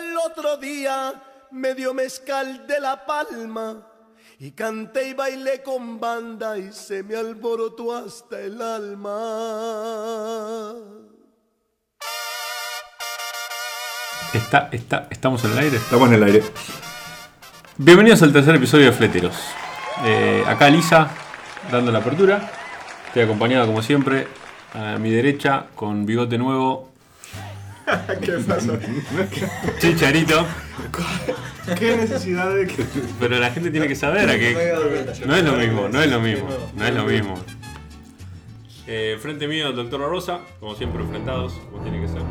[0.00, 1.14] el otro día
[1.50, 3.86] me dio mezcal de la palma
[4.38, 9.12] y canté y bailé con banda y se me alborotó hasta el alma.
[14.32, 15.76] Está, está, estamos en el aire.
[15.76, 16.42] Estamos en el aire.
[17.76, 19.36] Bienvenidos al tercer episodio de Fleteros.
[20.04, 21.10] Eh, acá Lisa,
[21.70, 22.50] dando la apertura.
[23.08, 24.28] Estoy acompañado como siempre
[24.72, 26.89] a mi derecha con bigote nuevo,
[28.20, 28.78] ¿Qué pasó?
[29.78, 30.46] Chicharito.
[31.78, 32.84] ¿Qué necesidad de que.?
[33.18, 34.54] Pero la gente tiene que saber a qué.
[35.26, 37.34] No es lo mismo, no es lo mismo, no es lo mismo.
[38.86, 42.22] Eh, frente mío el doctor Rosa, como siempre enfrentados, como tiene que ser.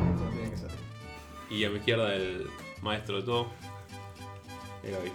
[1.50, 2.48] Y a mi izquierda el
[2.82, 3.48] maestro de todo,
[4.84, 5.12] el Gaby.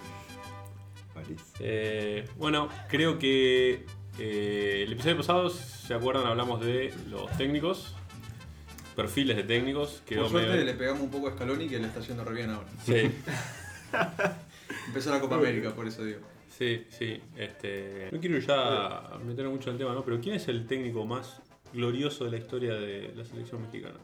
[1.61, 3.85] Eh, bueno, creo que
[4.19, 7.95] eh, el episodio pasado, si se acuerdan, hablamos de los técnicos,
[8.95, 10.03] perfiles de técnicos.
[10.07, 12.35] Quedó Por suerte medio- le pegamos un poco a Scaloni que le está yendo re
[12.35, 12.69] bien ahora.
[12.85, 13.11] Sí,
[14.89, 16.21] Empezó la Copa América, por eso digo.
[16.57, 17.21] sí, sí.
[17.37, 20.05] Este, no quiero ya meterme mucho en el tema, ¿no?
[20.05, 21.41] Pero ¿quién es el técnico más
[21.73, 23.95] glorioso de la historia de la selección mexicana?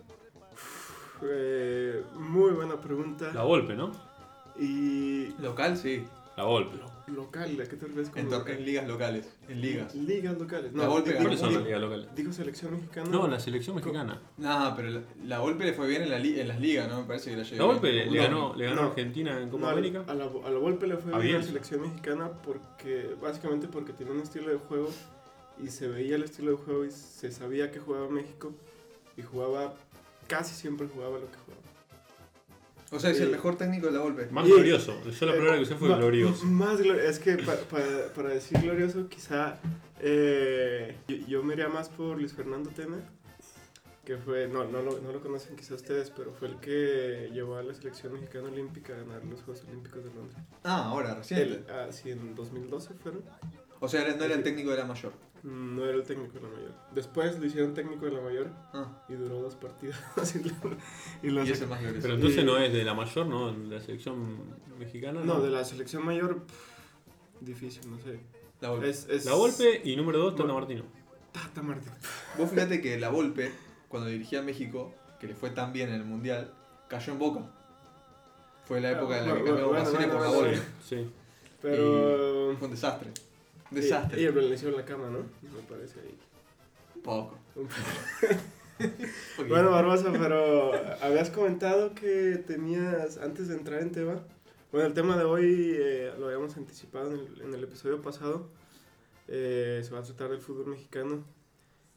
[1.22, 3.30] Eh, muy buena pregunta.
[3.34, 3.92] La Volpe, ¿no?
[4.58, 5.28] Y.
[5.40, 6.04] Local, sí.
[6.36, 6.76] La Volpe.
[7.14, 8.54] Local, ¿a qué te refieres con En, local?
[8.56, 9.26] en ligas locales.
[9.48, 9.94] En ligas.
[9.94, 10.72] Ligas locales.
[10.74, 11.28] La Volpe digo- ganó.
[11.28, 12.06] ¿Cuáles son las ligas locales?
[12.14, 13.08] digo selección mexicana.
[13.10, 14.20] No, la selección mexicana.
[14.38, 17.00] Nah, pero la, la Volpe le fue bien en, la li- en las ligas, ¿no?
[17.02, 18.12] Me parece que la La llevó Volpe bien.
[18.12, 18.82] le, No, ganó, le ganó no.
[18.82, 20.04] a Argentina en No, Copa a, América.
[20.06, 21.48] a la, a la Volpe le fue A bien la Bielsa.
[21.48, 23.14] selección mexicana porque.
[23.20, 24.90] Básicamente porque tenía un estilo de juego
[25.62, 28.52] y se veía el estilo de juego y se sabía que jugaba México
[29.16, 29.74] y jugaba.
[30.26, 31.59] Casi siempre jugaba lo que jugaba.
[32.92, 34.26] O sea, es el Eh, mejor técnico de la Volpe.
[34.30, 35.00] Más Y- glorioso.
[35.04, 36.44] Yo la palabra que usé fue Ma- glorioso.
[36.46, 37.08] Más glorioso.
[37.08, 39.58] Es que pa- pa- para decir glorioso, quizá
[40.00, 42.96] eh, yo, yo me iría más por Luis Fernando Tena,
[44.04, 47.56] que fue, no, no, lo, no lo conocen quizá ustedes, pero fue el que llevó
[47.56, 50.38] a la selección mexicana olímpica a ganar los Juegos Olímpicos de Londres.
[50.64, 51.64] Ah, ahora, recién.
[51.70, 53.22] Ah, sí, en 2012 fueron.
[53.78, 55.12] O sea, era- no era el técnico de la mayor.
[55.42, 56.72] No era el técnico de la mayor.
[56.94, 59.96] Después lo hicieron técnico de la mayor Ah, y duró dos partidos.
[61.22, 61.54] y lo, y lo.
[62.02, 63.52] Pero entonces Y- no es de la mayor, ¿no?
[63.52, 64.38] De la selección
[64.78, 65.22] mexicana.
[65.24, 68.20] No, de la selección mayor, pff, difícil, no sé.
[68.60, 68.90] La Volpe.
[68.90, 70.58] Es, es La Volpe y número 2, Tata Bueno.
[70.60, 70.82] Martino.
[71.32, 71.94] Tata Martino.
[72.36, 73.50] Vos fíjate que la Volpe,
[73.88, 76.52] cuando dirigía a México, que le fue tan bien en el Mundial,
[76.88, 77.50] cayó en Boca.
[78.66, 80.60] Fue la época en la que cambió bueno, Basile bueno, por la Volpe.
[80.86, 81.10] Sí.
[81.62, 82.54] Pero.
[82.58, 83.10] Fue un desastre.
[83.70, 84.20] Desastre.
[84.20, 85.18] y el le hicieron la cama, ¿no?
[85.18, 86.18] Me parece ahí.
[87.02, 87.38] Poco.
[89.46, 90.72] Bueno, Barbosa, pero
[91.02, 94.22] habías comentado que tenías, antes de entrar en tema,
[94.72, 98.48] bueno, el tema de hoy eh, lo habíamos anticipado en el, en el episodio pasado,
[99.28, 101.24] eh, se va a tratar del fútbol mexicano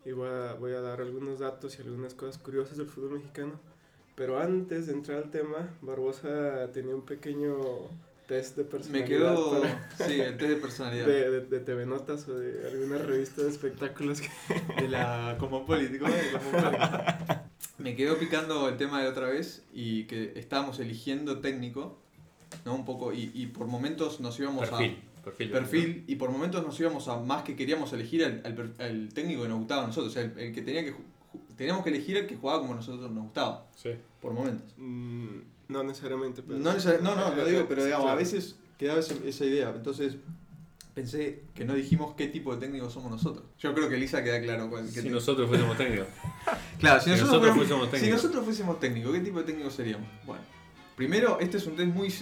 [0.03, 3.59] y voy a, voy a dar algunos datos y algunas cosas curiosas del fútbol mexicano,
[4.15, 7.55] pero antes de entrar al tema, Barbosa tenía un pequeño
[8.27, 9.61] test de Me personalidad quedo.
[9.61, 11.05] para- Sí, el test de personalidad.
[11.05, 14.29] de, de, de TV Notas o de alguna revista de espectáculos que
[14.81, 15.35] De la.
[15.39, 16.11] Cosmopolitan.
[17.77, 21.99] Me quedó picando el tema de otra vez y que estábamos eligiendo técnico,
[22.65, 22.75] ¿no?
[22.75, 24.97] Un poco, y, y por momentos nos íbamos Perfil.
[25.19, 25.23] a.
[25.23, 25.51] Perfil.
[25.51, 29.09] Perfil, y por momentos nos íbamos a más que queríamos elegir al, al per- al
[29.13, 30.11] técnico que nos gustaba a nosotros.
[30.11, 30.93] O sea, el, el que tenía que.
[31.55, 33.91] Teníamos que elegir el que jugaba como a nosotros nos gustaba, Sí.
[34.21, 34.73] por momentos.
[34.77, 36.59] Mm, no necesariamente, pero...
[36.59, 39.69] No, no, no, lo digo, pero digamos, a veces quedaba esa, idea.
[39.75, 40.15] Entonces
[40.93, 43.45] pensé que no dijimos qué tipo de técnico somos nosotros.
[43.59, 44.85] Yo creo que Lisa queda claro cuál.
[44.85, 46.07] qué Si tipo- nosotros fuésemos técnicos.
[46.79, 48.17] Claro, si, Si nosotros, nosotros fuésemos si técnicos.
[48.23, 50.07] nosotros fuésemos técnicos, ¿qué tipo de técnicos seríamos?
[50.25, 50.43] Bueno,
[50.97, 52.13] primero, este es un test muy,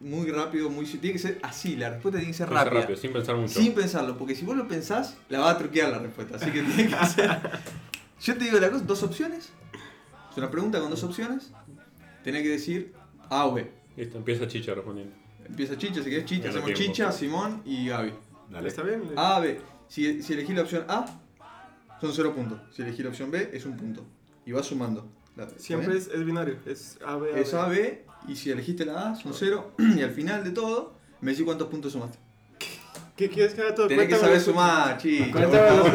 [0.00, 2.80] muy rápido, muy tiene que ser así, la respuesta tiene que ser rápida.
[2.80, 3.60] rápido, sin pensar mucho.
[3.60, 6.36] Sin pensarlo, porque si vos lo pensás, la va a truquear la respuesta.
[6.36, 7.40] Así que tiene que ser.
[8.22, 9.50] Yo te digo la cosa, dos opciones.
[10.30, 11.52] Es una pregunta con dos opciones.
[12.24, 12.92] Tenés que decir
[13.28, 13.70] A o B.
[13.96, 15.14] Listo, empieza Chicha respondiendo.
[15.44, 16.82] Empieza Chicha, si querés Chicha, Gana hacemos tiempo.
[16.94, 18.12] Chicha, Simón y Gaby.
[18.50, 18.68] Dale.
[18.68, 19.02] ¿Está bien?
[19.16, 19.60] A, B.
[19.88, 21.06] Si, si elegís la opción A,
[22.00, 22.60] son cero puntos.
[22.74, 24.04] Si elegís la opción B, es un punto.
[24.46, 25.06] Y vas sumando.
[25.36, 27.58] La- ¿está Siempre es, es binario, es A, B, A, Es B.
[27.58, 29.72] A, B, y si elegiste la A, son cero.
[29.96, 32.18] Y al final de todo, me decís cuántos puntos sumaste.
[33.16, 33.86] ¿Qué quieres que haga todo?
[33.88, 35.30] Tenés que Cuéntame saber los- sumar, chicha.
[35.32, 35.90] Cuéntame los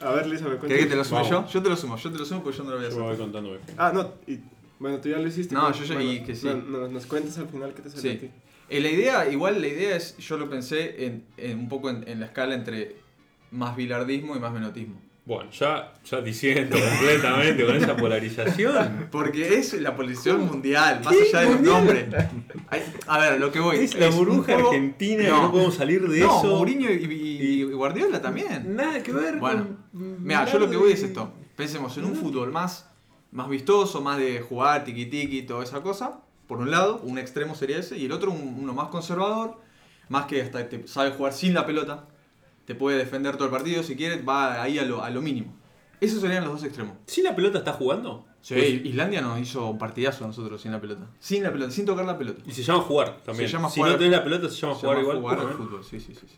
[0.00, 0.68] a ver, Lisa, me cuentas.
[0.68, 1.46] ¿Querés que te lo sume yo?
[1.46, 2.96] Yo te lo sumo, yo te lo sumo porque yo no lo voy a Yo
[2.98, 3.18] voy hacer.
[3.18, 3.50] contando.
[3.52, 4.38] mi Ah, no, y,
[4.78, 5.54] bueno, tú ya lo hiciste.
[5.54, 6.46] No, pero- yo ya- bueno, y que sí.
[6.46, 8.16] no- no- nos cuentas al final qué te salió Sí.
[8.16, 8.30] a ti.
[8.70, 12.06] Eh, la idea, igual la idea es, yo lo pensé en, en un poco en,
[12.08, 12.96] en la escala entre
[13.50, 15.00] más bilardismo y más menotismo.
[15.28, 19.08] Bueno, ya, ya diciendo completamente con esa polarización.
[19.12, 22.06] Porque es la posición mundial, más allá de los nombres.
[23.06, 23.76] A ver, lo que voy.
[23.76, 26.46] Es la burbuja juego- argentina y no podemos salir de no, eso.
[26.56, 28.74] Mourinho y, y- y Guardiola también.
[28.74, 29.66] Nada que ver Bueno.
[29.92, 31.30] Mira, yo lo que voy es esto.
[31.56, 32.86] Pensemos en un fútbol más
[33.30, 36.20] más vistoso, más de jugar, tiki tiki, toda esa cosa.
[36.46, 39.58] Por un lado, un extremo sería ese, y el otro un- uno más conservador,
[40.08, 42.06] más que hasta te sabe jugar sin la pelota,
[42.68, 45.56] te puede defender todo el partido si quiere, va ahí a lo, a lo mínimo.
[46.02, 46.96] Esos serían los dos extremos.
[47.06, 48.26] ¿Si la pelota está jugando?
[48.42, 51.06] Sí, Pues- Islandia nos hizo un partidazo a nosotros sin la pelota.
[51.18, 52.42] Sin la pelota, sin tocar la pelota.
[52.46, 53.48] Y se llama jugar también.
[53.48, 53.92] Se llama si jugar.
[53.92, 55.18] no tenés la pelota, se llama Se jugar llama igual.
[55.18, 56.26] jugar al Bueno, fútbol, sí, sí, sí.
[56.28, 56.36] sí.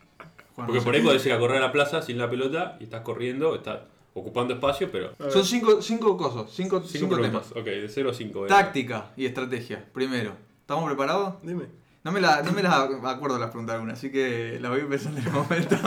[0.55, 2.77] Jugar Porque no por ahí podés ir a correr a la plaza sin la pelota
[2.79, 3.81] y estás corriendo, estás
[4.13, 5.11] ocupando espacio, pero.
[5.29, 7.51] Son cinco, cinco cosas, cinco, Cinco, cinco temas.
[7.51, 8.45] Ok, de 0 a 5.
[8.47, 9.85] Táctica y estrategia.
[9.93, 11.35] Primero, ¿estamos preparados?
[11.43, 11.65] Dime.
[12.03, 15.19] No me, la, no me las acuerdo las preguntas algunas, así que las voy pensando
[15.19, 15.77] en el momento.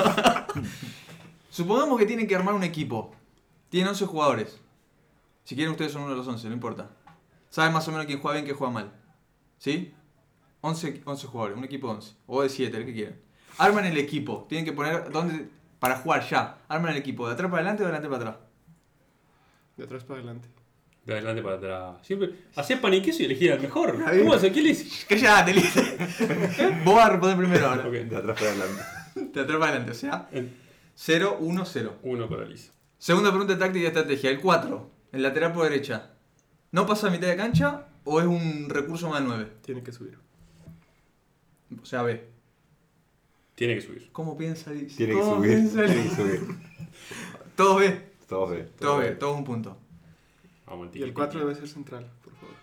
[1.50, 3.14] Supongamos que tienen que armar un equipo.
[3.68, 4.60] Tienen 11 jugadores.
[5.42, 6.90] Si quieren ustedes son uno de los 11, no importa.
[7.50, 8.92] Saben más o menos quién juega bien, quién juega mal.
[9.58, 9.92] ¿Sí?
[10.60, 12.14] 11, 11 jugadores, un equipo de 11.
[12.26, 13.16] O de 7, el que quieran.
[13.58, 14.46] Arman el equipo.
[14.48, 15.48] Tienen que poner dónde
[15.80, 16.58] para jugar ya.
[16.68, 17.26] Arman el equipo.
[17.26, 18.46] ¿De atrás para adelante o de adelante para atrás?
[19.76, 20.48] De atrás para adelante.
[21.06, 21.96] De adelante para atrás.
[22.06, 22.30] Siempre.
[22.56, 23.98] Hacés paniqueso y elegís al mejor.
[24.18, 24.52] ¿Cómo haces?
[24.52, 25.14] ¿Qué le hiciste?
[25.14, 25.80] Cállate, Lice.
[26.84, 27.86] Vos vas a responder primero ahora.
[27.86, 27.92] Ok.
[27.92, 28.82] De atrás para adelante.
[29.34, 30.56] De atrás para adelante, o sea, En-
[30.96, 31.96] 0, 1, 0.
[32.04, 32.72] Uno para Lisa.
[32.98, 34.30] Segunda pregunta de táctica y estrategia.
[34.30, 36.10] El 4, el lateral por derecha.
[36.72, 39.46] ¿No pasa a mitad de cancha o es un recurso más 9?
[39.62, 40.16] Tiene que subir.
[41.82, 42.24] O sea, B.
[43.54, 44.08] Tiene que subir.
[44.12, 44.96] ¿Cómo piensa Liz?
[44.96, 45.50] Tiene que ¿Cómo subir.
[45.50, 46.10] piensa Tiene Liz?
[46.10, 46.40] que subir.
[47.56, 48.00] Todos B.
[48.28, 48.68] Todos B.
[48.80, 49.76] Todos B, todos un punto.
[50.66, 52.54] Vamos, Y el 4 debe ser central, por favor.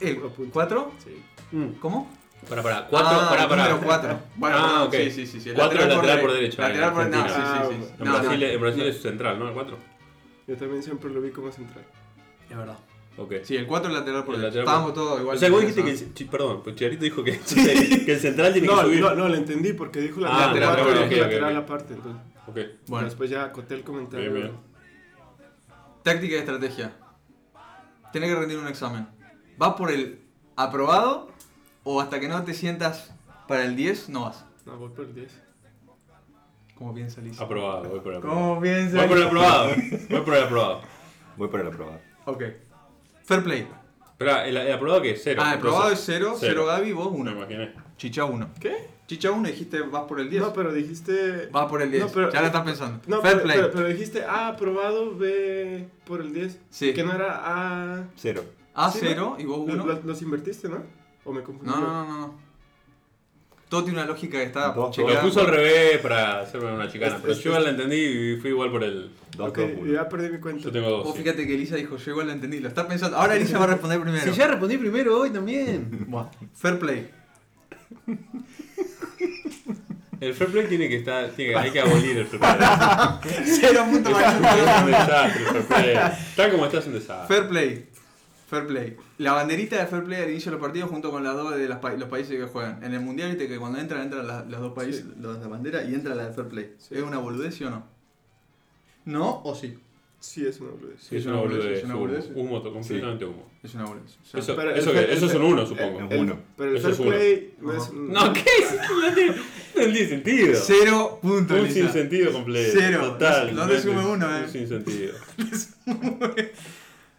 [0.00, 0.52] ¿El Apunta.
[0.52, 0.92] 4?
[1.04, 1.22] Sí.
[1.56, 1.68] Mm.
[1.80, 2.10] ¿Cómo?
[2.48, 2.86] Para, para.
[2.88, 3.68] Cuatro, ah, para, el para.
[3.68, 4.18] número 4.
[4.36, 4.94] Bueno, Ah, ok.
[4.94, 5.40] sí, sí, sí.
[5.40, 5.48] sí.
[5.50, 7.74] El Cuatro es lateral por derecha, Lateral en por No, sí, sí, sí.
[7.86, 7.94] sí.
[7.98, 8.46] En, No, Brasil, no.
[8.46, 9.48] en Brasil es central, ¿no?
[9.48, 9.78] El 4.
[10.46, 11.84] Yo también siempre lo vi como central.
[12.50, 12.78] Es verdad.
[13.16, 13.32] Ok.
[13.44, 14.58] Sí, el 4 es lateral por El derecha.
[14.58, 15.36] lateral por- Estábamos todos igual.
[15.36, 15.86] O sea, vos dijiste ¿no?
[15.86, 17.38] que el, chi- perdón, pues Chicharito dijo que,
[18.04, 19.00] que el central tiene No, que subir.
[19.00, 21.94] no, no, lo entendí porque dijo Ah, lateral, lateral, cuatro, ok, dijo ok, lateral aparte.
[21.94, 22.58] Entonces, Ok.
[22.88, 24.30] Bueno, después ya acoté el comentario.
[24.32, 24.56] Bien, bien.
[26.04, 26.92] Táctica y estrategia.
[28.12, 29.08] Tenés que rendir un examen.
[29.58, 30.20] ¿Vas por el
[30.54, 31.28] aprobado
[31.82, 33.12] o hasta que no te sientas
[33.48, 34.44] para el 10 no vas?
[34.64, 35.42] No, voy por el 10.
[36.76, 37.40] ¿Cómo piensa Liz?
[37.40, 38.40] Aprobado, voy por el aprobado.
[38.48, 39.68] ¿Cómo piensa Voy por el aprobado.
[40.08, 40.80] Voy por el aprobado.
[41.36, 41.98] Voy para la prueba.
[42.26, 42.42] Ok.
[43.24, 43.68] Fair play.
[44.12, 45.20] Espera, ¿el, el aprobado qué es?
[45.24, 45.42] Cero.
[45.44, 47.30] ah, el aprobado es Entonces, 0, 0 Gaby, vos Me 1.
[47.32, 47.72] imaginé.
[47.96, 48.50] Chicha 1.
[48.60, 48.88] ¿Qué?
[49.06, 50.42] Chicha 1 dijiste vas por el 10.
[50.42, 51.48] No, pero dijiste.
[51.52, 52.04] Vas por el 10.
[52.04, 53.00] No, pero- ya la estás pensando.
[53.06, 53.56] No, Fair pero, play.
[53.58, 56.58] pero, pero dijiste A aprobado, B por el 10.
[56.70, 56.94] Sí.
[56.94, 58.04] Que no era A.
[58.16, 58.44] Cero.
[58.74, 59.84] A ¿Sí, 0 y vos 1.
[59.86, 60.82] Los, los invertiste, ¿no?
[61.24, 61.70] ¿O me confundí?
[61.70, 62.44] No, no, no, no.
[63.68, 67.16] Todo tiene una lógica que está Dos, Lo puso al revés para hacerme una chicana.
[67.16, 69.10] Es- Pero es- yo igual la entendí y fui igual por el.
[69.36, 69.92] Dos, Ok, dos, uno.
[69.92, 70.62] ya perdí mi cuenta.
[70.64, 71.04] Yo tengo dos.
[71.04, 71.22] Vos sí.
[71.22, 72.60] fíjate que Elisa dijo, yo igual lo entendí.
[72.60, 73.16] Lo está pensando.
[73.16, 74.24] Ahora Elisa va a responder primero.
[74.32, 76.06] Si ya respondí primero hoy también.
[76.54, 77.10] Fair play.
[80.26, 81.28] El fair play tiene que estar.
[81.30, 83.44] Tiene que, hay que abolir el fair play.
[83.44, 85.96] Cero Es un desastre el fair play.
[86.36, 87.36] Tal como está es un desastre.
[87.36, 87.88] Fair play.
[88.48, 88.96] Fair play.
[89.18, 91.66] La banderita de fair play al inicio de los partidos junto con las dos de
[91.68, 92.82] las pa- los países que juegan.
[92.84, 95.12] En el mundial viste que cuando entran, entran las, las dos países, Sí.
[95.20, 96.74] las de bandera y entra la de fair play.
[96.78, 96.94] Sí.
[96.96, 97.86] ¿Es una boludez sí o no?
[99.06, 99.78] ¿No o sí?
[100.24, 101.00] Sí, es una boludez.
[101.00, 101.78] Sí, es una boludez.
[101.78, 102.06] es una humo.
[102.06, 102.30] boludez.
[102.34, 103.50] Humo, to- completamente humo.
[103.62, 104.16] Es una boludez.
[104.22, 105.98] O sea, Eso, pero el eso, fair- que- eso el es un uno, supongo.
[106.00, 106.38] el- El- Uno.
[106.56, 107.92] pero el Eso es fair play no es.
[107.92, 108.74] No, ¿qué es?
[109.00, 110.60] No tiene, no tiene sentido.
[110.64, 111.80] Cero puntos, Un Elisa.
[111.80, 112.72] sinsentido completo.
[112.78, 113.00] Cero.
[113.12, 113.54] Total.
[113.54, 114.42] No te sume uno, eh.
[114.44, 115.14] Un sinsentido.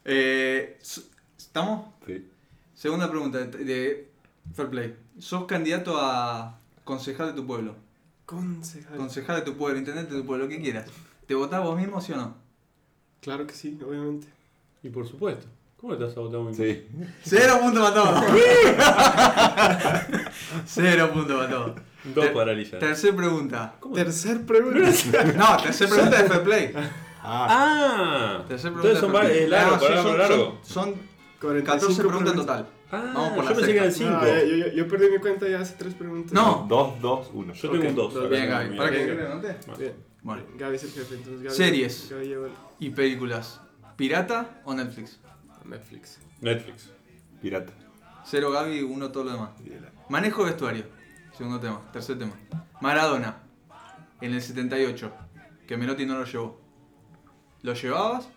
[0.07, 1.02] Eh, s-
[1.38, 1.88] ¿Estamos?
[2.06, 2.28] Sí.
[2.74, 4.09] Segunda pregunta de, de
[4.54, 4.95] Fair Play.
[5.19, 7.76] ¿Sos candidato a concejal de tu pueblo?
[8.26, 8.97] Concejal.
[8.97, 10.85] Concejal de tu pueblo, intendente de tu pueblo, lo que quieras.
[11.28, 12.35] ¿Te votás vos mismo, sí o no?
[13.26, 14.28] Claro que sí, obviamente.
[14.84, 15.48] Y por supuesto.
[15.78, 16.86] ¿Cómo te has votado muy Sí.
[17.24, 18.22] Cero puntos para todo.
[20.66, 21.76] Cero puntos para todo.
[22.14, 22.78] Dos Ter- para Lisa.
[22.80, 23.76] Tercer pregunta.
[23.94, 24.90] Tercer pregunta.
[25.36, 26.72] No, tercer pregunta de Fair Play.
[27.24, 28.46] Ah, Ah.
[28.48, 29.38] Tercer pregunta Entonces son varios.
[29.38, 30.58] Es largo, No, sí, son, largo.
[30.62, 30.96] Son, son
[31.42, 32.68] 45 14 preguntas en total.
[32.92, 34.06] Ah, Vamos por yo pensé que eran sexta.
[34.12, 34.22] cinco.
[34.22, 36.32] No, eh, yo, yo, yo perdí mi cuenta ya hace tres preguntas.
[36.34, 36.66] No.
[36.70, 37.54] dos, dos, uno.
[37.54, 38.14] Yo tengo Ok, un dos.
[38.14, 38.26] dos.
[38.26, 38.78] acá Bien, tengo Gaby.
[38.78, 39.06] ¿Para qué?
[39.80, 39.94] Bien.
[40.22, 40.44] Bueno.
[40.58, 41.56] Gaby es el jefe, entonces Gaby.
[41.56, 42.08] Series.
[42.12, 42.48] Gaby lleva
[42.80, 43.62] ¿Y películas?
[43.96, 45.20] ¿Pirata o Netflix?
[45.64, 46.20] Netflix.
[46.42, 46.90] Netflix.
[47.42, 47.74] Pirata.
[48.26, 49.50] Cero Gaby, uno todo lo demás.
[50.10, 50.86] Manejo de vestuario.
[51.38, 51.82] Segundo tema.
[51.92, 52.34] Tercer tema.
[52.82, 53.38] Maradona.
[54.22, 55.12] En el 78.
[55.68, 56.62] Que Menotti no lo llevó.
[57.62, 58.28] ¿Lo llevabas?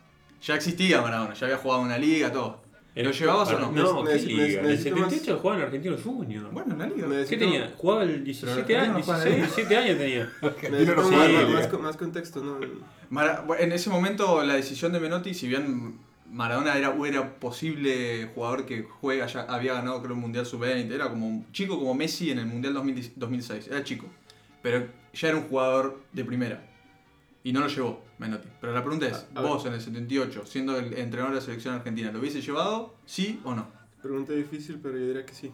[0.43, 1.35] Ya existía Maradona.
[1.35, 2.63] Ya había jugado una liga, todo.
[3.05, 3.73] ¿Lo llevabas o no?
[3.73, 4.45] No, ¿qué Neces- liga?
[4.45, 6.51] En el necesito más- 78 jugaba en Argentino Junior.
[6.53, 7.07] Bueno, en la liga.
[7.07, 7.75] Necesito- ¿Qué tenía?
[7.77, 9.55] Jugaba el 17 Pero años, no juega 16, nadie.
[9.55, 10.33] 17 años tenía.
[10.71, 11.93] Necesito no más, juega en la más- liga.
[11.99, 12.59] contexto, ¿no?
[13.11, 15.99] Mara- bueno, en ese momento la decisión de Menotti, si bien
[16.31, 21.09] Maradona era, era posible jugador que juega, ya había ganado creo el Mundial Sub-20, era
[21.09, 24.07] como un chico como Messi en el Mundial 2010 2006, era chico,
[24.63, 26.65] pero ya era un jugador de primera.
[27.49, 28.47] Y no lo llevó Menotti.
[28.61, 29.51] Pero la pregunta es, A- a ver.
[29.51, 32.95] vos en el 78, siendo el entrenador de la selección argentina, ¿lo hubiese llevado?
[33.07, 33.67] ¿Sí o no?
[34.03, 35.51] Pregunta difícil, pero yo diría que sí.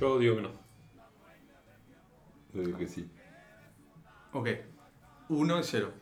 [0.00, 0.50] Yo digo que no.
[2.52, 3.08] Yo digo que sí.
[4.32, 4.48] Ok.
[5.28, 5.92] 1 y 0.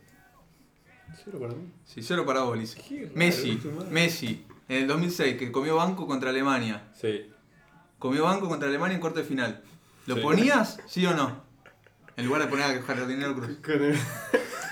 [1.25, 1.71] Cero para mí.
[1.85, 3.61] Sí, 0 para vos, Messi.
[3.91, 6.89] Messi, en el 2006, que comió banco contra Alemania.
[6.95, 7.31] Sí.
[7.99, 9.63] Comió banco contra Alemania en cuarto de final.
[10.07, 10.21] ¿Lo Sí.
[10.23, 10.81] ponías?
[10.87, 11.47] ¿Sí o no?
[12.19, 13.57] En lugar de poner a Jardinero Cruz.
[13.65, 13.97] Con el,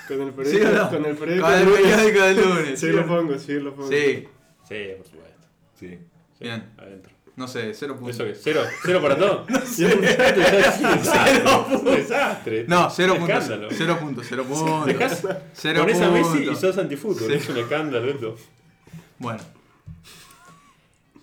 [0.09, 0.69] con el ¿Sí periódico.
[0.69, 0.91] o no?
[0.91, 1.47] Con el periódico.
[1.47, 2.79] Con el periódico del lunes.
[2.81, 3.89] Sí, lo pongo, sí, lo pongo.
[3.89, 4.29] Sí,
[4.69, 5.47] Sí, por supuesto.
[5.79, 5.89] Sí.
[5.91, 5.99] Sí,
[6.41, 6.69] Bien.
[6.77, 7.13] Adentro.
[7.37, 8.17] no sé, 0 puntos.
[8.17, 8.35] ¿Eso qué?
[8.35, 8.63] ¿Cero?
[8.85, 9.47] ¿Cero para todo?
[9.51, 9.87] No sé.
[11.97, 12.65] desastre.
[12.69, 13.43] No, 0 Un puntos.
[13.45, 13.69] escándalo.
[13.71, 14.87] 0 puntos, 0 puntos.
[14.87, 15.23] Dejás,
[15.55, 17.29] Cero pones a Messi y sos antifútbol.
[17.29, 17.35] Sí.
[17.35, 18.37] Es un escándalo esto.
[19.19, 19.41] Bueno.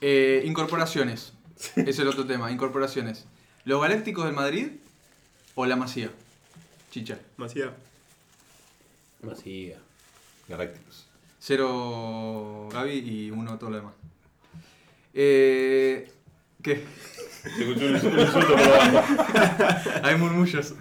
[0.01, 1.33] Eh, incorporaciones.
[1.75, 3.25] Es el otro tema, incorporaciones.
[3.65, 4.67] ¿Los Galácticos del Madrid
[5.55, 6.11] o la Masía?
[6.91, 7.19] Chicha.
[7.37, 7.73] Macía.
[9.21, 9.79] Masía.
[10.47, 11.07] Galácticos.
[11.39, 13.93] 0 Gaby y 1 todo lo demás.
[15.13, 16.11] Eh,
[16.61, 16.85] ¿Qué?
[17.43, 19.83] Se escuchó un, insulto por abajo.
[20.03, 20.73] Hay murmullos.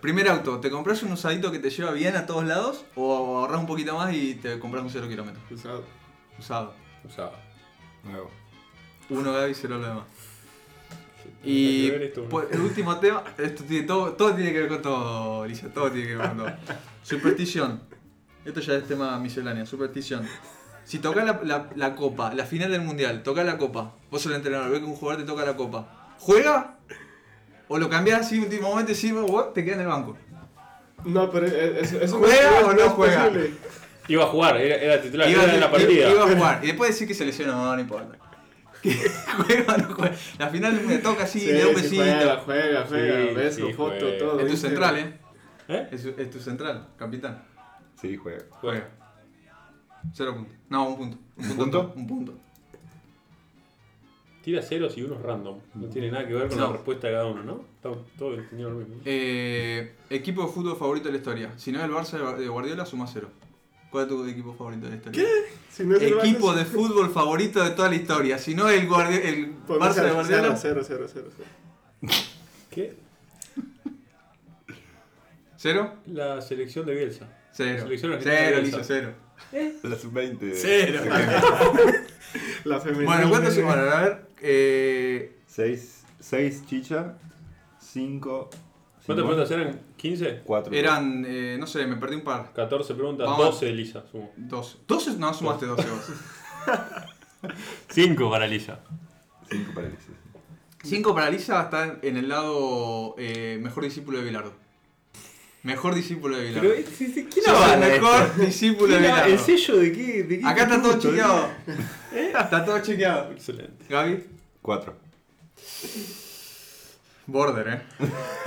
[0.00, 3.60] Primer auto, ¿te compras un usadito que te lleva bien a todos lados o ahorras
[3.60, 5.42] un poquito más y te compras un 0 kilómetros?
[5.50, 5.84] Usado.
[6.38, 6.74] Usado.
[7.04, 7.40] Usaba.
[8.04, 8.30] Nuevo.
[9.10, 10.04] 1 Gaby, 0 lo demás.
[11.44, 11.90] Y
[12.30, 15.90] pues, el último tema, esto tiene todo, todo tiene que ver con todo, Lisa, todo
[15.90, 16.52] tiene que ver con todo.
[17.02, 17.80] Superstición.
[18.44, 20.26] Esto ya es tema misceláneo, superstición.
[20.84, 24.30] Si tocas la, la- la copa, la final del mundial, toca la copa, vos sos
[24.32, 26.78] el entrenador, ves que un jugador te toca la copa, ¿juega?
[27.68, 30.16] ¿O lo cambiás así último momento y decís, "Bueno, te queda en el banco?
[31.04, 33.24] No, pero es, es, eso ¿Juega no o no juega?
[33.24, 33.54] posible.
[34.08, 36.10] Iba a jugar, era, era titular, Iba, era en la partida.
[36.10, 36.60] iba a jugar.
[36.62, 38.18] Y después decir que se lesionó, no importa.
[38.82, 40.16] Que ¿Juega o no juega?
[40.38, 42.02] La final me toca así, Sí, le da un besito.
[42.02, 43.28] juega, juega, juega.
[43.28, 44.18] Sí, beso, sí, foto, juega.
[44.18, 44.40] todo.
[44.40, 45.18] es tu central, ¿eh?
[45.68, 45.88] ¿Eh?
[45.92, 47.42] Es, es tu central, capitán.
[48.00, 48.42] Sí, juega.
[48.60, 48.88] Juega.
[50.12, 50.54] Cero puntos.
[50.68, 51.18] No, un punto.
[51.36, 51.62] Un punto.
[51.64, 51.92] punto?
[51.96, 52.34] Un punto.
[54.42, 55.58] Tira ceros y unos random.
[55.74, 56.66] No tiene nada que ver con No.
[56.66, 57.64] la respuesta de cada uno, ¿no?
[57.76, 59.00] Estamos todos entendiendo lo mismo.
[59.04, 61.52] Eh, equipo de fútbol favorito de la historia.
[61.56, 63.28] Si no es el Barça de Guardiola, suma cero.
[63.92, 65.24] ¿Cuál es tu equipo favorito de la historia?
[65.70, 68.38] Si no es el Equipo Barça, de fútbol favorito de toda la historia.
[68.38, 70.56] Si no el, Guardi- el Barça de cero, Guardiola.
[70.56, 72.18] Cero, cero, cero, cero.
[72.70, 72.96] ¿Qué?
[75.56, 75.94] ¿Cero?
[76.06, 77.28] La selección de Bielsa.
[77.52, 77.82] Cero.
[77.82, 79.12] Selección argentina Cero, Lizo, cero.
[79.82, 80.52] La sub-20.
[80.54, 81.00] Cero.
[82.64, 83.12] La femenina.
[83.14, 83.88] bueno, ¿cuántos sumaron?
[83.92, 84.26] A ver.
[84.40, 87.14] Eh, 6, 6 chicha,
[87.78, 88.50] 5.
[89.04, 89.80] ¿Cuántas preguntas eran?
[90.00, 90.42] ¿15?
[90.44, 90.74] 4.
[90.74, 92.52] eran, eh, no sé, me perdí un par.
[92.52, 93.46] 14 preguntas, Vamos.
[93.46, 94.04] 12 Elisa.
[94.10, 94.32] Sumo.
[94.36, 94.78] 12.
[94.86, 95.16] ¿12?
[95.16, 96.12] No, sumaste 12 vos.
[97.90, 98.80] 5 para Elisa.
[99.50, 100.22] 5 parálisis.
[100.84, 104.52] 5 para Lisa está en el lado eh, mejor discípulo de Bilardo.
[105.62, 106.70] Mejor discípulo de Bilardo.
[106.70, 108.42] Pero, ¿sí, sí, ¿quién avala mejor esto?
[108.42, 109.00] discípulo de.
[109.00, 109.32] Bilardo.
[109.32, 110.22] ¿El sello de qué?
[110.24, 111.50] De qué Acá está todo chequeado.
[112.12, 113.32] Está todo chequeado.
[113.32, 113.84] Excelente.
[113.88, 114.24] Gaby.
[114.60, 114.96] 4.
[117.26, 117.82] Border, eh.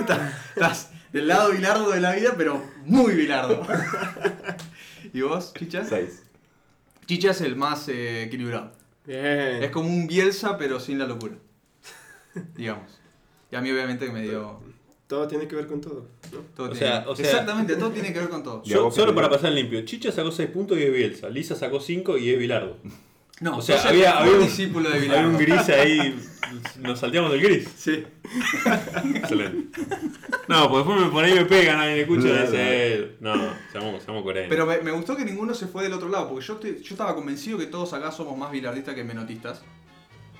[0.54, 3.66] Estás- del lado Bilardo de la vida, pero muy Bilardo.
[5.12, 5.84] ¿Y vos, Chicha?
[5.84, 6.22] 6.
[7.06, 8.72] Chicha es el más eh, equilibrado.
[9.06, 9.62] Bien.
[9.62, 11.34] Es como un Bielsa, pero sin la locura.
[12.54, 12.98] Digamos.
[13.50, 14.60] Y a mí, obviamente, me dio.
[15.06, 16.08] Todo tiene que ver con todo.
[16.32, 16.38] ¿no?
[16.56, 18.62] Todo O tiene- sea- o sea- Exactamente, todo tiene que ver con todo.
[18.64, 19.82] ¿Y a Yo- solo para pasar en limpio.
[19.84, 21.28] Chicha sacó 6 puntos y es Bielsa.
[21.30, 22.76] Lisa sacó 5 y es Bilardo.
[23.40, 25.28] No, O sea, había- había un- discípulo de Hay Bilardo.
[25.30, 26.18] un gris ahí.
[26.80, 27.68] Nos salteamos del gris.
[27.76, 28.02] Sí.
[29.14, 29.80] Excelente.
[30.48, 33.16] No, porque después me, por ahí me pegan, nadie me escucha y dice.
[33.20, 33.34] No,
[33.72, 34.48] seamos, seamos coherentes.
[34.48, 36.94] Pero me, me gustó que ninguno se fue del otro lado, porque yo, estoy- yo
[36.94, 39.62] estaba convencido que todos acá somos más bilardistas que menotistas.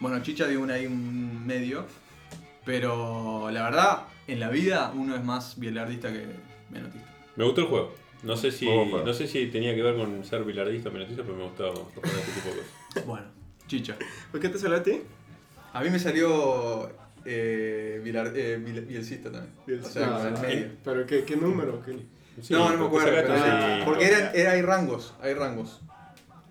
[0.00, 1.86] Bueno, Chicha dio una ahí un medio,
[2.64, 6.26] pero la verdad, en la vida uno es más bilardista que
[6.70, 7.08] menotista.
[7.36, 7.94] Me gustó el juego.
[8.22, 9.02] No sé si, juego.
[9.04, 12.20] no sé si tenía que ver con ser bilardista o menotista, pero me gustó responder
[12.20, 13.04] este tipo de cosas.
[13.06, 13.26] Bueno,
[13.66, 13.96] Chicha.
[14.30, 15.02] ¿Por qué te salió a ti?
[15.72, 16.90] A mí me salió
[17.24, 19.80] eh, bilar- eh, bil- bielcista también.
[19.84, 20.68] O sea, ah, el medio.
[20.84, 21.82] ¿Pero qué, qué número?
[21.84, 21.92] ¿Qué?
[22.42, 23.84] Sí, no, no me porque acuerdo, sacaste pero- cinco.
[23.86, 25.80] porque eran, era- hay rangos, hay rangos.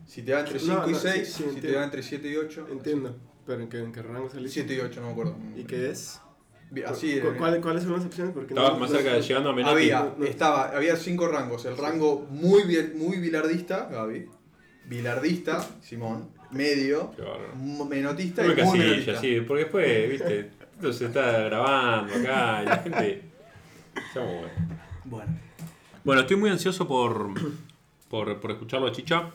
[0.06, 1.80] Si te da entre 5 No, y no, sí, 6, sí, si te entiendo.
[1.80, 2.68] da entre 7 y 8.
[2.72, 3.18] Entiendo.
[3.46, 4.62] ¿Pero en qué, en qué rango saliste?
[4.62, 5.36] 7 y 8, no me acuerdo.
[5.56, 6.20] ¿Y qué es?
[6.84, 8.34] Así ¿Cu- cuál- ¿Cuáles son las opciones?
[8.34, 9.76] Porque Estabas no- más no- cerca de llegando a Menotti.
[9.92, 10.26] Había, no.
[10.26, 11.66] estaba, había cinco rangos.
[11.66, 12.64] El rango muy,
[12.96, 14.26] muy bilardista, Gaby.
[14.86, 16.30] Bilardista, Simón.
[16.52, 17.12] Medio.
[17.90, 19.20] Menotista y muy casilla, menotista.
[19.22, 23.22] sí, porque después, viste, esto se está grabando acá y la gente.
[24.14, 24.48] Bueno.
[25.06, 25.40] Bueno.
[26.04, 27.30] Bueno, estoy muy ansioso por,
[28.10, 29.32] por, por escucharlo a Chicha.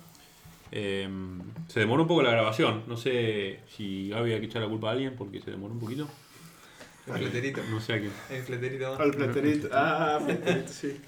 [0.72, 1.08] Eh,
[1.66, 2.84] se demoró un poco la grabación.
[2.86, 5.80] No sé si Gaby hay que echar la culpa a alguien porque se demoró un
[5.80, 6.08] poquito.
[7.18, 7.60] Fleterito.
[7.70, 8.12] No sé a quién.
[8.30, 9.00] El fleterito.
[9.00, 9.68] Al Fleterito.
[9.72, 11.00] Ah, Fleterito, sí.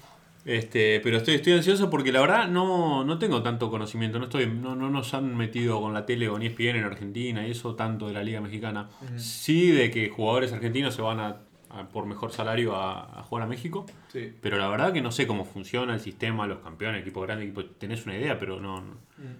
[0.45, 4.45] Este, pero estoy, estoy ansioso porque la verdad no, no tengo tanto conocimiento, no estoy,
[4.47, 7.75] no, no nos han metido con la tele o ni ESPN en Argentina y eso
[7.75, 8.89] tanto de la Liga Mexicana.
[9.15, 11.37] Sí de que jugadores argentinos se van a,
[11.69, 14.33] a por mejor salario a, a jugar a México, Sí.
[14.41, 17.63] pero la verdad que no sé cómo funciona el sistema, los campeones, equipo grande, equipo,
[17.65, 19.37] tenés una idea, pero no, no, Mm.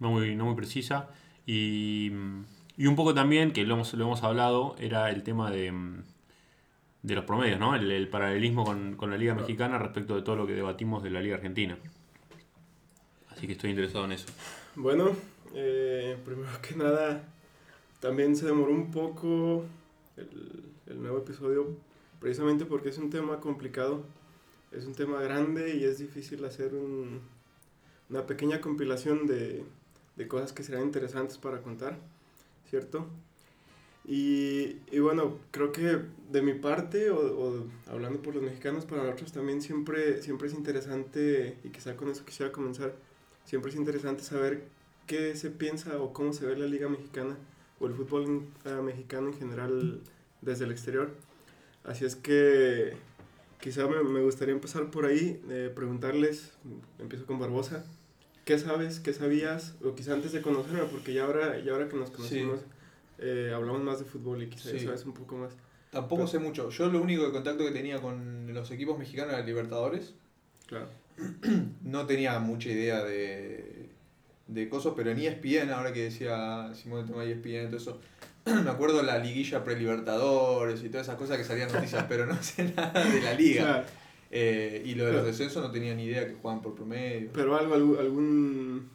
[0.00, 1.10] no muy, no muy precisa.
[1.44, 2.10] Y,
[2.76, 6.02] y un poco también, que lo hemos, lo hemos hablado, era el tema de, mm,
[7.02, 7.74] de los promedios, ¿no?
[7.74, 11.10] El, el paralelismo con, con la Liga Mexicana respecto de todo lo que debatimos de
[11.10, 11.78] la Liga Argentina.
[13.30, 14.26] Así que estoy interesado en eso.
[14.74, 15.12] Bueno,
[15.54, 17.22] eh, primero que nada,
[18.00, 19.64] también se demoró un poco
[20.16, 21.76] el, el nuevo episodio,
[22.20, 24.04] precisamente porque es un tema complicado,
[24.72, 27.20] es un tema grande y es difícil hacer un-
[28.08, 29.64] una pequeña compilación de,
[30.16, 31.98] de cosas que serán interesantes para contar,
[32.70, 33.06] ¿cierto?
[34.04, 39.02] Y, y bueno, creo que de mi parte, o, o hablando por los mexicanos, para
[39.02, 42.94] nosotros también siempre, siempre es interesante, y quizá con eso quisiera comenzar,
[43.44, 44.64] siempre es interesante saber
[45.06, 47.36] qué se piensa o cómo se ve la liga mexicana
[47.80, 50.00] o el fútbol ah, mexicano en general
[50.40, 51.10] desde el exterior.
[51.84, 52.94] Así es que
[53.60, 56.52] quizá me, me gustaría empezar por ahí, eh, preguntarles,
[56.98, 57.84] empiezo con Barbosa,
[58.46, 59.74] ¿qué sabes, qué sabías?
[59.84, 62.60] O quizá antes de conocerme, porque ya ahora, ya ahora que nos conocimos,
[63.18, 64.80] eh, hablamos más de fútbol y quizá Sí.
[64.80, 65.52] sabes un poco más.
[65.90, 66.70] Tampoco sé mucho.
[66.70, 70.14] Yo lo único de contacto que tenía con los equipos mexicanos era Libertadores.
[70.66, 70.88] Claro.
[71.82, 73.88] No tenía mucha idea de,
[74.46, 78.00] de cosas, pero en ESPN, ahora que decía Simón de E ESPN y todo eso,
[78.64, 82.72] me acuerdo la liguilla pre-Libertadores y todas esas cosas que salían noticias, pero no sé
[82.76, 83.62] nada de la liga.
[83.64, 83.86] Claro,
[84.30, 87.30] Eh, y lo de los Pero- descensos no tenía ni idea que jugaban por promedio.
[87.32, 88.88] pero algo, algún, algún,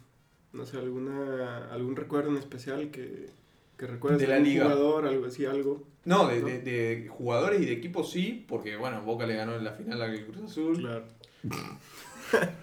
[0.52, 3.30] no sé, alguna, algún recuerdo en especial que,
[3.78, 4.64] que recuerdes De la algún liga.
[4.64, 5.82] jugador, algo así, algo.
[6.04, 6.46] No, de, ¿no?
[6.48, 10.02] de, de jugadores y de equipos sí, porque bueno, Boca le ganó en la final
[10.02, 10.78] al Cruz Azul.
[10.78, 11.04] Claro.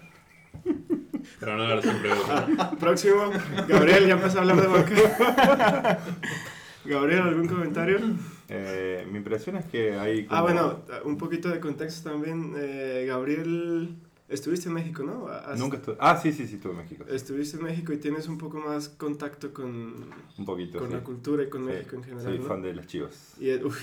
[1.38, 2.10] Pero no ahora siempre
[2.58, 3.30] Ah, próximo,
[3.68, 5.98] Gabriel, ya empezó a hablar de Boca.
[6.84, 7.98] Gabriel, ¿algún comentario?
[8.52, 10.26] Eh, mi impresión es que hay.
[10.28, 12.52] Ah, como- bueno, un poquito de contexto también.
[12.58, 13.94] Eh, Gabriel,
[14.28, 15.28] estuviste en México, ¿no?
[15.28, 15.96] Has- Nunca estuve.
[16.00, 17.04] Ah, sí, sí, sí, estuve en México.
[17.08, 17.14] sí.
[17.14, 20.78] Estuviste en México y tienes un poco más contacto con, Un poquito.
[20.78, 20.94] con sí.
[20.94, 22.44] la cultura y con Sí, México en general, Soy ¿no?
[22.44, 23.34] fan de las chivas.
[23.38, 23.78] Y, uf,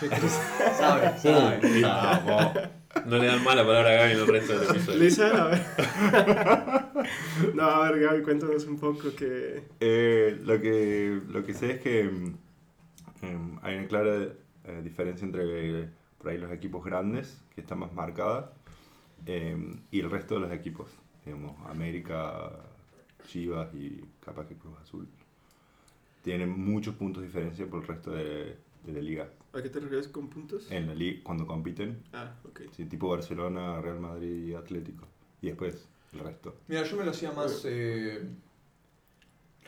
[0.00, 0.28] qué triste.
[0.78, 1.80] Sabe, sabe.
[1.82, 2.52] Vamos.
[3.06, 4.98] No le dan mala palabra a Gaby en el resto del episodio.
[5.00, 5.62] Lisa, a ver.
[7.54, 9.64] no, a ver, Gaby, cuéntanos un poco que...
[9.80, 12.08] Eh, lo, que, lo que sé es que
[13.28, 14.28] em, hay una clara
[14.64, 18.46] eh, diferencia entre por ahí los equipos grandes, que están más marcadas,
[19.26, 20.90] em, y el resto de los equipos.
[21.24, 22.50] Digamos, América,
[23.26, 25.08] Chivas y capaz que Cruz Azul.
[26.22, 29.28] Tienen muchos puntos de diferencia por el resto de, de la liga.
[29.52, 30.70] ¿A qué te refieres con puntos?
[30.70, 32.62] En la liga, cuando compiten, Ah, ok.
[32.72, 35.06] sí, tipo Barcelona, Real Madrid y Atlético.
[35.42, 36.56] Y después el resto.
[36.68, 38.22] Mira, yo me lo hacía más eh,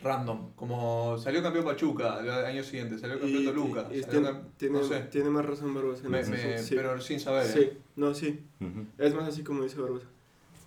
[0.01, 0.51] random.
[0.55, 3.87] Como salió campeón Pachuca el año siguiente, salió campeón Toluca.
[3.93, 4.99] y salió tiene, no sé.
[5.11, 6.05] tiene más razón Barbosa.
[6.05, 6.75] en Me- me- sí.
[6.75, 7.45] Pero sin saber.
[7.45, 7.77] Sí, ¿eh?
[7.95, 8.39] no, sí.
[8.61, 8.85] Ujú.
[8.97, 10.05] Es más así como dice Barbosa.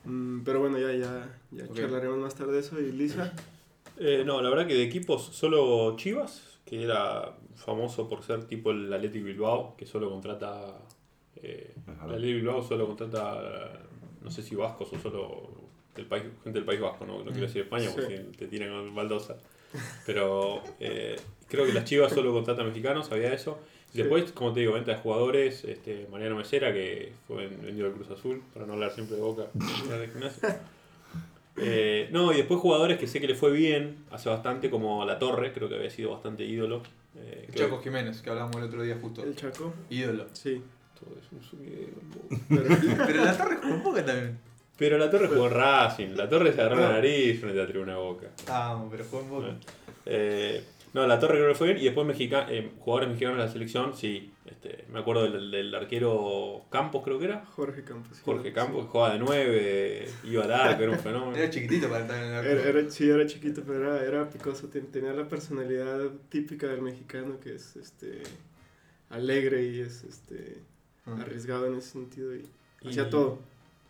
[0.04, 1.74] Mm, pero bueno, ya, ya, ya Ok.
[1.76, 2.80] charlaremos más tarde de eso.
[2.80, 3.32] Y Lisa,
[4.02, 8.70] Eh, no, la verdad que de equipos solo Chivas, que era famoso por ser tipo
[8.70, 10.78] el Athletic Bilbao, que solo contrata.
[11.36, 13.82] Eh, el Athletic Bilbao solo contrata,
[14.22, 15.50] no sé si vascos o solo
[15.96, 17.92] del país, gente del País Vasco, no, no quiero decir España Sí.
[17.94, 19.36] porque te tiran con baldosa.
[20.06, 21.16] Pero eh,
[21.48, 23.58] creo que las Chivas solo contratan mexicanos, sabía eso.
[23.92, 23.98] Y Sí.
[23.98, 28.10] después, como te digo, venta de jugadores, este, Mariano Mesera, que fue vendido al Cruz
[28.10, 29.46] Azul, para no hablar siempre de Boca,
[30.00, 30.48] de gimnasio.
[31.56, 35.18] Eh, no, y después jugadores que sé que le fue bien hace bastante, como La
[35.18, 36.82] Torre, creo que había sido bastante ídolo.
[37.16, 39.22] Eh, El Chaco Jiménez, que hablamos el otro día justo.
[39.24, 39.74] el Chaco.
[39.90, 40.26] Ídolo.
[40.32, 40.62] Sí.
[40.98, 41.92] todo es un sumidero.
[42.48, 42.62] Pero,
[43.06, 44.38] Pero la torre jugó un poco también.
[44.80, 47.98] Pero La Torre jugó en Racing, La Torre se agarró la nariz frente a Tribuna
[47.98, 48.28] Boca.
[48.48, 49.46] Ah, pero jugó un poco.
[50.06, 50.64] Eh,
[50.94, 53.52] no, La Torre creo que fue bien, y después mexica, eh, jugadores mexicanos de la
[53.52, 54.32] selección, sí.
[54.46, 57.44] Este, me acuerdo del, del arquero Campos, creo que era.
[57.44, 58.16] Jorge Campos.
[58.16, 58.22] sí.
[58.24, 61.36] Jorge Campos, que jugaba de 9, iba al arco, era un fenómeno.
[61.36, 64.68] Era chiquitito para estar en el Era, era- sí, era chiquito, pero era, era picoso.
[64.68, 68.22] ten- Tenía la personalidad típica del mexicano, que es este
[69.10, 70.58] alegre y es este
[71.06, 71.16] Ah.
[71.20, 72.34] arriesgado en ese sentido.
[72.34, 72.46] Y,
[72.82, 73.38] Y- hacía todo.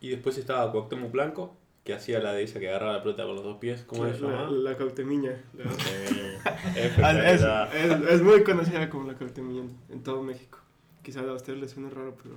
[0.00, 3.34] Y después estaba Cuauhtémoc Blanco, que hacía la de esa que agarraba la pelota con
[3.36, 3.84] los dos pies.
[3.86, 4.42] ¿Cómo la, se llama?
[4.50, 5.42] la, la cautemiña.
[5.54, 6.38] la- Eh,
[6.76, 7.76] es, espectacular.
[7.76, 10.58] es- es muy conocida como la cautemilla en, todo México.
[11.02, 12.36] Quizá a ustedes les suene raro, pero...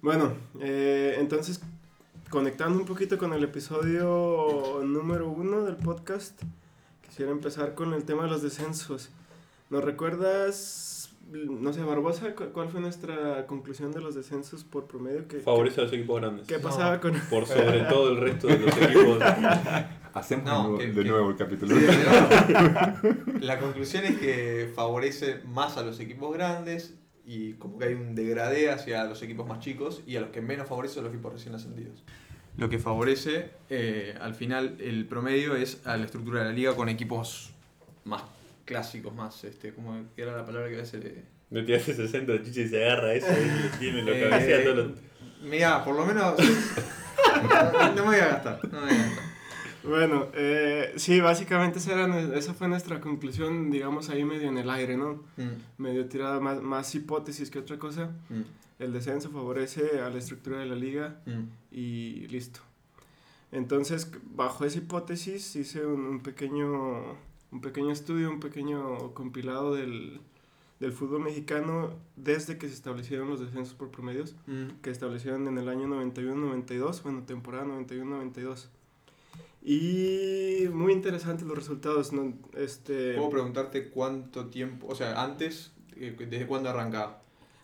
[0.00, 1.60] Bueno, eh, entonces,
[2.30, 6.40] conectando un poquito con el episodio número uno del podcast,
[7.06, 9.10] quisiera empezar con el tema de los descensos.
[9.70, 15.26] ¿Nos recuerdas no sé, Barbosa, ¿cu- ¿cuál fue nuestra conclusión de los descensos por promedio?
[15.28, 16.46] ¿Qué, Favorece a los equipos grandes.
[16.46, 17.14] qué, pasaba con...?
[17.30, 19.18] Por sobre todo el resto de los equipos.
[20.14, 21.74] Hacemos No, de nuevo, que- de que- nuevo el capítulo.
[23.40, 28.14] La conclusión es que favorece más a los equipos grandes y como que hay un
[28.14, 31.32] degradé hacia los equipos más chicos y a los que menos favorece a los equipos
[31.32, 32.02] recién ascendidos.
[32.58, 36.76] Lo que favorece eh, al final el promedio es a la estructura de la liga
[36.76, 37.52] con equipos
[38.04, 38.22] más
[38.64, 41.24] clásicos, más, este, como era la palabra que a veces le...
[41.50, 44.64] No te hace 60 de chicha y se agarra eso y tiene lo Eh, cabecea
[44.64, 44.94] todo lo...
[45.42, 46.34] Mira, por lo menos...
[47.72, 48.60] no, me voy a gastar.
[48.72, 49.32] No me voy a gastar.
[49.84, 54.70] Bueno, eh, sí, básicamente esa, era esa fue nuestra conclusión, digamos, ahí medio en el
[54.70, 55.24] aire, ¿no?
[55.36, 58.10] Mm, Medio tirada, más, más hipótesis que otra cosa.
[58.28, 58.42] mm,
[58.78, 61.42] El descenso favorece a la estructura de la liga mm.
[61.72, 62.60] y listo.
[63.50, 67.16] Entonces, bajo esa hipótesis hice un, un pequeño,
[67.52, 70.20] un pequeño estudio, un pequeño compilado del,
[70.80, 74.80] del fútbol mexicano desde que se establecieron los descensos por promedios, Mm.
[74.82, 78.68] que establecieron en el año 91-92, bueno, temporada 91-92.
[79.64, 82.32] Y muy interesantes los resultados, ¿no?
[82.56, 87.18] Este, ¿Puedo preguntarte cuánto tiempo, o sea, antes, eh, desde cuándo arranca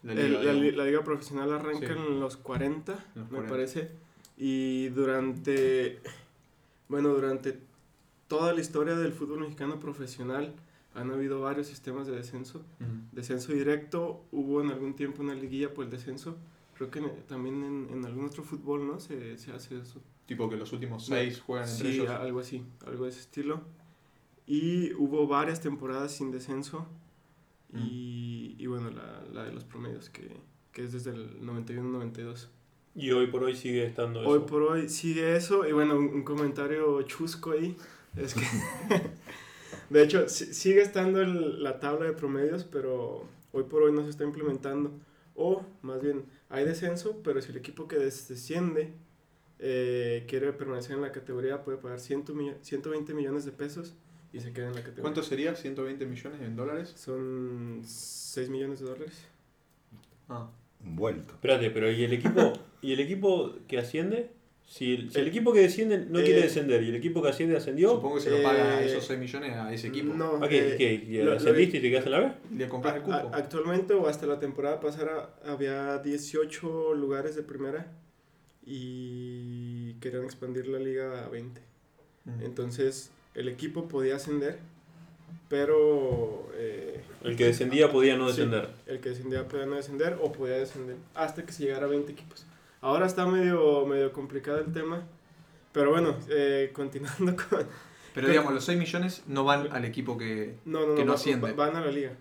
[0.05, 0.53] la el- liga?
[0.77, 1.93] la, liga profesional arranca Sí.
[1.97, 3.49] en los 40, En los me 40.
[3.51, 3.91] parece.
[4.37, 5.99] Y durante,
[6.89, 7.59] bueno, durante
[8.29, 10.55] toda la historia del fútbol mexicano profesional
[10.95, 12.63] han habido varios sistemas de descenso.
[13.13, 16.37] Descenso directo, hubo en algún tiempo una liguilla por el descenso.
[16.77, 19.01] Creo que en- también en, en algún otro fútbol, ¿no?
[19.01, 20.01] Se, se hace eso.
[20.27, 22.11] Tipo que los últimos seis juegan entre Sí, ellos.
[22.11, 23.63] algo así, algo de ese estilo.
[24.47, 26.87] Y hubo varias temporadas sin descenso.
[27.75, 30.31] Y, y bueno, la, la de los promedios, que,
[30.73, 32.49] que es desde el 91-92.
[32.95, 34.29] Y hoy por hoy sigue estando eso.
[34.31, 35.67] Hoy por hoy sigue eso.
[35.69, 37.77] Y bueno, un, un comentario chusco ahí.
[38.17, 38.41] Es que,
[39.91, 44.05] de hecho, si- sigue estando el- la tabla de promedios, pero hoy por hoy no
[44.05, 44.93] se está implementando.
[45.35, 48.93] O más bien, hay descenso, pero si el equipo que des- desciende
[49.61, 53.95] eh, quiere permanecer en la categoría, puede pagar 100 millo- 120 millones de pesos
[54.33, 55.03] y se queda en la categoría.
[55.03, 55.55] ¿Cuánto sería?
[55.57, 56.93] ¿120 millones en dólares?
[56.97, 59.25] Son 6 millones de dólares.
[60.29, 60.49] Ah.
[60.81, 61.35] Vuelto.
[61.35, 64.31] Espérate, pero ¿y el equipo y el equipo que asciende?
[64.71, 67.31] Si el, si el equipo que desciende no Eh, quiere descender y el equipo que
[67.31, 70.13] asciende ascendió, Supongo que se lo paga Eh, esos 6 millones a ese equipo.
[70.15, 70.75] No, ¿a qué?
[70.75, 70.93] eh, ¿Qué?
[71.09, 72.33] ¿Y lo- lo- ¿Ascendiste y te quedaste en la B?
[72.57, 73.15] Le compras el cupo.
[73.15, 77.91] A- actualmente o hasta la temporada pasada había 18 lugares de primera
[78.67, 81.61] y querían expandir la liga a 20.
[82.27, 82.43] Mm.
[82.45, 84.59] Entonces el equipo podía ascender,
[85.49, 88.37] pero eh, El que descendía podía no Sí.
[88.37, 88.69] descender.
[88.87, 92.13] el que descendía podía no descender o podía descender hasta que se llegara a 20
[92.13, 92.45] equipos.
[92.81, 95.03] Ahora está medio, medio complicado el tema,
[95.73, 97.67] pero bueno, eh, continuando con...
[98.15, 100.57] Pero digamos, los 6 millones no van al equipo que...
[100.65, 101.53] No, no, Que no, no asciende.
[101.53, 102.13] va- van a la liga.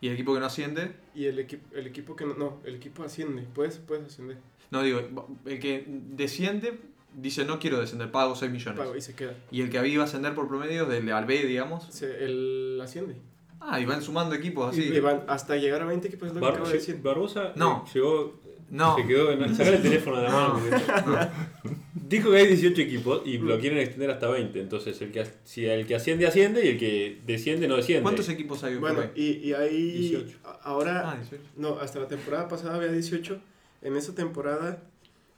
[0.00, 0.92] Y el equipo que no asciende...
[1.14, 4.38] Y el, equipo el equipo que no, no, el equipo asciende, puedes, puedes ascender,
[4.70, 5.00] No, digo,
[5.46, 6.78] el que desciende
[7.14, 8.78] dice no quiero descender, pago 6 millones.
[8.78, 9.34] pago y se queda.
[9.50, 11.86] Y el que había iba a ascender por promedio del al B, digamos.
[11.90, 13.16] Se, el asciende.
[13.60, 14.82] Ah, y van sumando equipos así.
[14.84, 17.00] Y van hasta llegar a 20 equipos, es lo que Bar- acabo de decir.
[17.02, 17.84] Barbosa No.
[17.86, 18.38] eh, llegó,
[18.70, 18.96] No.
[18.96, 19.54] se quedó en...
[19.54, 20.60] Sacar el teléfono de la mano.
[21.04, 21.76] Porque-
[22.08, 24.60] Dijo que hay 18 equipos y lo quieren extender hasta 20.
[24.60, 28.02] Entonces, el que, si el que asciende, asciende y el que desciende, no desciende.
[28.04, 30.38] ¿Cuántos equipos hay Bueno, y, y ahí 18.
[30.44, 31.42] a- ahora, Ah, 18.
[31.56, 33.40] no, hasta la temporada pasada había 18.
[33.82, 34.82] En esa temporada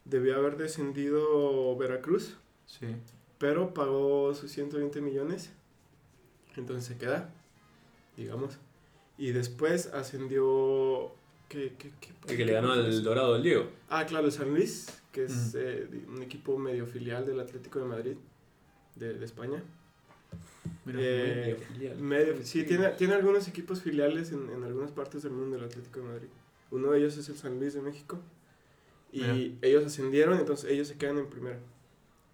[0.05, 2.37] debió haber descendido Veracruz,
[2.67, 2.87] Sí.
[3.39, 5.51] pero pagó sus 120 millones.
[6.57, 7.31] Entonces se queda,
[8.17, 8.59] digamos.
[9.17, 11.15] Y después ascendió...
[11.49, 13.69] ¿qué, qué, qué- El que le ganó al Dorado del Diego.
[13.89, 15.59] Ah, claro, el San Luis, que es Mm.
[15.59, 18.17] eh, un equipo medio filial del Atlético de Madrid,
[18.97, 19.63] de, de España.
[20.85, 21.57] Mira, Eh,
[22.01, 26.01] medio- sí, tiene, tiene algunos equipos filiales en, en algunas partes del mundo del Atlético
[26.01, 26.29] de Madrid.
[26.71, 28.19] Uno de ellos es el San Luis de México.
[29.13, 29.35] Y Mira.
[29.63, 31.59] ellos ascendieron, entonces ellos se quedan en primera.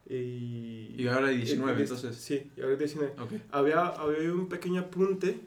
[0.08, 2.16] Y, Y ahora hay 19, y- entonces.
[2.16, 3.12] Sí, y ahora hay 19.
[3.18, 3.32] Ok.
[3.52, 5.40] Había, había un pequeño apunte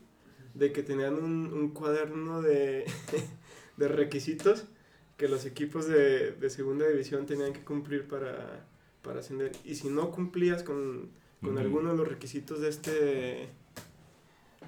[0.53, 2.85] de que tenían un, un cuaderno de,
[3.77, 4.65] de requisitos
[5.17, 8.65] que los equipos de, de segunda división tenían que cumplir para,
[9.01, 9.51] para ascender.
[9.63, 11.09] Y si no cumplías con,
[11.41, 13.49] con alguno de los requisitos de este,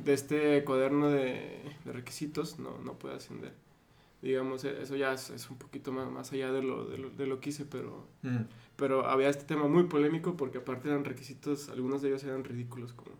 [0.03, 3.53] de este cuaderno de, de requisitos, no, no puedes ascender.
[4.21, 7.09] Digamos, e- eso ya es, es un poquito más, más allá de lo, de, lo,
[7.09, 8.41] de lo que hice, pero, Mm.
[8.75, 12.91] pero había este tema muy polémico porque aparte eran requisitos, algunos de ellos eran ridículos,
[12.93, 13.11] como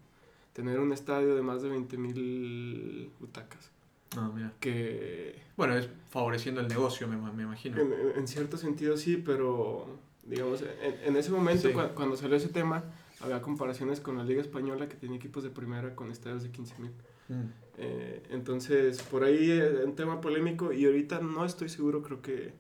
[0.53, 3.71] tener un estadio de más de 20.000 butacas.
[4.17, 4.53] Ah, mira.
[4.59, 7.79] Que Bueno, es favoreciendo el negocio, me, me imagino.
[7.79, 9.87] en, en cierto sentido sí, pero
[10.23, 11.73] digamos, en, en ese momento Sí.
[11.95, 12.83] cuando salió ese tema,
[13.21, 16.89] había comparaciones con la Liga Española que tiene equipos de primera con estadios de 15.000.
[17.29, 17.33] Mm.
[17.77, 22.53] Eh, entonces, por ahí eh, un tema polémico y ahorita no estoy seguro, creo que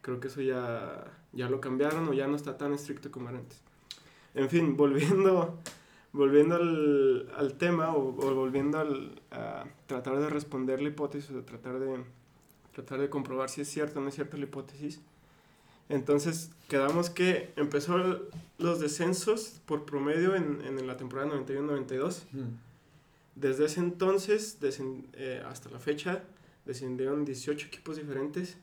[0.00, 3.38] creo que eso ya, ya lo cambiaron o ya no está tan estricto como era
[3.38, 3.60] antes.
[4.34, 5.58] En fin, volviendo,
[6.18, 11.42] volviendo al, al tema o, o volviendo al, a tratar de responder la hipótesis o
[11.42, 12.02] tratar de,
[12.72, 15.00] tratar de comprobar si es cierto o no es cierta la hipótesis.
[15.88, 17.96] Entonces, quedamos que empezó
[18.58, 22.24] los descensos por promedio en, en la temporada 91-92.
[22.32, 22.38] Mm.
[23.36, 24.58] Desde ese entonces
[25.14, 26.24] eh, hasta la fecha
[26.66, 28.58] descendieron 18 equipos diferentes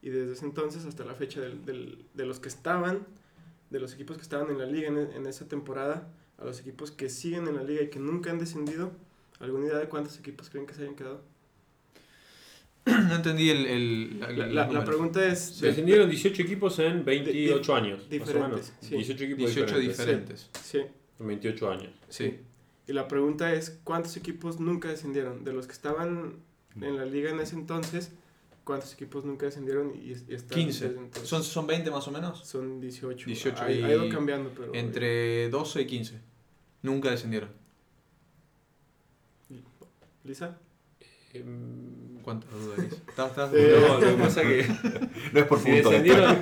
[0.00, 3.06] y desde ese entonces hasta la fecha del- del- de los que estaban,
[3.70, 6.08] de los equipos que estaban en la liga en, en esa temporada,
[6.40, 8.92] a los equipos que siguen en la liga y que nunca han descendido,
[9.40, 11.22] ¿alguna idea de cuántos equipos creen que se hayan quedado?
[12.86, 14.84] No entendí el, el, La, los la- la números.
[14.88, 15.60] pregunta es...
[15.60, 17.98] Descendieron 18 equipos en 28 años.
[17.98, 18.72] Más o diferentes, menos.
[18.80, 18.94] sí.
[18.96, 19.98] 18 equipos 18 diferentes.
[19.98, 20.50] diferentes.
[20.62, 20.78] Sí,
[21.20, 21.92] En 28 años.
[22.08, 22.38] Sí.
[22.88, 25.44] y la pregunta es ¿cuántos equipos nunca descendieron?
[25.44, 26.36] De los que estaban
[26.80, 28.12] en la liga en ese entonces,
[28.64, 30.88] ¿cuántos equipos nunca descendieron y, y están 15.
[30.88, 31.28] desde entonces?
[31.28, 32.46] ¿Son, ¿Son 20 más o menos?
[32.46, 33.26] Son 18.
[33.26, 34.74] 18 ha, ha ido cambiando, pero...
[34.74, 36.20] Entre 12 y 15.
[36.82, 37.50] Nunca descendieron.
[40.24, 40.58] ¿Lisa?
[41.32, 42.78] Em, ¿Cuántas dudas?
[43.08, 44.66] ¿Estás- estás- Eh, No, lo que pasa que
[45.32, 45.90] No es por si punto.
[45.90, 46.38] descendieron,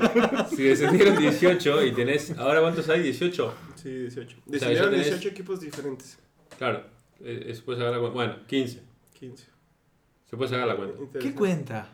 [0.51, 2.31] si descendieron 18 y tenés.
[2.39, 3.03] ¿Ahora cuántos hay?
[3.03, 3.53] ¿18?
[3.77, 4.31] Sí, 18.
[4.31, 6.19] sea, Descendieron ya tenés- 18 equipos diferentes.
[6.59, 6.83] Claro.
[7.21, 8.15] eh, Se puede sacar la cuenta.
[8.15, 8.81] Bueno, 15.
[9.19, 9.45] 15.
[10.31, 11.19] Se puede sacar la cuenta.
[11.19, 11.89] ¿Qué cuenta?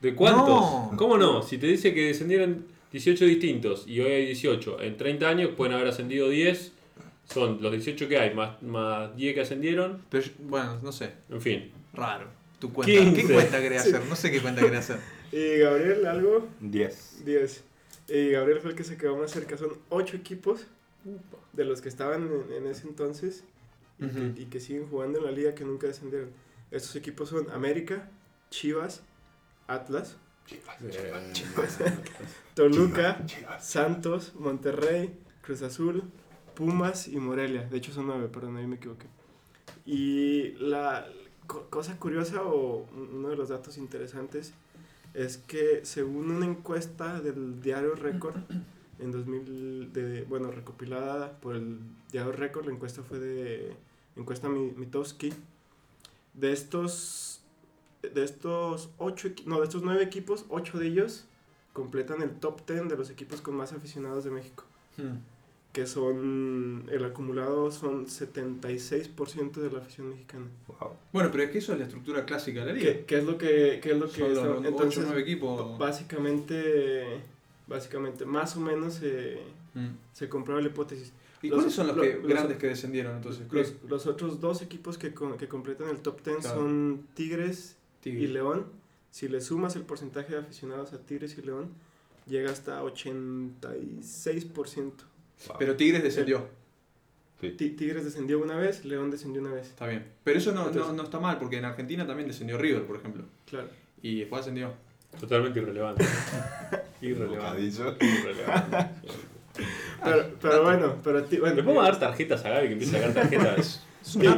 [0.00, 0.46] ¿De cuántos?
[0.48, 0.92] No.
[0.96, 1.42] ¿Cómo no?
[1.42, 5.74] Si te dice que descendieron 18 distintos y hoy hay 18, en 30 años pueden
[5.74, 6.72] haber ascendido 10.
[7.32, 10.02] Son los 18 que hay, más, más 10 que ascendieron.
[10.10, 11.12] Pero, yo- bueno, no sé.
[11.28, 11.70] En fin.
[11.92, 12.26] Raro.
[12.58, 12.92] Tu cuenta.
[12.92, 13.26] 15.
[13.26, 14.04] ¿Qué cuenta querés hacer?
[14.06, 14.98] No sé qué cuenta querés hacer.
[15.32, 17.24] Y Gabriel, algo, 10.
[17.24, 17.64] 10.
[18.08, 19.56] Y Gabriel fue el que se quedó más cerca.
[19.56, 20.66] Son 8 equipos
[21.52, 23.44] de los que estaban en, en ese entonces
[23.98, 24.34] y, Ujú.
[24.34, 26.30] que, y que siguen jugando en la liga que nunca descendieron.
[26.70, 28.08] Estos equipos son América,
[28.50, 29.02] Chivas,
[29.68, 30.16] Atlas,
[32.54, 33.24] Toluca,
[33.60, 36.02] Santos, Monterrey, Cruz Azul,
[36.64, 37.62] Pumas y Morelia.
[37.68, 39.06] De hecho son nueve, perdón, ahí me equivoqué.
[39.86, 41.06] Y la
[41.46, 44.52] co- cosa curiosa o uno de los datos interesantes
[45.14, 48.36] es que según una encuesta del diario Record
[48.98, 51.78] en 2000, de, bueno, recopilada por el
[52.12, 53.74] diario Record, la encuesta fue de
[54.16, 55.32] encuesta Mi- Mitowski,
[56.34, 57.40] de estos
[58.02, 61.24] de estos ocho no, de estos nueve equipos, ocho de ellos
[61.72, 64.64] completan el top 10 de los equipos con más aficionados de México,
[64.98, 65.16] Hmm.
[65.72, 70.46] Que son el acumulado son 76% de la afición mexicana.
[70.66, 70.90] Wow.
[71.12, 72.92] Bueno, pero es que eso es la estructura clásica de la liga.
[72.92, 75.06] ¿Qué, qué es lo que qué es lo que Son está- los 8 entonces o
[75.06, 75.78] 9 equipos.
[75.78, 77.04] básicamente
[77.68, 79.38] básicamente más o menos se,
[79.74, 79.90] Mm.
[80.12, 81.12] se comprueba la hipótesis.
[81.42, 83.46] ¿Y Los- cuáles son los, lo- que, los- grandes que descendieron entonces?
[83.52, 86.56] Los, los otros dos equipos que, que completan el top 10 Claro.
[86.58, 88.24] son Tigres Tigres.
[88.24, 88.66] y León.
[89.12, 91.68] Si le sumas el porcentaje de aficionados a Tigres y León,
[92.26, 95.04] llega hasta 86%.
[95.48, 95.56] Wow.
[95.58, 96.48] Pero Tigres descendió.
[97.40, 97.50] Sí.
[97.52, 99.68] Ti- Tigres descendió una vez, León descendió una vez.
[99.68, 100.04] Está bien.
[100.24, 102.96] Pero eso no, no, Entonces- no está mal, porque en Argentina también descendió River, por
[102.96, 103.24] ejemplo.
[103.46, 103.68] Claro.
[104.02, 104.72] Y después ascendió.
[105.18, 106.04] Totalmente irrelevante.
[107.00, 107.62] irrelevante.
[108.04, 108.76] Irrelevante.
[110.02, 113.14] Pero, pero bueno, pero bueno, ¿Le podemos dar tarjetas a Gaby que empiece a sacar
[113.14, 113.84] tarjetas?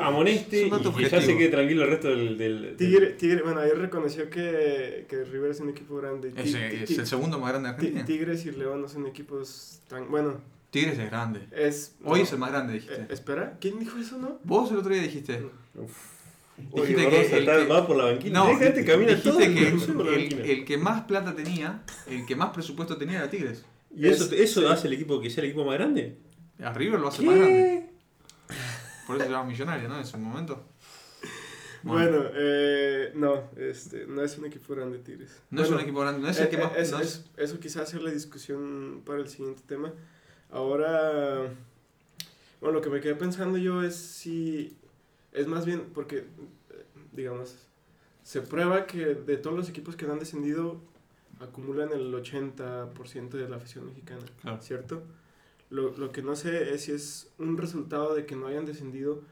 [0.02, 1.38] Amoneste es y dato que ya se objetivo.
[1.38, 2.38] quede tranquilo el resto del.
[2.38, 6.30] del- del- Tigre, Tigre, bueno, ahí reconoció que, que River es un equipo grande.
[6.30, 8.04] Ti- Ese ti- es ti- el segundo más grande de ti- Argentina.
[8.06, 10.10] Tigres y León no son equipos tan...
[10.10, 10.40] Bueno,
[10.72, 11.46] Tigres es grande.
[11.52, 11.94] es...
[12.02, 12.94] Hoy no, es el más grande, dijiste.
[13.02, 14.40] eh, espera, ¿quién dijo eso, no?
[14.42, 15.44] Vos el otro día dijiste.
[15.74, 15.86] Uy,
[16.56, 18.38] Dijiste Barrosa que el que- va por la banquina.
[18.40, 20.44] No, Deja este camina dijiste todo que el, banquina.
[20.44, 23.64] el que más plata tenía, el que más presupuesto tenía era Tigres.
[23.94, 24.66] ¿Y eso, es- eso sí.
[24.66, 26.16] hace el equipo que sea el equipo más grande?
[26.62, 27.90] A River lo hace más grande.
[29.06, 29.98] Por eso se llama millonario, ¿no?
[29.98, 30.64] En su momento.
[31.82, 35.40] Bueno, eh, no, este, no es un equipo grande Tigres.
[35.50, 36.72] No es Bueno, un equipo grande, no es el que eh, más.
[36.72, 39.92] eh, es- no es- es- eso quizás sea la discusión para el siguiente tema.
[40.52, 41.52] Ahora,
[42.60, 44.76] bueno, lo que me quedé pensando yo es si
[45.32, 46.26] es más bien porque,
[47.12, 47.56] digamos,
[48.22, 50.76] se prueba que de todos los equipos que han descendido
[51.40, 54.60] acumulan el 80% de la afición mexicana, Claro.
[54.62, 55.02] ¿cierto?
[55.70, 59.22] Lo, lo que no sé es si es un resultado de que no hayan descendido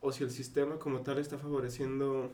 [0.00, 2.30] o si el sistema como tal está favoreciendo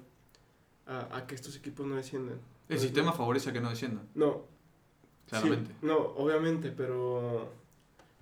[0.86, 2.38] a, a que estos equipos no desciendan.
[2.68, 4.42] El sistema favorece a que no desciendan, No,
[5.26, 5.70] claramente.
[5.70, 7.50] Sí, no, obviamente, pero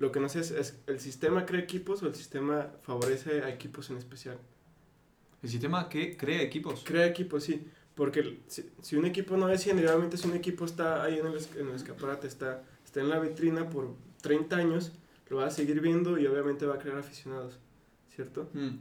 [0.03, 3.49] lo que no sé es, es, ¿el sistema crea equipos o el sistema favorece a
[3.51, 4.37] equipos en especial?
[5.45, 6.83] El sistema que crea equipos.
[6.85, 11.05] Crea equipos, sí, porque si, si un equipo no desciende, obviamente si un equipo está
[11.05, 14.91] ahí en el, es- en el escaparate, está, está en la vitrina por 30 años,
[15.31, 17.59] lo va a seguir viendo y obviamente va a crear aficionados,
[18.15, 18.51] ¿cierto?
[18.55, 18.79] Mm.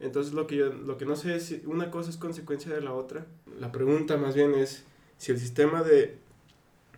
[0.00, 2.82] Entonces lo que yo lo que no sé es si una cosa es consecuencia de
[2.82, 3.26] la otra.
[3.58, 4.84] La pregunta más bien es
[5.16, 6.18] si el sistema de,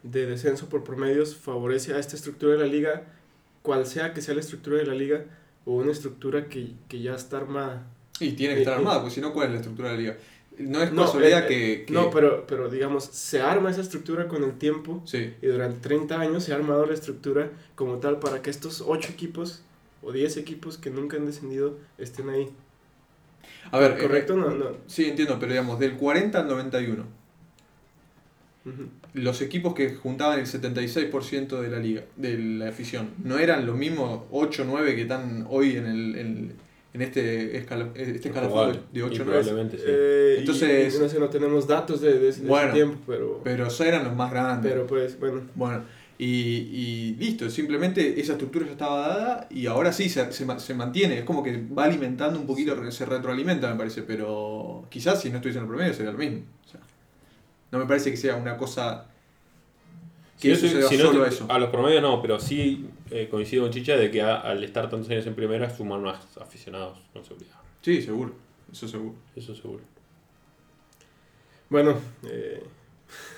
[0.03, 3.05] de descenso por promedios favorece a esta estructura de la liga,
[3.63, 5.25] cual sea que sea la estructura de la liga,
[5.65, 7.87] o una estructura que, que ya está armada.
[8.19, 10.01] Y tiene que estar Eh, armada, porque si no, ¿cuál es la estructura de la
[10.01, 10.17] liga?
[10.59, 14.29] No es No, casualidad eh, que, que- No, pero, pero digamos, se arma esa estructura
[14.29, 18.19] con el tiempo Sí, y durante 30 años se ha armado la estructura como tal
[18.19, 19.63] para que estos 8 equipos
[20.03, 22.51] o 10 equipos que nunca han descendido estén ahí.
[23.71, 24.37] a ver, eh, ¿Correcto?
[24.37, 24.77] No, no.
[24.87, 27.05] Sí, entiendo, pero digamos, del 40 al 91,
[29.15, 33.77] Los equipos que juntaban el 76% de la liga, de la afición, ¿no eran los
[33.77, 36.53] mismos 8 o 9 que están hoy en, el, en,
[36.93, 39.41] en este, escala, este escalafón de 8 Y o 9?
[39.43, 39.85] probablemente sí.
[39.87, 42.73] Eh, y- Entonces- y no sé, no tenemos datos de, de ese, de ese Bueno,
[42.75, 44.71] tiempo, pero, Pero esos eran los más grandes.
[44.71, 45.41] pero pues bueno.
[45.55, 45.83] Bueno,
[46.19, 50.75] y, y listo, simplemente esa estructura ya estaba dada y ahora sí se, se, se
[50.75, 55.31] mantiene, es como que va alimentando un poquito, se retroalimenta me parece, pero quizás si
[55.31, 56.41] no estuviese en el promedio sería lo mismo.
[56.67, 56.81] O sea,
[57.73, 59.07] no me parece que sea una cosa
[60.41, 61.47] que suceda si no solo te- eso.
[61.51, 64.89] A los promedios no, pero sí eh, coincido con Chicha de que a- al estar
[64.89, 67.57] tantos años en primera suman más aficionados, con seguridad.
[67.83, 68.33] Sí, seguro,
[68.73, 69.15] eso seguro.
[69.37, 69.83] Eso seguro.
[71.69, 71.95] Bueno,
[72.27, 72.63] eh,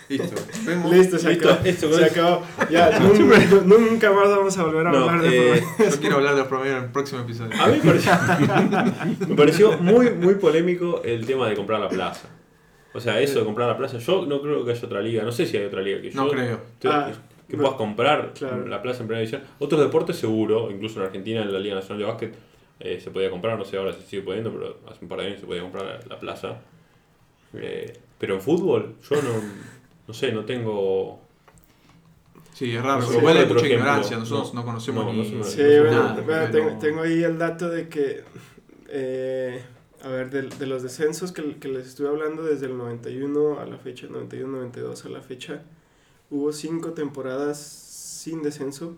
[0.08, 0.34] Listo.
[0.90, 1.66] Listo, se Listo, acabó.
[1.66, 2.42] esto se acabó.
[2.70, 5.94] Ya, nun- nunca más vamos a volver a No, hablar de eh, promedios.
[5.94, 7.50] Yo quiero hablar de los promedios en el próximo episodio.
[7.62, 8.12] A mí me pareció,
[9.28, 12.28] me pareció muy, muy polémico el tema de comprar la plaza.
[12.94, 15.32] O sea, eso de comprar la plaza, yo no creo que haya otra liga, no
[15.32, 16.60] sé si hay otra liga que yo No creo.
[16.78, 17.10] te- Ah,
[17.48, 17.62] que no.
[17.64, 18.66] puedas comprar Claro.
[18.66, 19.42] la plaza en primera división.
[19.58, 22.34] Otros deportes seguro, incluso en Argentina en la Liga Nacional de Básquet
[22.80, 25.26] eh, se podía comprar, no sé ahora si sigue pudiendo, pero hace un par de
[25.26, 26.58] años se podía comprar la, la plaza.
[27.54, 29.30] Eh, pero en fútbol yo no,
[30.08, 31.20] no sé, no tengo...
[32.54, 33.02] Sí, es raro.
[33.02, 33.76] Sí, Igual hay mucha ejemplo.
[33.78, 35.30] ignorancia, nosotros no, No, conocemos no, ni...
[35.30, 38.22] no Sí, no bueno, tengo ahí el dato de que,
[38.88, 39.62] eh,
[40.02, 43.66] a ver, de, de los descensos que, que les estuve hablando desde el 91 a
[43.66, 45.62] la fecha, 91-92 a la fecha,
[46.30, 48.96] hubo cinco temporadas sin descenso.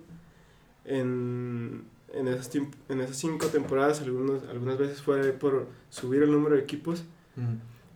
[0.86, 6.56] En, en, esas, en esas cinco temporadas algunos, algunas veces fue por subir el número
[6.56, 7.04] de equipos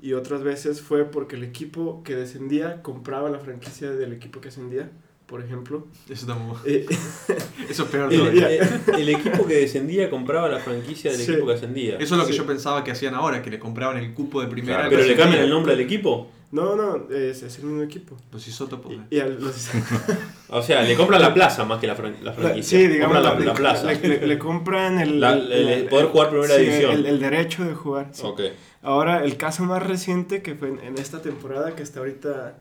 [0.01, 4.49] y otras veces fue porque el equipo que descendía compraba la franquicia del equipo que
[4.49, 4.91] ascendía,
[5.29, 5.87] por ejemplo.
[6.09, 6.87] Eso, estamos- Eh,
[7.71, 8.49] eso es peor El, todavía.
[8.51, 11.31] el- el equipo que descendía compraba la franquicia del Sí.
[11.33, 11.97] equipo que ascendía.
[11.99, 12.39] Eso es lo que Sí.
[12.39, 14.79] yo pensaba que hacían ahora, que le compraban el cupo de primera.
[14.79, 16.31] Claro, pero le cambian el nombre al equipo.
[16.51, 18.17] no, no, es, es el mismo equipo.
[18.33, 18.91] Los isótopos.
[19.11, 19.69] Y, y a los-
[20.49, 22.79] O sea, le compran la plaza más que la, fran- la franquicia.
[22.79, 23.93] sí, digamos, la, le, la plaza.
[23.93, 26.93] le- le- le compran el, La- el- el poder jugar primera sí, división.
[26.93, 28.09] El, el derecho de jugar.
[28.13, 28.23] sí.
[28.25, 28.41] Ok.
[28.81, 32.57] Ahora, el caso más reciente que fue en, en esta temporada, que hasta ahorita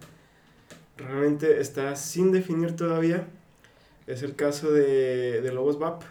[0.98, 3.28] realmente está sin definir todavía,
[4.08, 6.04] es el caso de, de Lobos VAP.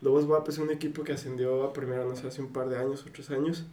[0.00, 2.78] Lobos VAP es un equipo que ascendió a primera, no sé, hace un par de
[2.78, 3.66] años, otros años.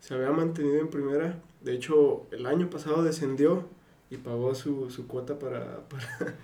[0.00, 1.40] Se había mantenido en primera.
[1.62, 3.64] De hecho, el año pasado descendió
[4.10, 6.34] y pagó su, su cuota para, para,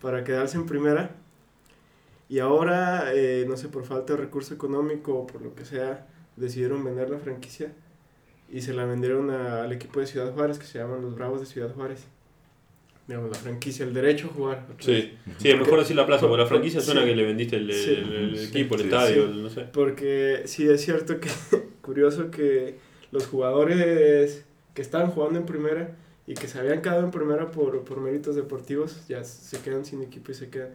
[0.00, 1.16] para quedarse en primera.
[2.28, 6.06] Y ahora, eh, no sé, por falta de recurso económico o por lo que sea,
[6.36, 7.72] decidieron vender la franquicia
[8.48, 11.40] y se la vendieron a- al equipo de Ciudad Juárez que se llaman los Bravos
[11.40, 12.06] de Ciudad Juárez.
[13.10, 14.66] Digamos, la franquicia, el derecho a jugar.
[14.78, 17.08] Sí, sí, mejor decir la plaza, porque la franquicia suena Sí.
[17.08, 17.90] que le vendiste el, el- Sí.
[17.90, 19.30] el Sí, equipo, el sí, estadio, sí.
[19.32, 19.60] el- no sé.
[19.72, 21.28] Porque sí es cierto que,
[21.82, 22.76] curioso que
[23.10, 24.44] los jugadores
[24.74, 25.96] que estaban jugando en primera
[26.28, 30.02] y que se habían quedado en primera por, por méritos deportivos, ya se quedan sin
[30.04, 30.68] equipo y se quedan.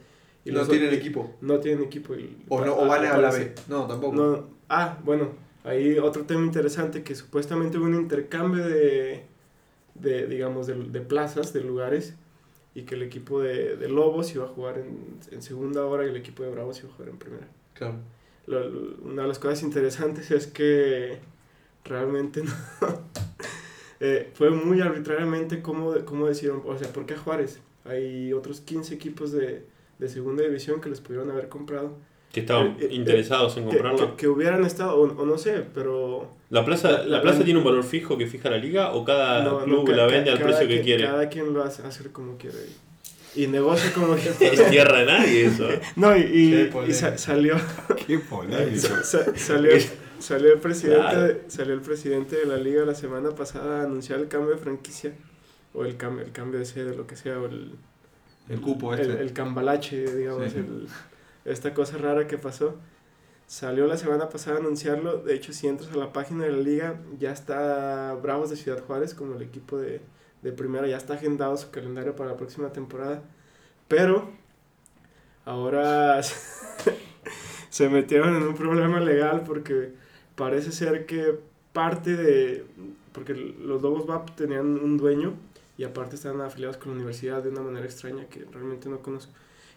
[0.43, 1.33] Y no los- tienen equipo.
[1.39, 2.15] No tienen equipo.
[2.15, 3.53] y- O, no, o van a la B.
[3.69, 4.13] No, tampoco.
[4.13, 5.29] No, ah, bueno,
[5.63, 9.23] ahí otro tema interesante que supuestamente hubo un intercambio de,
[9.93, 12.15] de digamos, de, de plazas, de lugares,
[12.75, 16.09] y que el equipo de, de Lobos iba a jugar en, en segunda hora y
[16.09, 17.47] el equipo de Bravos iba a jugar en primera.
[17.73, 17.95] Claro.
[18.45, 21.17] Lo- lo- una de las cosas interesantes es que
[21.83, 22.51] realmente no,
[23.99, 27.59] eh, fue muy arbitrariamente cómo, cómo decidieron, o sea, ¿por qué a Juárez?
[27.85, 29.63] Hay otros 15 equipos de,
[29.99, 31.93] de segunda división que les pudieron haber comprado.
[32.33, 34.11] Que estaban Eh, eh, interesados en Que, comprarla.
[34.11, 36.29] que- que hubieran estado, o, o no sé, pero...
[36.55, 38.91] ¿La plaza, la- la, la- plaza la- tiene un valor fijo que fija la liga
[38.93, 41.03] o cada no, no, club ca- la ca- vende al precio que quien- quiere?
[41.05, 42.57] Cada quien lo hace hacer como quiere.
[43.35, 44.55] Y negocia como No quiere.
[44.55, 45.69] es tierra de nadie eso.
[45.69, 45.81] ¿eh?
[45.97, 47.55] No, y, y- y sa- salió...
[48.07, 48.77] Qué polémico.
[48.79, 49.71] Sa- sa- salió,
[50.19, 51.21] salió el presidente Claro.
[51.23, 54.57] de, salió el presidente de la liga la semana pasada a anunciar el cambio de
[54.57, 55.11] franquicia
[55.73, 57.73] o el cambio el cambio de sede lo que sea o el
[58.47, 59.21] El cupo el, este.
[59.21, 60.59] el cambalache digamos Sí.
[60.59, 60.87] el-
[61.43, 62.77] esta cosa rara que pasó
[63.47, 65.17] salió la semana pasada a anunciarlo.
[65.17, 68.83] De hecho si entras a la página de la liga ya está Bravos de Ciudad
[68.83, 70.01] Juárez como el equipo de,
[70.41, 70.87] de primera.
[70.87, 73.23] Ya está agendado su calendario para la próxima temporada.
[73.87, 74.29] Pero
[75.45, 76.21] ahora
[77.69, 79.93] se metieron en un problema legal porque
[80.35, 81.39] parece ser que
[81.73, 82.65] parte de...
[83.11, 85.35] Porque los Lobos BAP tenían un dueño
[85.77, 89.31] y aparte estaban afiliados con la universidad de una manera extraña que realmente no conozco.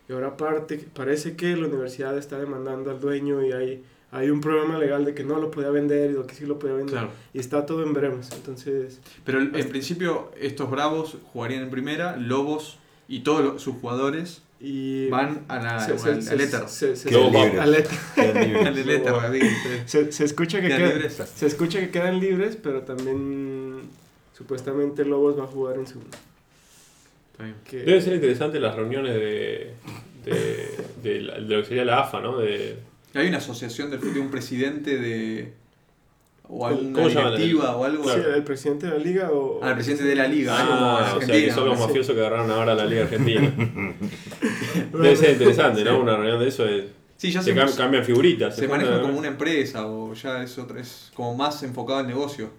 [0.08, 4.40] Y ahora aparte, parece que la universidad está demandando al dueño y hay, hay un
[4.40, 6.92] problema legal de que no lo podía vender y lo que sí lo podía vender.
[6.94, 7.10] Claro.
[7.34, 8.30] Y está todo en veremos.
[8.32, 14.42] Entonces, Pero en principio estos Bravos jugarían en primera, Lobos y todos los- sus jugadores
[14.60, 15.08] y...
[15.10, 16.68] van a la, se- al, se- al se- éter.
[16.68, 17.98] se- al éter.
[20.24, 23.82] Escucha que Quedan queda- se escucha que quedan libres, pero también
[24.36, 26.16] supuestamente Lobos va a jugar en segundo.
[27.64, 29.72] Que- Deben ser interesantes las reuniones de,
[30.24, 30.68] de,
[31.02, 32.38] de, la- de lo que sería la AFA, ¿no?
[32.38, 32.76] De,
[33.14, 35.52] Hay una asociación del fútbol, de un presidente de.
[36.48, 37.30] o alguna ¿Cómo se llama?
[37.36, 38.04] directiva o algo.
[38.04, 39.60] Sí, el presidente de la liga o...
[39.62, 40.56] Ah, el presidente de la liga.
[40.58, 40.64] Ah,
[41.10, 43.52] como o sea, que son los mafiosos que agarraron ahora la Liga Argentina.
[44.92, 46.00] Debe ser interesante, ¿no?
[46.00, 46.84] Una reunión de eso es,
[47.16, 48.54] Sí, ya se se, cam- cambian figuritas.
[48.56, 52.06] se ponen- manejan como una empresa o ya es otra, es como más enfocado al
[52.06, 52.50] negocio.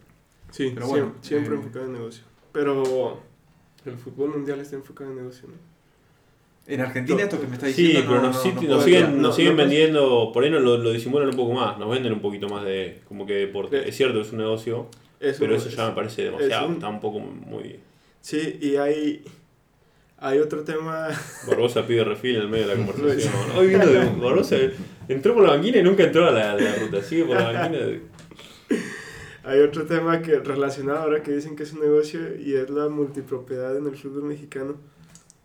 [0.51, 2.23] Sí, Pero bueno, siempre eh, enfocado en negocio.
[2.51, 3.21] Pero
[3.85, 5.53] el fútbol mundial está enfocado en negocio, ¿no?
[6.67, 8.83] En Argentina esto que me está Sí, diciendo pero no, nos, no- sí- no nos
[8.83, 11.89] siguen, nos No, siguen vendiendo, por ahí nos lo, lo disimulan un poco más, nos
[11.89, 13.77] venden un poquito más de como que deporte.
[13.77, 14.87] De- Es cierto, es un negocio,
[15.19, 17.79] pero eso es- ya me parece demasiado, un- está un poco muy...
[18.21, 19.23] Sí, y hay,
[20.19, 21.07] hay otro tema...
[21.47, 23.33] Barbosa pide refil en el medio de la conversación.
[23.57, 24.57] Hoy vino de Barbosa,
[25.07, 27.51] entró por la banquina y nunca entró a la, a la ruta, sigue por la
[27.51, 27.83] banquina.
[27.83, 28.01] de-
[29.43, 32.89] Hay otro tema que relacionado ahora que dicen que es un negocio y es la
[32.89, 34.75] multipropiedad en el fútbol mexicano.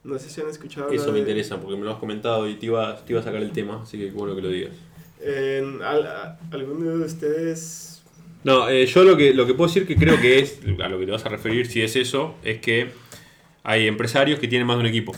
[0.02, 2.54] No sé si han escuchado Eso me de- interesa porque me lo has comentado y
[2.56, 4.72] te iba, te iba a sacar el tema, así que bueno que lo digas.
[5.20, 8.02] En, al- a- ¿Alguno de ustedes
[8.42, 10.98] No, eh, yo lo que, lo que puedo decir que creo que es, a lo
[10.98, 12.90] que te vas a referir, si es eso, es que
[13.62, 15.14] hay empresarios que tienen más de un equipo.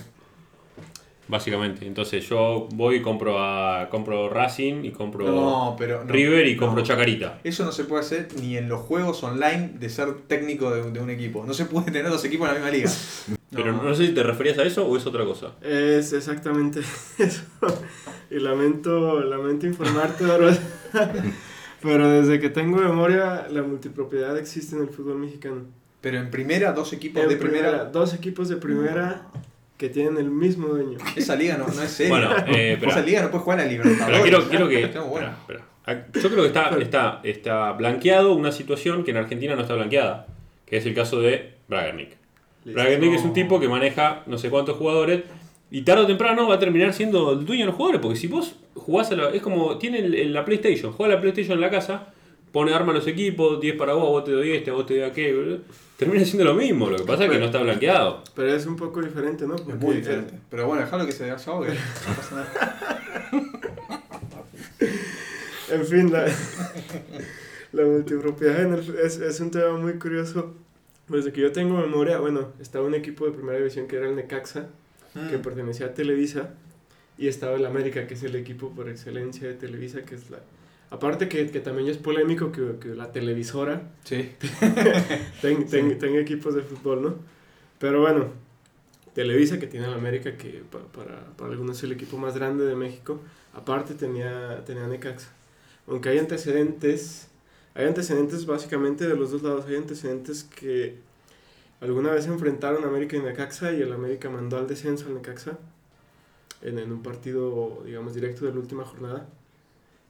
[1.28, 1.86] Básicamente.
[1.86, 6.04] Entonces yo voy y compro a compro Racing y compro No, pero.
[6.04, 6.60] no, River y no.
[6.66, 7.40] compro Chacarita.
[7.42, 11.00] Eso no se puede hacer ni en los juegos online de ser técnico de, de
[11.00, 11.44] un equipo.
[11.44, 12.90] No se puede tener dos equipos en la misma liga.
[13.52, 15.52] Pero no sé si te referías a eso o es otra cosa.
[15.62, 16.80] Es exactamente
[17.18, 17.42] eso.
[18.30, 20.24] Y lamento, lamento informarte,
[21.82, 25.62] pero desde que tengo memoria, la multipropiedad existe en el fútbol mexicano.
[26.00, 27.84] Pero en primera, dos equipos En de primera.
[27.86, 29.26] dos equipos de primera
[29.76, 30.98] que tienen el mismo dueño.
[31.16, 32.10] Esa liga no, no es seria.
[32.10, 32.92] Bueno, eh, espera.
[32.92, 34.06] Esa liga no puede jugar a Libertadores.
[34.06, 34.82] Pero quiero, quiero que.
[34.84, 35.64] Espera, espera.
[36.14, 40.26] Yo creo que está, está, está blanqueado una situación que en Argentina no está blanqueada.
[40.64, 42.16] Que es el caso de Bragarnik.
[42.64, 45.22] Bragarnik es un tipo que maneja no sé cuántos jugadores
[45.70, 48.00] y tarde o temprano va a terminar siendo el dueño de los jugadores.
[48.00, 49.30] Porque si vos jugás a la.
[49.30, 49.78] Es como.
[49.78, 50.92] Tiene la PlayStation.
[50.92, 52.12] Juega la PlayStation en la casa.
[52.52, 53.60] Pone arma a los equipos.
[53.60, 54.08] 10 para vos.
[54.08, 54.70] Vos te doy este.
[54.70, 55.62] Vos te doy aquel.
[55.96, 56.88] Termina siendo lo mismo.
[56.90, 58.22] Lo que pasa es que no está blanqueado.
[58.34, 59.56] Pero es un poco diferente, ¿no?
[59.56, 60.34] Es muy diferente.
[60.50, 61.26] Pero bueno, dejalo que se.
[61.28, 63.30] No pasa nada.
[65.68, 66.26] En fin, la,
[67.72, 70.54] la multipropiedad en el- es, es un tema muy curioso.
[71.08, 74.16] Desde que yo tengo memoria, bueno, estaba un equipo de primera división que era el
[74.16, 74.68] Necaxa,
[75.30, 76.50] que pertenecía a Televisa,
[77.18, 80.38] y estaba el América, que es el equipo por excelencia de Televisa, que es la...
[80.90, 84.30] Aparte que, que también es polémico que, que la televisora Sí.
[85.42, 87.14] ten- ten- tenga equipos de fútbol, ¿no?
[87.78, 88.30] Pero bueno,
[89.14, 92.64] Televisa, que tiene el América, que pa- para, para algunos es el equipo más grande
[92.66, 93.20] de México,
[93.54, 95.28] aparte tenía, tenía Necaxa.
[95.88, 97.28] Aunque hay antecedentes,
[97.74, 100.96] hay antecedentes básicamente de los dos lados, hay antecedentes que
[101.80, 105.58] alguna vez enfrentaron América y Necaxa y el América mandó al descenso al Necaxa
[106.62, 109.28] en, en un partido, digamos, directo de la última jornada.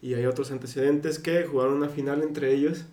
[0.01, 2.85] Y hay otros antecedentes que jugaron una final entre ellos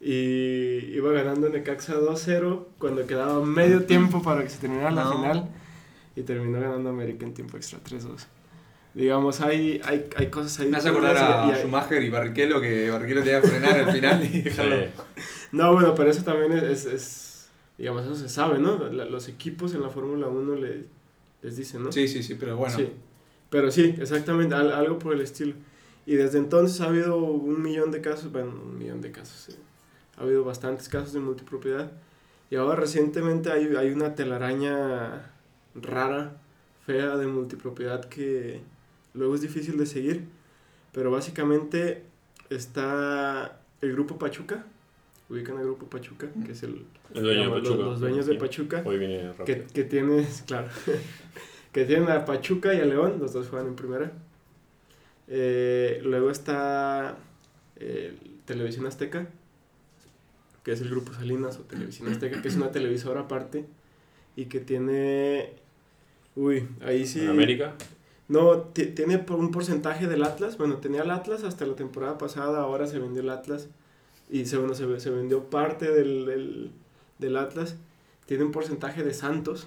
[0.00, 5.12] y iba ganando Necaxa 2-0 cuando quedaba medio tiempo para que se terminara la No.
[5.12, 5.48] final
[6.16, 8.26] y terminó ganando América en tiempo extra 3-2.
[8.94, 10.68] Digamos, hay, hay, hay cosas ahí.
[10.68, 13.92] Me hace acordar a y hay- Schumacher y Barrichello que Barrichello tenía que frenar al
[13.92, 14.74] final y dejarlo.
[14.76, 14.90] Eh,
[15.52, 18.78] No, bueno, pero eso también es, es, es- digamos, eso se sabe, ¿no?
[18.88, 20.84] La- los equipos en la Fórmula 1 le,
[21.42, 21.92] les dicen, ¿no?
[21.92, 22.76] Sí, sí, sí, pero bueno.
[22.76, 22.88] Sí,
[23.50, 25.54] pero sí, exactamente, al- algo por el estilo.
[26.08, 29.54] Y desde entonces ha habido un millón de casos, bueno, un millón de casos, sí.
[30.16, 31.92] ha habido bastantes casos de multipropiedad.
[32.50, 35.30] Y ahora recientemente hay, hay una telaraña
[35.74, 36.32] rara,
[36.86, 38.62] fea de multipropiedad que
[39.12, 40.24] luego es difícil de seguir.
[40.92, 42.04] Pero básicamente
[42.48, 44.64] está el grupo Pachuca,
[45.28, 47.84] ubican al grupo Pachuca, que es el, el dueño de digamos, los- Pachuca.
[47.90, 48.34] los dueños de.
[48.36, 50.68] Pachuca Hoy viene que, que tienes, claro,
[51.72, 54.10] que tienen a Pachuca y a León, los dos juegan en primera.
[55.28, 57.16] Eh, luego está
[57.76, 59.28] eh, Televisión Azteca,
[60.62, 63.66] que es el grupo Salinas o Televisión Azteca, que es una televisora aparte
[64.36, 65.52] y que tiene,
[66.36, 67.74] uy, ahí sí, ¿En América?
[68.28, 70.58] No, ti- tiene por- un porcentaje del Atlas.
[70.58, 73.68] Bueno, tenía el Atlas hasta la temporada pasada, ahora se vendió el Atlas.
[74.30, 76.70] Y se, bueno, se, se vendió parte del, del,
[77.18, 77.76] del Atlas.
[78.26, 79.66] Tiene un porcentaje de Santos.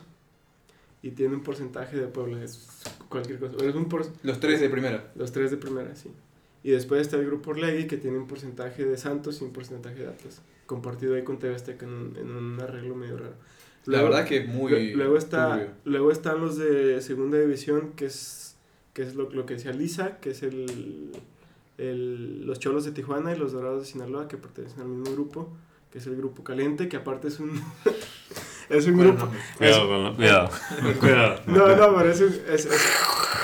[1.04, 2.44] Y tiene un porcentaje de Puebla.
[2.44, 2.68] Es
[3.10, 3.56] cualquier cosa.
[3.66, 5.12] Es un por- Los tres de primera.
[5.16, 6.10] los tres de primera, sí.
[6.64, 9.96] Y después está el grupo Orlegui, que tiene un porcentaje de Santos y un porcentaje
[10.02, 10.42] de Atlas.
[10.68, 13.34] Compartido ahí con TV Azteca en un, en un arreglo medio raro.
[13.86, 14.72] La verdad que muy.
[14.72, 15.70] Lue- luego está turbio.
[15.86, 18.56] luego están los de segunda división que es
[18.94, 21.12] que es lo, lo que decía Lisa que es el,
[21.80, 25.50] el los cholos de Tijuana y los dorados de Sinaloa que pertenecen al mismo grupo
[25.92, 27.52] que es el grupo caliente que aparte es un
[28.72, 30.50] es un grupo no, Cuidado con la- Cuidado.
[31.00, 31.42] Cuidado.
[31.48, 32.92] no no pero es, un- es, es, es-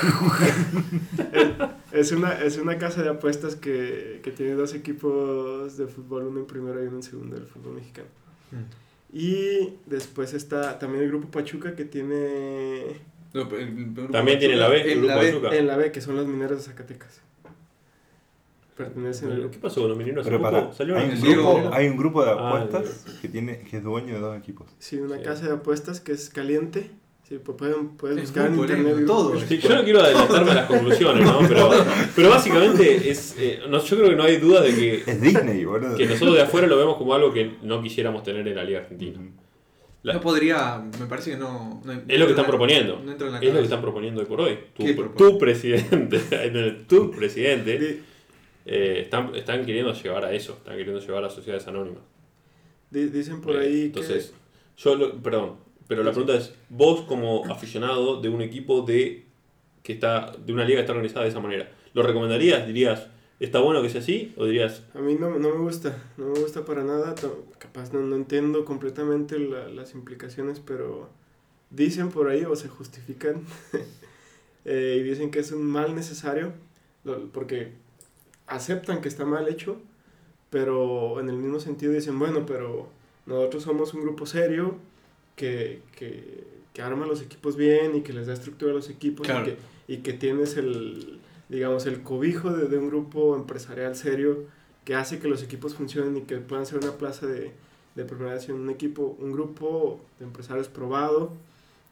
[1.91, 6.39] es una es una casa de apuestas que, que tiene dos equipos de fútbol uno
[6.41, 8.07] en primera y uno en segunda del fútbol mexicano
[8.49, 8.63] Mm.
[9.11, 13.01] y después está también el grupo Pachuca que tiene
[13.33, 15.31] No, el- el grupo También tiene la B, el en la B.
[15.33, 15.53] Pachuca.
[15.55, 17.21] En la B, que son los mineros de Zacatecas.
[18.77, 20.23] Pertenecen al ¿Qué pasó con los mineros?
[20.25, 23.27] Pero ¿Hace para, ¿Salió hay, una un grupo, hay un grupo de Ah, apuestas que,
[23.27, 24.67] tiene, que es dueño de dos equipos.
[24.77, 25.23] Sí, una Sí.
[25.23, 26.91] casa de apuestas que es caliente.
[27.27, 29.05] Sí, pues pueden, buscar en internet.
[29.05, 29.37] todo.
[29.37, 31.39] Sí, yo no quiero adelantarme a las conclusiones, ¿no?
[31.45, 31.69] Pero,
[32.15, 35.65] pero básicamente es, eh, no, yo creo que no hay duda de que, Es Disney,
[35.65, 35.97] boludo.
[35.97, 38.79] que nosotros de afuera lo vemos como algo que no quisiéramos tener en la Liga
[38.79, 39.19] Argentina.
[40.03, 40.81] La- No podría.
[40.99, 41.81] Me parece que no.
[41.83, 43.01] no- Es lo que están proponiendo.
[43.03, 44.57] No entra en la Es lo que están proponiendo hoy por hoy.
[44.73, 46.19] Tu, ¿Qué tu presidente,
[46.87, 48.03] tu presidente,
[48.67, 52.03] eh, están, están queriendo llevar a eso, están queriendo llevar a sociedades anónimas.
[52.91, 54.33] di- dicen por Eh, ahí Entonces,
[54.77, 55.55] yo, lo- perdón,
[55.87, 59.25] pero la pregunta es, vos como aficionado de un equipo de
[59.83, 62.67] que está de una liga que está organizada de esa manera, ¿lo recomendarías?
[62.67, 63.07] ¿Dirías,
[63.39, 64.33] está bueno que sea así?
[64.37, 65.97] ¿O dirías, que a mí no, no me gusta.
[66.17, 67.15] No me gusta para nada.
[67.57, 71.09] Capaz no, no entiendo completamente la- las implicaciones, pero
[71.69, 73.43] dicen por ahí o se justifican.
[74.65, 76.51] eh, y dicen que es un mal necesario.
[77.31, 77.71] Porque
[78.47, 79.77] aceptan que está mal hecho,
[80.49, 82.87] pero en el mismo sentido dicen, bueno, pero
[83.25, 84.75] nosotros somos un grupo serio
[85.35, 86.43] que, que,
[86.73, 89.47] que arma los equipos bien y que les da estructura a los equipos Claro.
[89.47, 89.57] y, que,
[89.93, 91.19] y que tienes el,
[91.49, 94.45] digamos, el cobijo de, de un grupo empresarial serio
[94.85, 97.51] que hace que los equipos funcionen y que puedan ser una plaza de,
[97.95, 101.33] de división, un equipo, un grupo de empresarios probado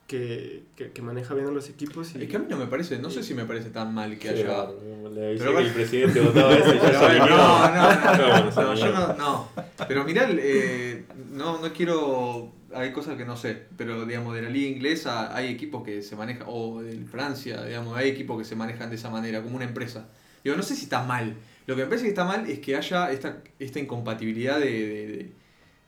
[0.07, 2.67] que, que, que maneja bien a los equipos y, Es que a mí no me
[2.67, 2.99] parece.
[2.99, 4.67] No sé si me parece tan mal que Sí, haya.
[5.11, 9.13] le Pero que el presidente votaba eso y Pero bueno, no, no, no, yo no,
[9.13, 9.49] no.
[9.87, 14.49] Pero mirá, eh, no, no quiero, hay cosas que no sé, pero digamos de la
[14.49, 18.55] liga inglesa hay equipos que se manejan, o de Francia, digamos, hay equipos que se
[18.55, 20.07] manejan de esa manera, como una empresa.
[20.43, 21.35] Digo, no sé si está mal.
[21.65, 25.07] Lo que me parece que está mal es que haya esta, esta incompatibilidad de, de,
[25.07, 25.31] de-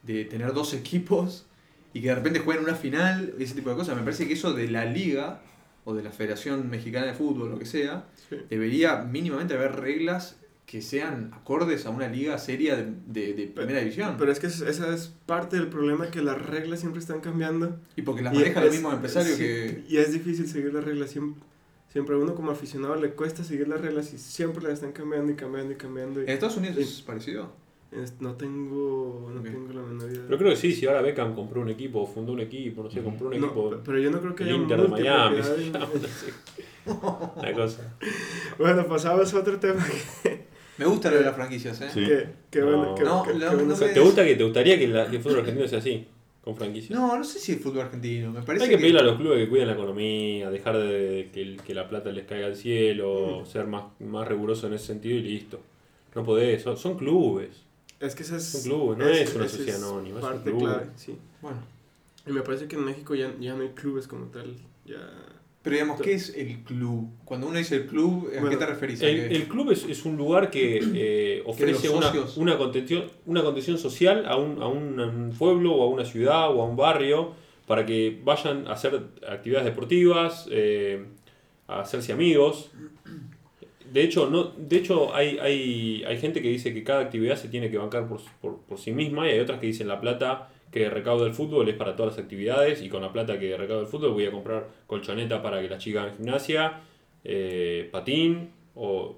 [0.03, 1.45] de tener dos equipos
[1.97, 3.95] y que de repente jueguen una final, ese tipo de cosas.
[3.95, 5.41] Me parece que eso de la liga
[5.85, 8.35] o de la Federación Mexicana de Fútbol, lo que sea, Sí.
[8.49, 13.79] debería mínimamente haber reglas que sean acordes a una liga seria de, de- de primera
[13.79, 14.15] división.
[14.19, 17.79] Pero es que es- esa es parte del problema que las reglas siempre están cambiando.
[17.95, 19.83] y porque las Y es- mismos empresarios sí, que...
[19.87, 21.09] Y es difícil seguir las reglas.
[21.09, 21.41] Siempre,
[21.89, 25.31] siempre a uno como aficionado le cuesta seguir las reglas y siempre las están cambiando
[25.31, 26.19] y cambiando y cambiando.
[26.19, 26.81] y- ¿En Estados Unidos Sí.
[26.83, 27.53] es parecido?
[28.19, 30.23] No tengo, no tengo la menor idea.
[30.25, 33.01] Pero creo que sí, si ahora Beckham compró un equipo, fundó un equipo, no sé,
[33.01, 33.69] compró un No, equipo.
[33.69, 35.38] pe- pero yo no creo que el haya Inter de Miami.
[36.85, 37.95] Una cosa.
[38.57, 39.85] Bueno, pasamos a otro tema
[40.77, 41.88] Me gusta lo de las franquicias, ¿eh?
[41.93, 42.05] Sí.
[42.05, 42.65] que, que No.
[42.77, 44.77] bueno, que, No, que- no, que no bueno me- se- ¿Te gusta que te gustaría
[44.77, 46.07] que, la, que el fútbol argentino sea así?
[46.43, 46.97] Con franquicias.
[46.97, 48.31] No, no sé si el fútbol argentino.
[48.31, 51.57] Me parece Hay que pedirle a los clubes que cuiden la economía, dejar de que,
[51.65, 53.45] que la plata les caiga al cielo, Mm.
[53.45, 55.59] ser más, más riguroso en ese sentido y listo.
[56.15, 57.63] No podés, son, son clubes.
[57.99, 60.59] Es que esa es, Son clubes, no es una sociedad anónima, es un parte club.
[60.61, 61.17] clave, sí.
[61.41, 61.57] Bueno.
[62.27, 64.55] Y me parece que en México ya, ya no hay clubes como tal.
[64.85, 64.97] Ya...
[65.63, 67.09] Pero digamos, ¿qué es el club?
[67.25, 69.01] Cuando uno dice el club, ¿a qué Bueno, te referís?
[69.01, 69.35] ¿A El, qué?
[69.35, 74.25] el club es, es un lugar que eh, ofrece una, una, contención, una contención social
[74.27, 77.33] a un, a un- a un pueblo o a una ciudad o a un barrio
[77.65, 81.05] para que vayan a hacer actividades deportivas, eh,
[81.67, 82.71] a hacerse amigos.
[83.91, 87.47] De hecho, no, de hecho hay, hay, hay gente que dice que cada actividad se
[87.49, 90.49] tiene que bancar por, por, por sí misma y hay otras que dicen la plata
[90.71, 93.81] que recauda el fútbol es para todas las actividades y con la plata que recauda
[93.81, 96.81] el fútbol voy a comprar colchoneta para que las chicas hagan gimnasia,
[97.23, 99.17] eh, patín o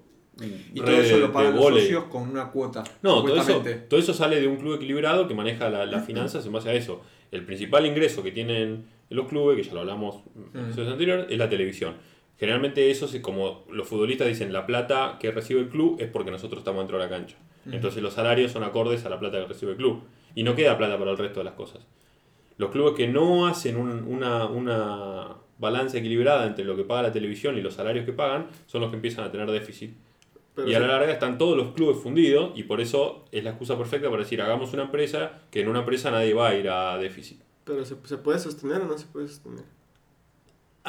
[0.73, 2.83] Y todo eso lo pagan los socios con una cuota.
[3.01, 6.45] No, todo eso, todo eso sale de un club equilibrado que maneja la- las finanzas
[6.45, 7.01] en base a eso.
[7.31, 10.21] El principal ingreso que tienen los clubes, que ya lo hablamos
[10.53, 10.65] en Mm.
[10.67, 11.95] episodios anteriores, es la televisión.
[12.39, 16.31] Generalmente eso, es como los futbolistas dicen, la plata que recibe el club es porque
[16.31, 17.35] nosotros estamos dentro de la cancha.
[17.71, 20.01] Entonces los salarios son acordes a la plata que recibe el club.
[20.35, 21.85] Y no queda plata para el resto de las cosas.
[22.57, 27.11] Los clubes que no hacen un- una, una, balanza equilibrada entre lo que paga la
[27.11, 29.91] televisión y los salarios que pagan, son los que empiezan a tener déficit.
[30.55, 33.49] Pero y a la larga están todos los clubes fundidos y por eso es la
[33.51, 36.69] excusa perfecta para decir hagamos una empresa que en una empresa nadie va a ir
[36.69, 37.41] a déficit.
[37.65, 39.65] Pero se, se puede sostener o no se puede sostener.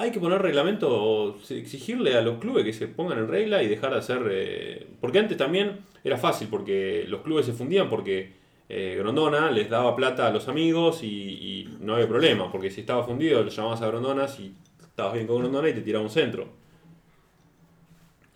[0.01, 3.69] Hay que poner reglamento o exigirle a los clubes que se pongan en regla y
[3.69, 4.23] dejar de hacer...
[4.31, 8.33] eh, porque antes también era fácil porque los clubes se fundían porque
[8.69, 12.81] eh, Grondona les daba plata a los amigos y, y no había problema porque si
[12.81, 16.11] estaba fundido lo llamabas a Grondona y estabas bien con Grondona y te tiraba un
[16.11, 16.49] centro.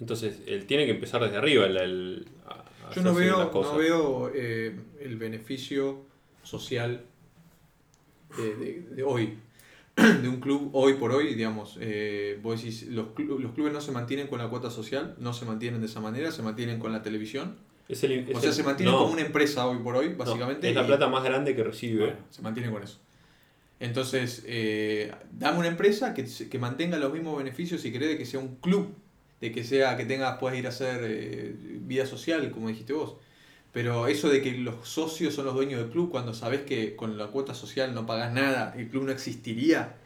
[0.01, 2.27] Entonces él tiene que empezar desde arriba el, el-
[2.95, 3.37] Yo no veo,
[3.73, 6.03] no veo eh, el beneficio
[6.43, 7.01] social
[8.37, 9.39] de, de- de hoy,
[10.23, 11.77] de un club hoy por hoy, digamos.
[11.81, 15.33] Eh, vos decís, los, clu- los clubes no se mantienen con la cuota social, no
[15.33, 17.57] se mantienen de esa manera, se mantienen con la televisión.
[17.89, 20.11] Es el- es O sea, el- se mantienen no, como una empresa hoy por hoy,
[20.11, 20.69] no, básicamente.
[20.69, 22.01] es la y- plata más grande que recibe.
[22.07, 22.99] Bueno, se mantiene con eso.
[23.81, 28.25] Entonces, eh, dame una empresa que, que mantenga los mismos beneficios si querés de que
[28.25, 28.95] sea un club,
[29.41, 33.17] de que sea que tengas, puedas ir a hacer eh, vida social, como dijiste vos.
[33.75, 37.19] Pero eso de que los socios son los dueños del club, cuando sabes que con
[37.19, 39.97] la cuota social no pagas nada, el club no existiría,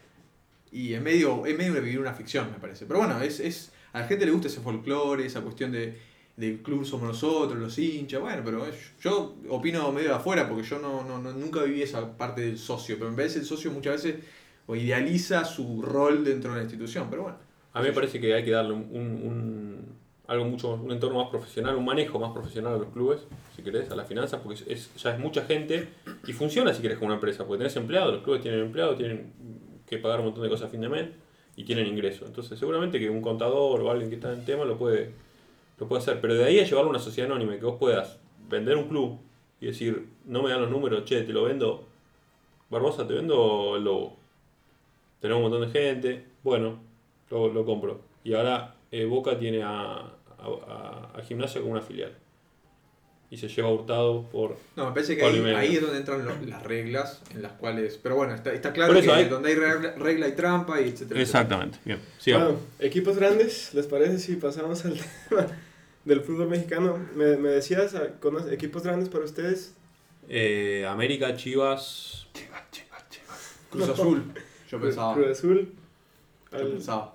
[0.73, 2.87] y en medio, en medio de vivir una ficción, me parece.
[2.87, 5.99] Pero bueno, es, es, a la gente le gusta ese folclore, esa cuestión de,
[6.37, 10.65] del club somos nosotros, los hinchas, bueno, pero es- yo opino medio de afuera porque
[10.65, 14.03] yo no, no, nunca viví esa parte del socio, pero me parece el socio muchas
[14.03, 14.25] veces
[14.67, 17.39] o idealiza su rol dentro de la institución, pero bueno.
[17.73, 19.99] A mí me parece que hay que darle un- un-
[20.29, 23.21] algo mucho, un entorno más profesional, un manejo más profesional a los clubes,
[23.57, 25.89] si querés, a las finanzas, porque es, ya es mucha gente
[26.27, 29.33] y funciona si querés como una empresa, porque tenés empleados, los clubes tienen empleados, tienen
[29.87, 31.09] que pagar un montón de cosas a fin de mes
[31.57, 32.29] y tienen ingresos.
[32.29, 35.13] Entonces seguramente que un contador o alguien que está en tema lo puede,
[35.79, 38.19] lo puede hacer, pero de ahí a llevarlo a una sociedad anónima que vos puedas
[38.51, 39.19] vender un club
[39.63, 41.85] y decir, no me dan los números, che, te lo vendo,
[42.69, 44.17] Barbosa, te vendo el lobo.
[45.21, 46.81] Tenemos un montón de gente, bueno,
[47.31, 48.03] lo, lo compro.
[48.25, 52.13] Y ahora eh, Boca tiene a, a, a- a Gimnasia como una filial.
[53.31, 54.57] Y se lleva hurtado por...
[54.75, 57.99] No, me parece que ahí, ahí es donde entran lo- las reglas en las cuales...
[58.03, 61.21] Pero bueno, está, está claro que hay- donde hay regla, regla y trampa y etcétera.
[61.21, 62.01] Exactamente, bien.
[62.27, 65.47] Bueno, equipos grandes, ¿les parece si pasamos al tema
[66.07, 66.99] del fútbol mexicano?
[67.15, 69.75] Me, me decías, ah, ¿conoce- equipos grandes para ustedes?
[70.31, 72.27] Eh, América, Chivas...
[73.71, 74.25] Cruz Azul,
[74.71, 75.13] yo pensaba.
[75.15, 75.73] Cruz Azul.
[76.53, 77.15] Yo pensaba.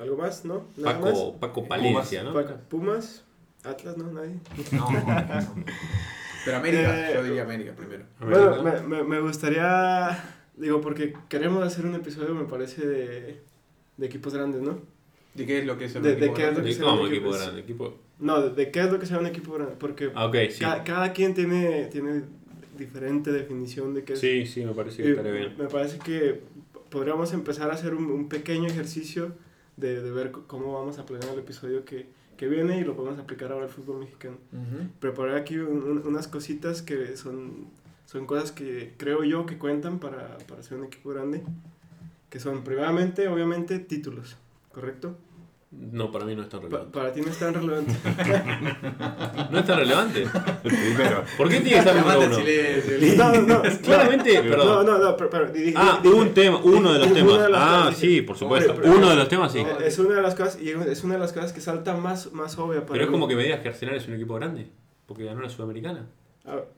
[0.00, 0.44] ¿Algo más?
[0.44, 0.66] ¿No?
[0.76, 1.10] ¿Nada más?
[1.12, 2.32] Paco, Paco Palencia, ¿no?
[2.32, 3.24] Paco- Pumas.
[3.64, 4.10] Atlas, ¿no?
[4.12, 4.36] Nadie.
[4.72, 5.64] No, no.
[6.44, 8.04] Pero América, Eh, yo diría América primero.
[8.18, 10.18] Bueno, me, me, me gustaría,
[10.56, 13.40] digo, porque queremos hacer un episodio, me parece, de,
[13.98, 14.78] de equipos grandes, ¿no?
[15.34, 16.62] ¿De qué es lo que es De- de equipo qué es lo grande?
[16.62, 17.60] que ¿Y sea ¿Cómo un equipo grande?
[17.60, 17.94] Equipo...
[18.18, 20.60] No, de, de qué es lo que sea un equipo grande, porque Ah, ok, sí.
[20.60, 22.22] ca- cada quien tiene, tiene
[22.78, 24.20] diferente definición de qué es.
[24.20, 25.54] Sí, sí, me parece que estaría bien.
[25.58, 26.40] Me parece que
[26.88, 29.32] podríamos empezar a hacer un, un pequeño ejercicio
[29.80, 32.06] de, de ver cómo vamos a planear el episodio que,
[32.36, 34.36] que viene y lo podemos aplicar ahora al fútbol mexicano.
[34.52, 34.88] Ujú.
[35.00, 37.66] Preparé aquí un- un- unas cositas que son,
[38.06, 41.42] son cosas que creo yo que cuentan para, para ser un equipo grande.
[42.30, 44.36] Que son, primeramente, obviamente, títulos,
[44.72, 45.16] ¿correcto?
[45.72, 46.98] No, para mí no es tan Pa- relevante.
[46.98, 47.92] para ti no es tan relevante.
[49.52, 50.22] ¿No es tan relevante?
[50.22, 51.24] El primero.
[51.36, 52.34] ¿Por qué tiene que estar número uno?
[52.34, 53.16] silencio.
[53.16, 53.62] no, no, no.
[53.80, 54.86] Claramente, No, perdón.
[54.86, 57.38] no, no, pero, pero, Ah, un tema, uno de los temas.
[57.38, 58.74] de Ah, sí, por supuesto.
[58.74, 59.64] Pero- Uno de los temas, sí.
[59.84, 62.58] Es una de las cosas, y es una de las cosas que salta más, más
[62.58, 63.12] obvia para Pero es mí.
[63.12, 64.68] como que me digas que Arsenal es un equipo grande,
[65.06, 66.08] porque ganó la Sudamericana.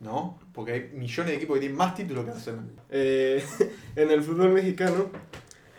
[0.01, 2.67] No, porque hay millones de equipos que tienen más títulos que Arsenal.
[2.91, 3.43] eh,
[3.97, 5.07] en el fútbol mexicano,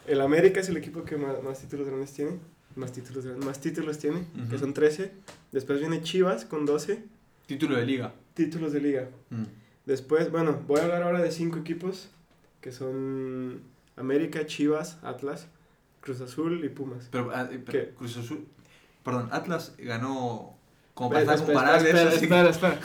[0.08, 2.40] el América es el equipo que más, más títulos grandes tiene.
[2.76, 5.12] Más títulos, más títulos tiene, que son 13.
[5.52, 7.04] Después viene Chivas con 12
[7.46, 8.14] Título de liga.
[8.34, 9.10] títulos de liga.
[9.30, 9.44] Mm.
[9.86, 12.10] Después, bueno, voy a hablar ahora de cinco equipos
[12.62, 13.62] que son
[13.98, 15.48] América, Chivas, Atlas,
[16.02, 17.10] Cruz Azul y Pumas.
[17.12, 17.94] Pero, ah, eh, pero.
[17.96, 18.48] Cruz Azul.
[19.04, 20.58] Perdón, Atlas ganó.
[20.94, 21.90] Como para Espera, estar espera, comparable.
[21.90, 22.80] espera, eso espera, espera.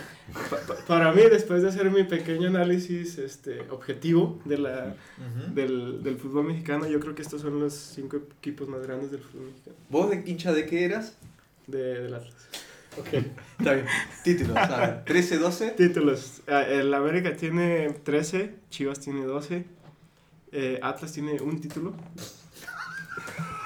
[0.50, 5.54] Pa- para mí, después de hacer mi pequeño análisis este, objetivo de la, Ujú.
[5.54, 9.20] del, del fútbol mexicano, yo creo que estos son los cinco equipos más grandes del
[9.20, 11.16] fútbol mexicano, ¿Vos de hincha de qué eras?
[11.66, 12.34] de, del Atlas.
[13.58, 13.86] Está bien.
[14.24, 15.04] Títulos, ¿sabes?
[15.04, 15.70] 13, 12.
[15.72, 16.42] Títulos.
[16.48, 19.64] Ah, El América tiene 13, Chivas tiene 12,
[20.52, 21.94] eh, Atlas tiene un título.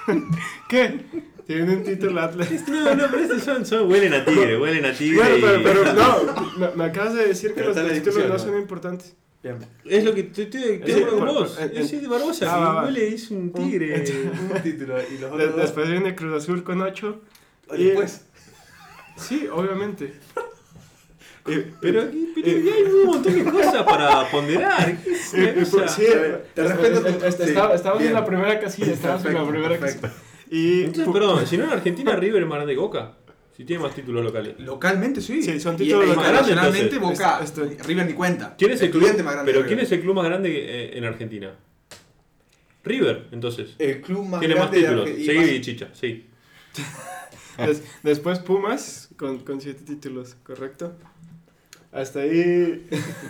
[0.69, 1.05] ¿Qué?
[1.47, 2.49] Tiene un título Atlas.
[2.69, 5.17] No, no, pero estos son, son- huelen a tigre, huelen a tigre.
[5.19, 8.39] Bueno, y- pero, pero no, me, me acabas de decir que Pero los, títulos no
[8.39, 9.15] son importantes.
[9.43, 9.57] Bien.
[9.85, 11.59] Es lo que te estoy acuerdo con por- vos.
[11.59, 14.05] en- Es de Barbosa, Ah, huele, es un tigre.
[14.55, 14.97] Un título.
[15.03, 15.57] Y los dos.
[15.57, 17.21] después viene Cruz Azul con 8.
[17.69, 18.25] Oye, pues.
[19.17, 20.15] Sí, obviamente.
[21.45, 22.05] Eh, Pero,
[22.37, 24.97] pero ya hay un montón de cosas para ponderar.
[25.03, 25.89] ¿Qué es eh, cosa?
[25.89, 26.05] sí,
[26.55, 27.09] te respeto
[28.01, 30.03] eh, en la primera casilla, estabas en la primera perfecto.
[30.03, 30.23] casilla.
[30.55, 33.15] Y Entonces, perdón, si no en Argentina River es más grande que Boca.
[33.57, 34.55] Si tiene más títulos locales.
[34.59, 35.43] Localmente sí.
[35.43, 38.55] Sí, son títulos internacionalmente locales, Boca, Esto- esto- River ni cuenta.
[38.57, 39.03] ¿Quién es el club?
[39.23, 41.55] Más grande Pero ¿quién es el club más grande eh, en Argentina?
[42.85, 43.75] River, entonces.
[43.79, 45.09] El club más Tiene más grande de títulos.
[45.09, 46.27] Arge- y Seguí, más- Chicha, sí.
[47.59, 50.95] des- después Pumas con, con siete títulos, ¿correcto?
[51.93, 52.87] Hasta ahí.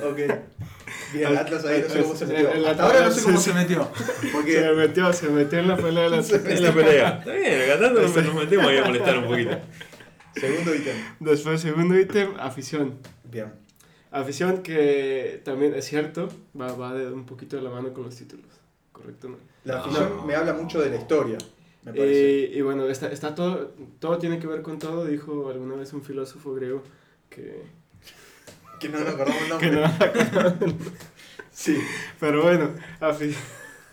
[0.09, 0.19] Ok.
[1.13, 2.51] Bien, Atlas ahí no sé cómo se El- metió.
[2.53, 3.91] el Hasta ahora no sé cómo sí, se metió.
[4.21, 6.33] Se Porque metió, se metió en la pelea de las.
[6.33, 7.19] En la pelea.
[7.19, 9.59] Está bien, acá nos, metemos ahí a molestar un poquito.
[10.35, 10.97] segundo ítem.
[11.21, 12.99] Después, segundo ítem, afición.
[13.25, 13.53] Bien.
[14.11, 18.15] Afición que también es cierto, va, va de un poquito de la mano con los
[18.17, 18.45] títulos,
[18.93, 19.29] ¿correcto?
[19.31, 19.37] no?
[19.65, 19.81] La No.
[19.81, 21.39] afición me habla mucho de la historia,
[21.83, 22.45] me parece.
[22.45, 25.95] Eh, y bueno, está, está todo, todo tiene que ver con todo, dijo alguna vez
[25.95, 26.83] un filósofo griego
[27.31, 27.63] que,
[28.83, 29.71] que no nos acordamos el nombre.
[29.71, 30.79] que no,
[31.51, 31.79] Sí.
[32.21, 32.71] Pero bueno,
[33.01, 33.35] afi-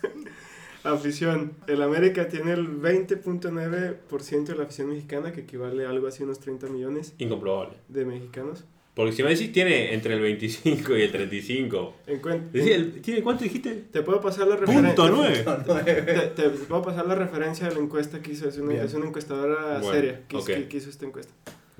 [0.84, 1.52] afición.
[1.66, 6.40] El América tiene el 20.9% de la afición mexicana, que equivale a algo así unos
[6.40, 7.76] 30 millones Incomprobable.
[7.88, 8.64] de mexicanos.
[8.94, 11.94] Porque si me decís tiene entre el 25 y el 35.
[12.08, 13.84] En cuen- Decí, el- ¿Tiene cuánto dijiste?
[13.92, 15.64] te puedo pasar la Punto referencia.
[15.66, 16.32] 9.
[16.34, 18.48] Te, te puedo pasar la referencia de la encuesta que hizo.
[18.48, 20.46] Es una, es una encuestadora Bueno, seria que, hizo- ok.
[20.58, 21.32] que- que hizo esta encuesta.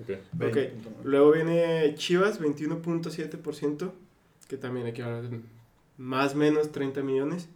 [0.02, 0.18] Ok.
[0.42, 0.56] Ok.
[1.04, 3.90] Luego viene Chivas, 21.7%,
[4.48, 5.30] que también equivale a
[5.96, 7.48] más o menos 30 millones.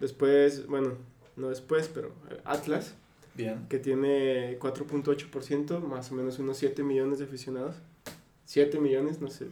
[0.00, 0.94] Después, bueno,
[1.36, 2.12] no después, pero
[2.44, 2.94] Atlas,
[3.34, 3.66] Bien.
[3.68, 7.76] que tiene 4.8%, más o menos unos 7 millones de aficionados.
[8.46, 9.48] 7 millones, no sé.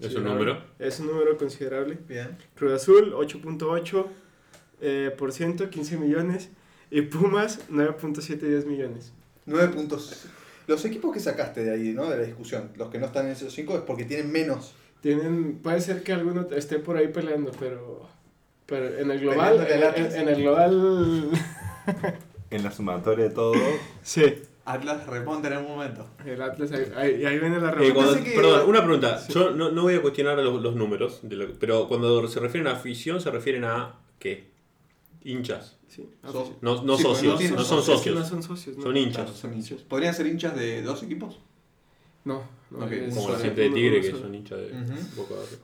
[0.00, 0.62] ¿Es un número?
[0.78, 1.98] Es un número considerable.
[2.08, 2.36] Bien.
[2.54, 4.06] Cruz Azul, 8.8%,
[4.80, 6.50] eh, por ciento, 15 millones.
[6.90, 9.12] Y Pumas, 9.710 millones.
[9.44, 10.26] Nueve puntos.
[10.72, 12.08] Los equipos que sacaste de ahí, ¿no?
[12.10, 14.74] De la discusión, los que no están en esos cinco es porque tienen menos.
[15.00, 18.08] Tienen, puede ser que alguno esté por ahí peleando, pero,
[18.66, 21.28] pero en el global, en, el global,
[22.50, 23.54] En la sumatoria de todo,
[24.02, 26.06] sí, Atlas remonta en un momento.
[26.24, 29.20] el Atlas, ahí, ahí- ahí viene la Eh, Pensé que- Perdón, una pregunta.
[29.28, 32.68] Yo no, no voy a cuestionar los, los números, de lo- pero cuando se refieren
[32.68, 34.51] a afición, se refieren a ¿qué?
[35.24, 35.76] Hinchas.
[35.88, 36.56] Sí, afición.
[36.62, 38.14] No, no Sí, pues, socios, no son socios.
[38.16, 38.82] No son socios, ¿no?
[38.82, 39.16] Son hinchas.
[39.24, 39.82] Claro, son hinchas.
[39.82, 41.38] ¿Podrían ser hinchas de dos equipos?
[42.24, 42.84] No, no.
[42.86, 44.92] Ok, es Como la gente de Tigre, que son hinchas de Ujú.
[45.16, 45.34] Boca.
[45.34, 45.58] de River.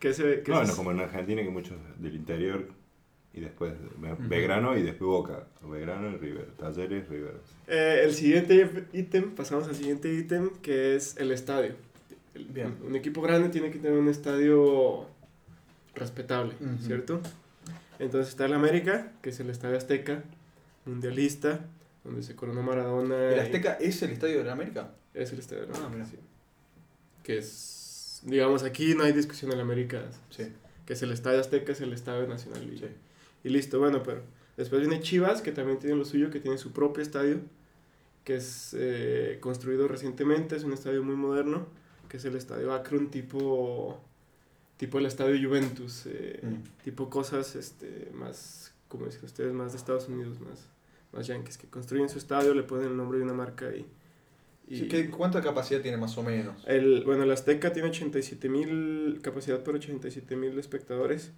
[0.00, 2.68] Que se, que no, se- no como en Argentina que muchos del interior
[3.32, 3.72] y después.
[4.28, 5.46] Belgrano y después Boca.
[5.62, 6.50] Belgrano y River.
[6.58, 7.40] Talleres, River.
[7.68, 11.74] Eh, el siguiente ítem, pasamos al siguiente ítem, que es el estadio.
[12.34, 12.76] El- Bien.
[12.86, 15.06] Un equipo grande tiene que tener un estadio
[15.94, 16.54] respetable.
[16.80, 17.20] ¿cierto?
[17.98, 20.22] Entonces está el América, que es el estadio Azteca,
[20.84, 21.60] mundialista,
[22.02, 23.30] donde se coronó Maradona.
[23.30, 24.90] ¿El y- Azteca es el estadio de la América?
[25.14, 26.18] Es el estadio de la Ah, América, sí.
[27.22, 30.52] Que es, digamos, aquí no hay discusión en la América, Sí.
[30.86, 32.62] que es el estadio Azteca, es el estadio nacional.
[32.72, 32.86] Y, Sí.
[33.44, 34.22] y listo, bueno, pero
[34.56, 37.40] después viene Chivas, que también tiene lo suyo, que tiene su propio estadio,
[38.24, 41.66] que es eh, construido recientemente, es un estadio muy moderno,
[42.08, 44.00] que es el estadio Akron tipo,
[44.76, 46.82] tipo el estadio Juventus, eh, Mm.
[46.84, 50.66] tipo cosas este, más, como dicen ustedes, más de Estados Unidos, más,
[51.12, 53.86] más yankees, que construyen su estadio, le ponen el nombre de una marca y...
[54.68, 56.62] y Sí, ¿qué- ¿Cuánta capacidad tiene más o menos?
[56.66, 61.30] el, bueno, el Azteca tiene 87 mil, capacidad para 87 mil espectadores.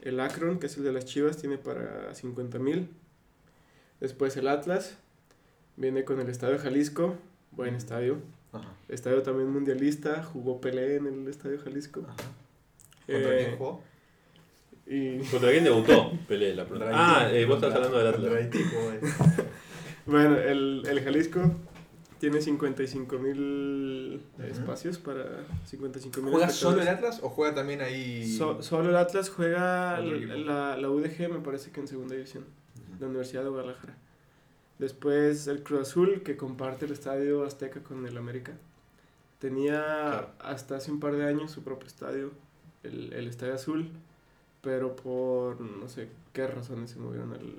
[0.00, 2.88] El Akron, que es el de las Chivas, tiene para 50 mil.
[4.00, 4.96] Después el Atlas,
[5.76, 7.16] viene con el Estadio Jalisco,
[7.50, 8.18] buen estadio.
[8.52, 8.68] Ajá.
[8.88, 12.04] Estadio también mundialista, jugó Pelé en el Estadio Jalisco.
[12.06, 12.16] Ajá.
[13.06, 13.82] ¿Contra Eh, quién jugó?
[14.86, 16.12] y ¿Contra quién debutó?
[16.28, 18.32] Pelé, la Ah, eh, vos estás hablando del Atlas.
[18.34, 18.58] Haití
[20.06, 21.40] bueno, el, el Jalisco
[22.20, 24.42] tiene 55 mil Ujú.
[24.46, 28.26] espacios para 55 mil ¿Juega solo el Atlas o juega también ahí?
[28.26, 32.44] So- solo el Atlas juega la, la, UDG, me parece que en segunda división,
[33.00, 33.96] la Universidad de Guadalajara.
[34.78, 38.52] Después el Cruz Azul, que comparte el estadio Azteca con el América.
[39.38, 40.28] Tenía Claro.
[40.38, 42.30] hasta hace un par de años su propio estadio,
[42.86, 43.90] el, el Estadio Azul,
[44.62, 47.54] pero por no sé qué razones se movieron al...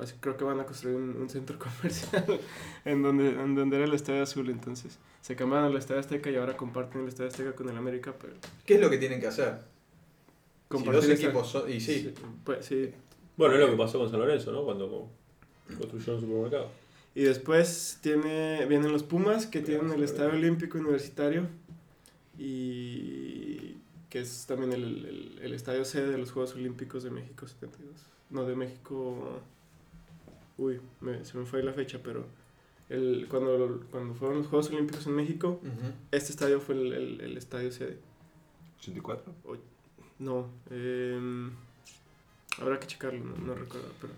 [0.00, 2.40] así creo que van a construir un, un centro comercial
[2.84, 6.36] en donde, en donde era el Estadio Azul, entonces se cambiaron al Estadio Azteca y
[6.36, 8.34] ahora comparten el Estadio Azteca con el América, pero...
[8.64, 9.58] ¿Qué es lo que tienen que hacer?
[9.58, 11.70] Si compartir dos esta- equipos son...
[11.70, 12.90] Y sí, pues, sí,
[13.36, 14.64] Bueno, es lo que pasó con San Lorenzo, ¿no?
[14.64, 15.08] Cuando
[15.78, 16.70] construyeron un supermercado.
[17.14, 21.48] Y después tiene, vienen los Pumas, que tienen el Estadio Olímpico Universitario,
[22.38, 23.47] y
[24.10, 27.92] que es también el, el- el estadio sede de los Juegos Olímpicos de México 72.
[28.30, 29.40] No, de México...
[30.56, 32.24] Uy, me- se me fue la fecha, pero
[32.88, 35.92] el, cuando, cuando fueron los Juegos Olímpicos en México, Ujú.
[36.10, 37.98] este estadio fue el, el- el estadio sede.
[38.80, 39.32] 84.
[40.18, 41.50] No, em,
[42.60, 44.12] habrá que checarlo, no, no recuerdo, pero...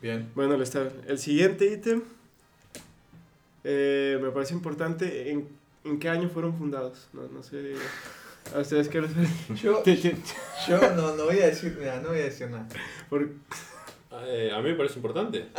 [0.00, 0.30] Bien.
[0.34, 0.92] Bueno, el estadio.
[1.06, 2.02] El siguiente ítem
[3.64, 5.48] eh, me parece importante, ¿en,
[5.84, 7.08] en qué año fueron fundados?
[7.12, 7.74] No, no sé,
[8.54, 9.10] ¿a ustedes qué les
[9.62, 12.66] Yo, yo no, no voy a decir nada, no voy a decir nada.
[13.08, 13.28] por-
[14.26, 15.46] Eh, a mí me parece importante.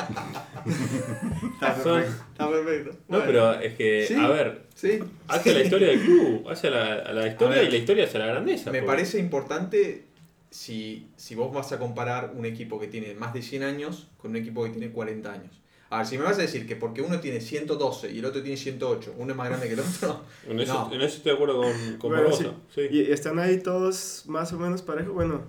[1.54, 2.26] Está Son- perfecto.
[2.32, 2.92] Está perfecto.
[3.08, 4.16] No, Bueno, pero es que, Sí.
[4.16, 5.00] a ver, Sí.
[5.28, 8.04] hace la historia del club, hace la, a la historia A ver, y la historia
[8.06, 8.72] hacia la grandeza.
[8.72, 10.06] Me porque- parece importante
[10.50, 14.32] si, si vos vas a comparar un equipo que tiene más de 100 años con
[14.32, 15.61] un equipo que tiene 40 años.
[15.92, 18.42] A ver, si me vas a decir que porque uno tiene 112 y el otro
[18.42, 20.94] tiene 108, uno es más grande que el otro, En eso, No.
[20.96, 22.54] en eso estoy de acuerdo con, con Bueno, Barbosa.
[22.74, 22.82] Sí.
[22.90, 25.42] Y, y están ahí todos más o menos parejos, bueno,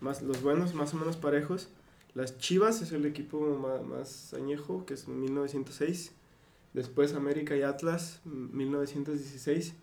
[0.00, 1.68] más, los buenos más o menos parejos.
[2.14, 6.12] Las Chivas es el equipo más, más añejo, que es 1906.
[6.72, 9.74] Después América y Atlas, 1916.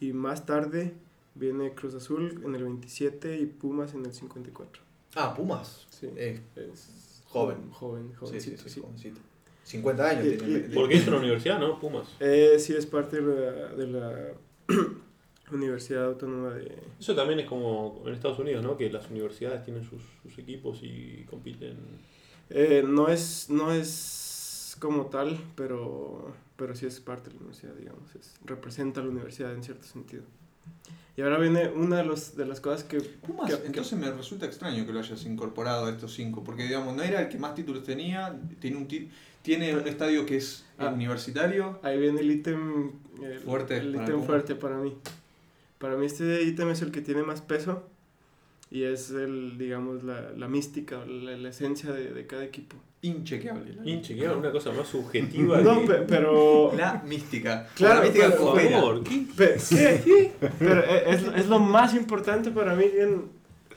[0.00, 0.94] Y más tarde
[1.34, 4.82] viene Cruz Azul en el 27 y Pumas en el 54.
[5.14, 5.86] Ah, Pumas.
[5.90, 6.08] Sí.
[6.16, 6.99] Eh, Es
[7.30, 7.70] Joven.
[7.72, 8.80] Joven, sí, sí, jovencito, sí, sí.
[8.80, 9.20] jovencito.
[9.64, 10.66] 50 años Y- tiene.
[10.70, 11.78] y- Porque es una universidad, ¿no?
[11.80, 12.08] Pumas.
[12.20, 14.32] Eh, sí, es parte de la, de la
[15.52, 16.76] Universidad Autónoma de...
[16.98, 18.76] Eso también es como en Estados Unidos, ¿no?
[18.76, 21.76] Que las universidades tienen sus, sus equipos y compiten.
[22.50, 27.74] Eh, no, es, no es como tal, pero, pero sí es parte de la universidad,
[27.74, 28.14] digamos.
[28.14, 30.22] Es, representa a la universidad en cierto sentido.
[31.16, 33.00] Y ahora viene una de, los, de las cosas que...
[33.00, 36.94] Pumas, que- entonces me resulta extraño que lo hayas incorporado a estos cinco, porque digamos,
[36.96, 39.10] no era el que más títulos tenía, tiene un, ti-
[39.42, 40.88] tiene un estadio que es Ah.
[40.88, 41.78] universitario.
[41.82, 42.92] Ahí viene el ítem...
[43.44, 44.96] Fuerte El ítem fuerte para mí.
[45.78, 47.86] Para mí este ítem es el que tiene más peso
[48.70, 52.76] y es el, digamos, la, la mística, la, la esencia de, de cada equipo.
[53.02, 53.74] Inchequeable.
[53.76, 55.60] la Inchequeable, una cosa más subjetiva.
[55.60, 56.72] No, que- pe- pero...
[56.76, 57.66] La mística.
[57.74, 59.24] Claro, la mística pero- Por favor, ¿qué?
[59.36, 59.56] pe-
[60.04, 60.32] ¿qué?
[60.58, 63.24] Pero e- es, es lo más importante para mí en,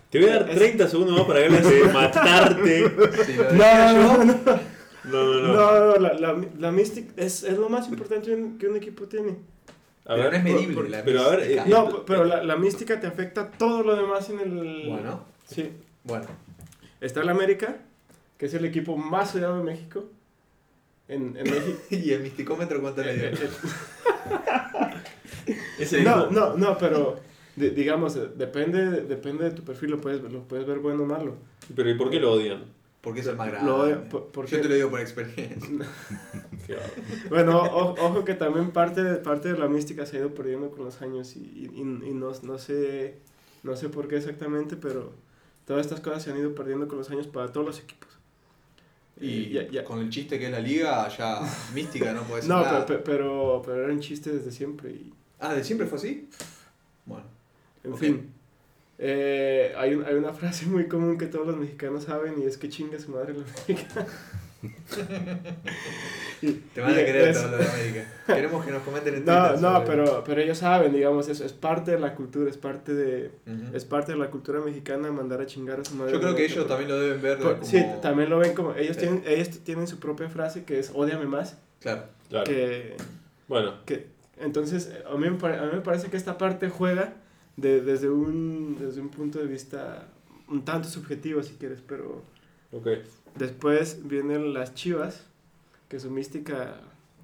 [0.10, 2.84] Te voy a dar Es- 30 segundos más para ganas de matarte.
[3.26, 4.24] Sí, No, no, yo.
[4.26, 4.60] no, no,
[5.06, 5.54] No, no, no.
[5.54, 8.76] no, no, la, la, la mística es, es lo más importante que un- que un
[8.76, 9.38] equipo tiene.
[10.06, 11.64] A Pero no es medible por- la pero a ver, mística.
[11.64, 14.86] eh, No, pero la, la mística te afecta todo lo demás en el...
[14.90, 15.72] Bueno, Sí.
[16.04, 16.26] bueno.
[17.00, 17.78] Está el América,
[18.38, 20.04] que es el equipo más odiado de México.
[21.08, 21.78] En, en México.
[21.90, 23.26] ¿Y el misticómetro cuánto le dio?
[23.28, 23.50] Eh,
[25.80, 27.20] eh, no, no, no, pero
[27.56, 31.04] di- digamos, eh, depende, depende de tu perfil, lo puedes, ver- lo puedes ver bueno
[31.04, 31.36] o malo.
[31.76, 32.64] Pero ¿y por qué lo odian?
[33.02, 33.72] Porque es el más Lo grande.
[33.72, 35.70] odio, por- porque- Yo te lo digo por experiencia.
[37.30, 40.70] Bueno, o- ojo que también parte de, parte de la mística se ha ido perdiendo
[40.72, 43.16] con los años y, y, y- y no, no, sé,
[43.64, 45.14] no sé por qué exactamente, pero
[45.66, 48.10] todas estas cosas se han ido perdiendo con los años para todos los equipos.
[49.22, 51.40] Y Eh, ya- ya- con el chiste que es la liga, ya
[51.74, 52.86] mística no puede ser No, nada.
[52.86, 56.28] pe- pe- pero, pero, era un chiste desde siempre y, Ah, ¿de siempre fue así?
[57.06, 57.26] Bueno.
[57.84, 58.00] en Ok.
[58.00, 58.30] fin.
[59.00, 62.70] Eh, hay, hay una frase muy común que todos los mexicanos saben y es que
[62.70, 64.08] chinga su madre la América.
[66.74, 68.06] Te van a querer es- todo lo de América.
[68.28, 71.40] Queremos que nos comenten en No, Twitter no, sobre- pero, pero ellos saben, digamos, es,
[71.42, 73.76] es parte de la cultura, es parte de, Ujú.
[73.76, 76.14] es parte de la cultura mexicana mandar a chingar a su madre.
[76.14, 77.66] Yo creo que ellos también lo deben ver Por- como...
[77.66, 78.74] Sí, también lo ven como.
[78.76, 79.02] Ellos, Sí.
[79.04, 81.58] tienen, ellos tienen su propia frase que es odiame más.
[81.80, 82.04] Claro.
[82.30, 82.46] Claro.
[82.46, 82.96] Que,
[83.48, 84.08] Bueno, que,
[84.40, 85.38] entonces, a mí, a mí
[85.74, 87.14] me parece que esta parte juega
[87.58, 90.08] de- desde, un, desde un punto de vista
[90.48, 92.22] un tanto subjetivo, si quieres, pero
[92.74, 92.88] ok.
[93.36, 95.24] después vienen las chivas,
[95.90, 96.76] que su mística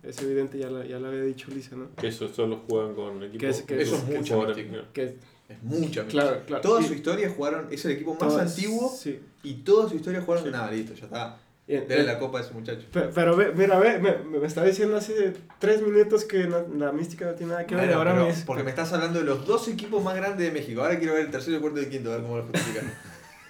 [0.04, 1.90] es evidente, ya la, ya la había dicho Lisa, ¿no?
[1.96, 3.40] Que eso solo juegan con equipos.
[3.40, 4.86] Que es- que Eso es que mucha mística.
[4.94, 5.04] Que,
[5.50, 6.08] Es mucha mística.
[6.08, 6.62] claro, claro.
[6.62, 9.20] Toda y su historia jugaron, es el equipo más todas- antiguo Sí.
[9.44, 10.52] y toda su historia jugaron Sí.
[10.52, 11.40] nada, listo, ya está.
[11.68, 12.88] En- la copa a ese muchacho.
[12.92, 16.92] Pe- Pero ve, mira, ve, me, me estaba diciendo hace tres minutos que no- la
[16.92, 17.86] mística no tiene nada que ver.
[17.86, 20.52] Bueno, ahora pero me porque me estás hablando de los dos equipos más grandes de
[20.52, 20.82] México.
[20.82, 22.92] Ahora quiero ver el tercero, el cuarto y el quinto, a ver cómo lo justifican.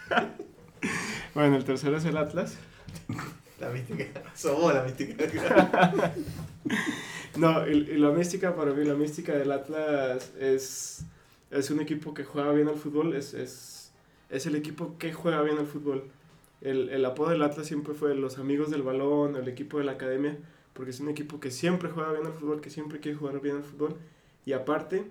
[1.39, 2.57] Bueno, el tercero es el Atlas.
[3.61, 4.07] la mística.
[4.35, 6.13] Somos la mística.
[7.37, 11.05] No, y, y la mística para mí, la mística del Atlas es,
[11.49, 13.93] es un equipo que juega bien al fútbol, es, es,
[14.29, 16.09] es el equipo que juega bien al fútbol.
[16.59, 19.93] El, el apodo del Atlas siempre fue los amigos del balón, el equipo de la
[19.93, 20.37] academia,
[20.73, 23.55] porque es un equipo que siempre juega bien al fútbol, que siempre quiere jugar bien
[23.55, 23.95] al fútbol.
[24.45, 25.05] Y aparte,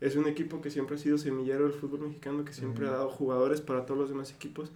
[0.00, 3.08] es un equipo que siempre ha sido semillero del fútbol mexicano, que siempre ha dado
[3.08, 4.70] jugadores para todos los demás equipos,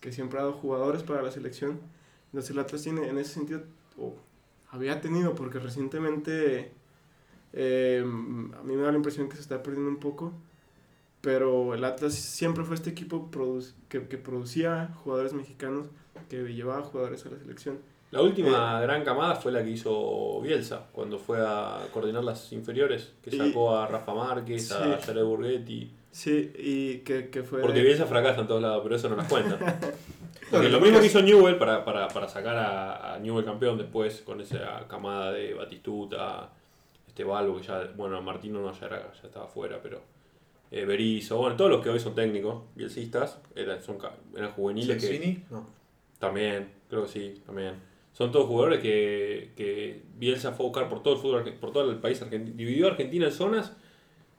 [0.00, 1.80] que siempre ha dado jugadores para la selección.
[2.26, 3.62] Entonces el Atlas tiene en ese sentido,
[3.98, 4.14] o
[4.70, 6.72] había tenido, porque recientemente
[7.52, 10.32] eh, a mí me da la impresión que se está perdiendo un poco,
[11.20, 15.86] pero el Atlas siempre fue este equipo produ- que, que producía jugadores mexicanos,
[16.28, 17.78] que llevaba jugadores a la selección.
[18.12, 23.12] La última gran camada fue la que hizo Bielsa, cuando fue a coordinar las inferiores,
[23.22, 25.06] que Y- sacó a Rafa Márquez, a Sí.
[25.06, 25.92] Jared Borghetti.
[26.10, 27.60] Sí, y que, que fue...
[27.60, 29.58] Porque Bielsa fracasa en todos lados, pero eso no nos cuenta.
[30.50, 34.20] Porque lo mismo que hizo Newell para, para, para sacar a, a Newell campeón después,
[34.22, 36.50] con esa camada de Batistuta,
[37.06, 40.00] este Balbo, que ya, bueno, Martino no, ya, era, ya estaba fuera, pero
[40.72, 43.98] eh, Berizzo, bueno, todos los que hoy son técnicos, bielsistas, eran, son,
[44.36, 45.06] eran juveniles que...
[45.06, 45.66] Celsini, no.
[46.18, 47.74] También, creo que sí, también.
[48.12, 51.90] Son todos jugadores que, que Bielsa fue a buscar por todo el fútbol, por todo
[51.90, 52.56] el país argentino.
[52.56, 53.72] Dividió a Argentina en zonas.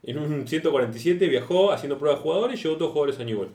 [0.04, 3.50] En un 147 viajó haciendo pruebas de jugadores y llevó todos jugadores a Newell.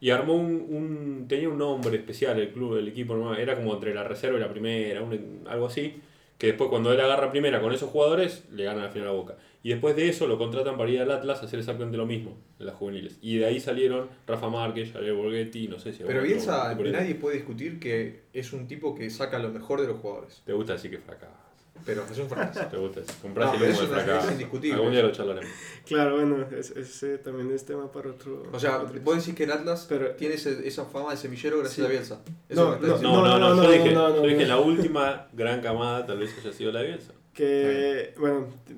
[0.00, 3.14] Y armó un, un- Tenía un nombre especial el club, el equipo.
[3.16, 3.34] ¿no?
[3.36, 6.00] Era como entre la reserva y la primera, un- algo así.
[6.36, 9.36] Que después, cuando él agarra primera con esos jugadores, le gana la final a Boca.
[9.62, 12.36] Y después de eso lo contratan para ir al Atlas a hacer exactamente lo mismo
[12.58, 13.18] en las juveniles.
[13.22, 16.02] Y de ahí salieron Rafa Márquez, Javier Borghetti, no sé si.
[16.02, 19.98] Pero Bielsa, nadie puede discutir que es un tipo que saca lo mejor de los
[20.00, 20.42] jugadores.
[20.44, 21.43] Te gusta decir que fracasas.
[21.84, 22.66] Pero es un fracaso.
[22.70, 24.26] Te gusta eso del no es- fracaso.
[24.26, 24.74] es indiscutible.
[24.76, 25.50] Algún día lo charlaremos.
[25.86, 28.42] Claro, bueno, es- ese también es tema para otro...
[28.52, 31.58] O sea, otro- vos decís que el Atlas Pero- tiene ese- esa fama de semillero
[31.58, 31.84] gracias Sí.
[31.84, 32.20] a Bielsa.
[32.50, 33.38] No, no, No, no, no.
[33.38, 34.48] no, yo no, dije, no, no, yo dije no.
[34.48, 37.12] la última gran camada tal vez haya sido la de Bielsa.
[37.34, 38.74] que, bueno, t-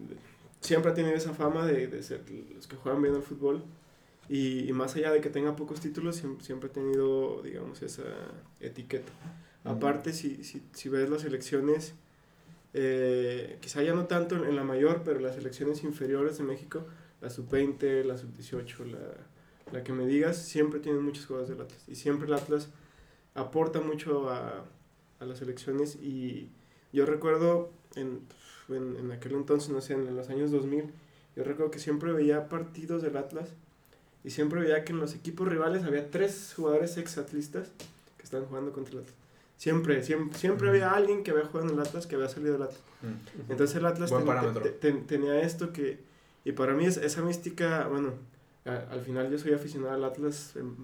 [0.61, 2.22] siempre ha tenido esa fama de, de ser
[2.54, 3.62] los que juegan bien al fútbol.
[4.28, 8.02] Y, y más allá de que tenga pocos títulos, siempre, siempre ha tenido, digamos, esa
[8.61, 9.12] etiqueta.
[9.62, 11.94] Aparte, si, si, si ves las elecciones,
[12.75, 16.87] eh, quizá ya no tanto en, la mayor, pero las elecciones inferiores de México,
[17.21, 18.99] la sub-20, la sub-18, la,
[19.73, 21.83] la que me digas, siempre tienen muchos jugadores del Atlas.
[21.89, 22.69] Y siempre el Atlas
[23.35, 24.64] aporta mucho a,
[25.21, 25.97] a las elecciones.
[25.97, 26.51] Y
[26.93, 28.21] yo recuerdo en,
[28.69, 30.91] en, en aquel entonces, no sé, en los años 2000,
[31.37, 33.51] yo recuerdo que siempre veía partidos del Atlas
[34.25, 37.69] y siempre veía que en los equipos rivales había tres jugadores exatlistas
[38.17, 39.26] que estaban jugando contra el Atlas.
[39.57, 42.62] Siempre, siempre, siempre había alguien que había jugado en el Atlas, que había salido del
[42.62, 42.80] Atlas.
[43.48, 44.62] Entonces el Atlas ten- parámetro.
[44.62, 45.98] te- te- tenía esto que,
[46.44, 48.12] y para mí es, esa mística, bueno,
[48.66, 50.74] a- al final yo soy aficionado al Atlas en,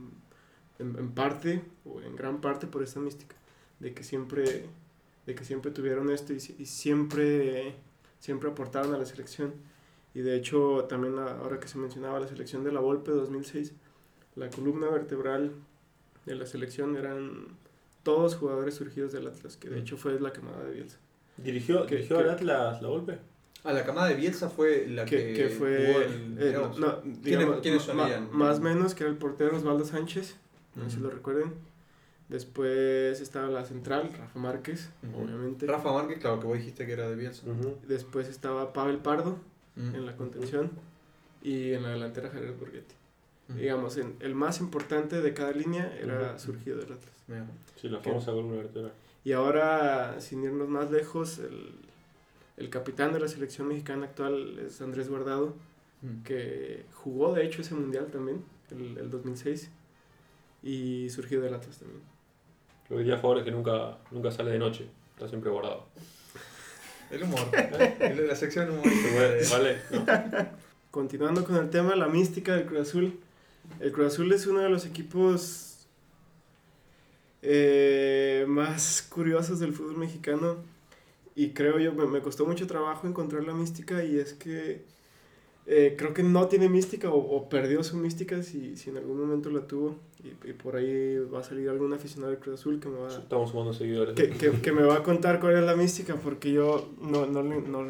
[0.79, 3.37] en, en parte, o en gran parte por esta mística,
[3.81, 4.65] de que siempre,
[5.27, 7.75] de que siempre tuvieron esto y, y siempre,
[8.21, 9.53] siempre aportaron a la selección.
[10.15, 13.73] Y de hecho, también la- ahora que se mencionaba la selección de la Volpe 2006,
[14.37, 15.53] la columna vertebral
[16.25, 17.49] de la selección eran
[18.03, 20.99] todos jugadores surgidos del Atlas, que de hecho fue la quemada de Bielsa.
[21.37, 23.19] ¿Dirigió, Que- dirigió que- al Atlas la golpe?
[23.65, 27.61] Ah, la camada de Bielsa fue la que, que, que fue el- eh, no, digamos,
[27.61, 27.87] quiénes
[28.33, 30.37] más o menos que era el portero Osvaldo Sánchez
[30.75, 31.53] no sé si lo recuerden.
[32.29, 35.67] Después estaba la central Rafa Márquez obviamente.
[35.67, 37.43] Rafa Márquez, claro que vos dijiste que era de Bielsa.
[37.87, 39.37] después estaba Pavel Pardo
[39.77, 39.95] Mm.
[39.95, 40.71] en la contención
[41.43, 42.95] y en la delantera Jared Borghetti.
[43.49, 43.57] Mm.
[43.57, 47.47] digamos en, el más importante de cada línea era surgido del Atlas Mirá.
[47.81, 48.93] Sí, la famosa columna vertebral.
[49.25, 51.73] y ahora sin irnos más lejos el,
[52.57, 55.55] el capitán de la selección mexicana actual es Andrés Guardado
[56.03, 56.25] Mm.
[56.25, 59.71] que jugó de hecho ese mundial también, el, el 2006,
[60.65, 62.01] y surgió del Atlas también.
[62.91, 64.87] Lo que tiene a favor es que nunca, nunca sale de noche.
[65.15, 65.87] Está siempre guardado.
[67.09, 67.41] El humor.
[68.01, 69.77] El- la sección de- ¿Vale?
[69.93, 70.05] ¿No?
[70.91, 73.21] Continuando con el tema, la mística del Cruz Azul.
[73.79, 75.72] El Cruz Azul es uno de los equipos
[77.43, 80.57] eh, más curiosos del fútbol mexicano
[81.35, 84.85] y creo yo, me, me costó mucho trabajo encontrar la mística y es que
[85.67, 89.19] eh, creo que no tiene mística o, o perdió su mística si, si en algún
[89.21, 92.81] momento la tuvo y, y por ahí va a salir algún aficionado del Cruz Azul
[92.81, 93.19] que me va a...
[93.19, 94.15] Estamos sumando seguidores.
[94.15, 97.43] que, que, que me va a contar cuál es la mística, porque yo no, no,
[97.43, 97.83] le- no,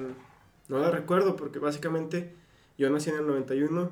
[0.69, 2.33] no la recuerdo, porque básicamente
[2.79, 3.91] yo nací en el 91,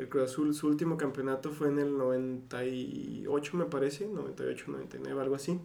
[0.00, 5.34] el Cruz Azul, su último campeonato fue en el 98, me parece, 98, 99, algo
[5.34, 5.60] así.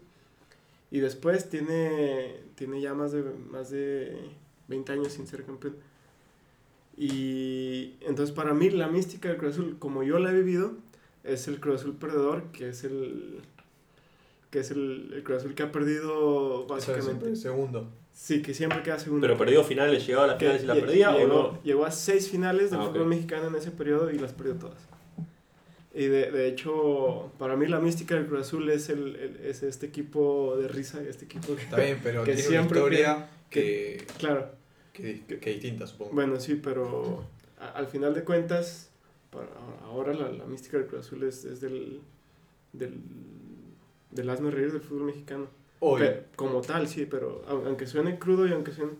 [0.91, 4.29] Y después tiene, tiene ya más de, más de
[4.67, 5.77] 20 años sin ser campeón.
[6.97, 10.73] Y entonces para mí la mística del Cruz Azul, como yo la he vivido,
[11.23, 13.41] es el Cruz Azul perdedor, que es el
[14.51, 17.05] que es el, el Cruz Azul que ha perdido es básicamente.
[17.05, 17.89] siempre, segundo.
[18.17, 19.27] Sí, que siempre queda segundo.
[19.27, 21.63] Pero perdió finales, llegaba a las Que finales y la lle- perdía o llegó, no.
[21.63, 24.77] llegó a seis finales del Ah, fútbol mexicano en ese periodo y las perdió todas.
[25.93, 29.63] Y de, de hecho, para mí la mística del Cruz Azul es, el, el- es
[29.63, 31.63] este equipo de risa, este equipo que...
[31.63, 34.49] Está bien, pero Que tiene siempre una historia que, Claro,
[34.93, 36.11] que, que, es distinta, supongo.
[36.13, 37.25] bueno, sí, pero
[37.59, 38.91] a- al final de cuentas,
[39.29, 39.47] para,
[39.83, 41.99] ahora la, la mística del Cruz Azul es, es del,
[42.71, 42.93] del,
[44.11, 45.47] del hazme reír del fútbol mexicano.
[45.87, 46.01] Hoy.
[46.01, 48.93] Pe- como tal, sí, pero au- aunque suene crudo y aunque suene...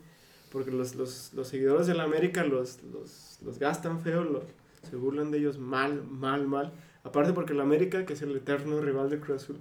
[0.52, 4.44] Porque los, los, los seguidores de la América los, los, los gastan feo, los,
[4.88, 6.72] se burlan de ellos mal, mal, mal.
[7.02, 9.58] Aparte porque la América, que es el eterno rival de Cruz Azul,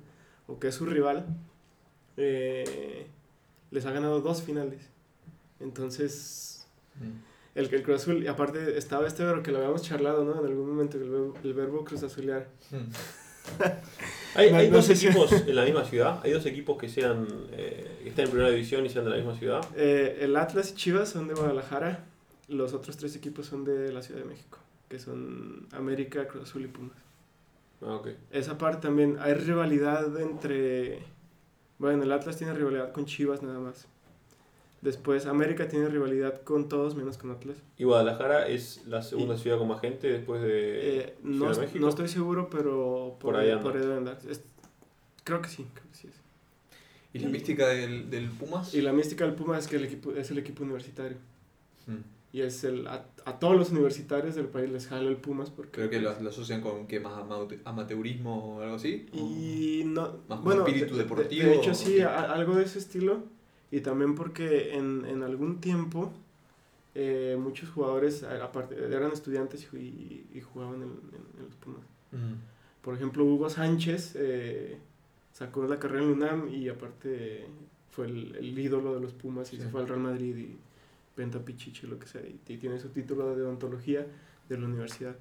[0.47, 1.25] o que es su rival,
[2.17, 3.07] eh,
[3.71, 4.89] les ha ganado dos finales.
[5.59, 6.67] Entonces,
[6.97, 7.09] Mm.
[7.55, 10.39] el, el Cruz Azul, y aparte estaba este verbo que lo habíamos charlado, ¿no?
[10.39, 12.47] En algún momento, el verbo, el verbo Cruz Azulear.
[12.71, 12.77] Mm.
[14.35, 16.19] ¿Hay, No- hay no dos si- equipos en la misma ciudad?
[16.23, 19.17] ¿Hay dos equipos que sean eh, que estén en primera división y sean de la
[19.17, 19.61] misma ciudad?
[19.75, 22.03] Eh, el Atlas y Chivas son de Guadalajara,
[22.47, 26.63] los otros tres equipos son de la Ciudad de México, que son América, Cruz Azul
[26.63, 26.97] y Pumas.
[27.81, 28.09] Ah, ok.
[28.31, 30.99] Esa parte también, hay rivalidad entre...
[31.77, 33.87] Bueno, el Atlas tiene rivalidad con Chivas nada más.
[34.85, 37.57] Después América tiene rivalidad con todos menos con Atlas.
[37.77, 41.59] ¿Y Guadalajara es la segunda Y- ciudad con más gente después de Eh, no, de
[41.59, 41.79] México?
[41.79, 44.19] no estoy seguro, pero por, Por ahí por andar.
[44.29, 44.43] Es-
[45.23, 46.13] creo que sí, creo que sí es.
[47.13, 48.75] ¿Y la mística del, del Pumas?
[48.75, 51.17] Y la mística del Puma es que el equipo, es el equipo universitario.
[51.87, 51.97] Mm.
[52.33, 55.71] Y es el, a, a todos los universitarios del país les jala el Pumas porque...
[55.71, 57.13] Creo que lo, lo asocian con que más
[57.63, 59.07] amateurismo o algo así.
[59.13, 62.65] Y no, Más bueno, espíritu de- de- deportivo, De, hecho, ¿o sí, a- algo de
[62.65, 63.23] ese estilo.
[63.71, 66.13] Y también porque en, en algún tiempo
[66.93, 71.81] eh, muchos jugadores, a- aparte, eran estudiantes y, y jugaban en, en- en los Pumas.
[72.11, 72.35] Mm.
[72.81, 74.77] Por ejemplo, Hugo Sánchez eh,
[75.33, 77.45] sacó la carrera en UNAM y aparte
[77.91, 79.63] fue el, el ídolo de los Pumas y Sí.
[79.63, 80.57] se fue al Real Madrid y
[81.15, 82.21] Penta Pichichi, lo que sea.
[82.21, 84.05] Y, y tiene su título de odontología
[84.47, 85.15] de la universidad.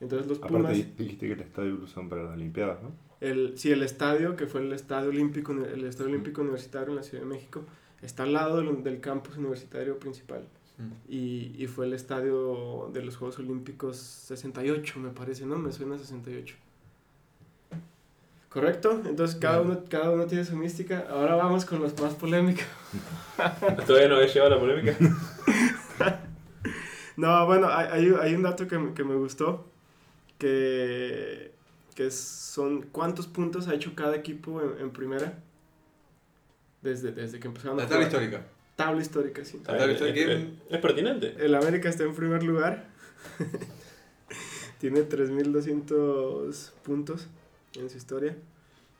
[0.00, 0.72] Entonces los Aparte Pumas...
[0.74, 2.90] di- dijiste que el estadio lo usan para las Olimpiadas, ¿no?
[3.20, 7.02] El, sí, el estadio, que fue el Estadio Olímpico, el estadio Olímpico Universitario en la
[7.02, 7.62] Ciudad de México,
[8.02, 10.42] está al lado del, del campus universitario principal.
[10.78, 10.90] Mm.
[11.12, 15.56] Y, y fue el estadio de los Juegos Olímpicos 68, me parece, ¿no?
[15.56, 16.56] Me suena 68.
[18.48, 19.02] ¿Correcto?
[19.06, 21.06] Entonces cada uno, cada uno tiene su mística.
[21.10, 22.64] Ahora vamos con los más polémicos.
[23.86, 24.96] ¿Todavía no había llegado la polémica?
[27.16, 29.64] No, bueno, hay, hay, un dato que, me- que me gustó,
[30.36, 31.52] que,
[31.94, 35.38] que son cuántos puntos ha hecho cada equipo en, en primera
[36.84, 38.22] desde, desde que empezaron La a tabla jugar.
[38.22, 38.46] histórica.
[38.76, 39.60] Tabla histórica, sí.
[39.66, 40.60] Ah, es, ¿está es- bien?
[40.70, 41.34] es pertinente.
[41.38, 42.86] El América está en primer lugar.
[44.80, 47.26] Tiene 3.200 puntos
[47.76, 48.36] en su historia.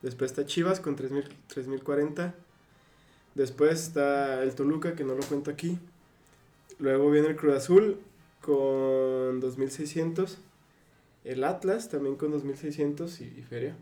[0.02, 2.32] Después está Chivas con 3.000 3.040.
[3.34, 5.78] Después está el Toluca, que no lo cuento aquí.
[6.78, 7.98] Luego viene el Cruz Azul
[8.40, 10.36] con 2.600.
[11.24, 13.74] El Atlas también con 2.600 y, y Feria.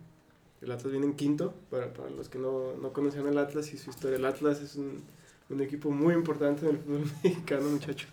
[0.62, 3.78] El Atlas viene en quinto, para, para los que no, no conocían el Atlas y
[3.78, 4.16] su historia.
[4.16, 5.02] El Atlas es un,
[5.50, 8.08] un equipo muy importante en el fútbol mexicano, muchachos.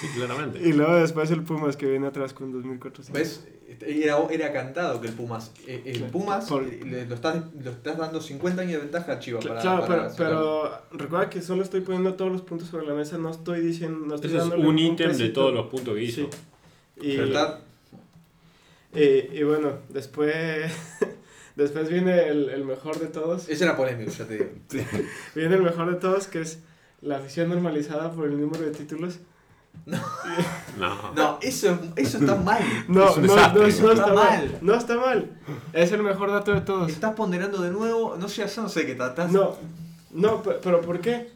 [0.00, 0.58] Sí, claramente.
[0.66, 3.12] Y luego después el Pumas que viene atrás con 2400.
[3.12, 3.46] ¿Ves?
[3.80, 5.52] Era, era cantado que el Pumas.
[5.66, 6.12] eh, El Claro.
[6.12, 9.44] Pumas Por- eh, le- lo, estás, lo estás dando 50 años de ventaja a Chivas.
[9.44, 12.86] Cla- para- claro, para pero, pero recuerda que solo estoy poniendo todos los puntos sobre
[12.86, 15.66] la mesa, no estoy diciendo, no estoy Ese es dándole un ítem de todos los
[15.66, 16.28] puntos que hizo.
[17.00, 17.08] Sí.
[18.94, 18.98] Y,
[19.38, 20.72] y bueno, después,
[21.56, 23.48] después viene el, el mejor de todos.
[23.48, 24.50] Ese era polémico, ya te digo.
[25.34, 26.60] Viene el mejor de todos, que es
[27.00, 29.18] la afición normalizada por el número de títulos.
[29.84, 29.98] No.
[31.14, 32.60] No, eso, eso está mal.
[32.88, 33.60] No, Es un no, desastre.
[33.60, 34.14] no, no Está está mal.
[34.14, 34.58] mal.
[34.60, 35.30] No está mal.
[35.72, 36.90] Es el mejor dato de todos.
[36.90, 38.16] Estás ponderando de nuevo.
[38.18, 39.32] No sé, no sé qué estás.
[39.32, 39.56] No,
[40.10, 41.30] no, pe- pero ¿por qué?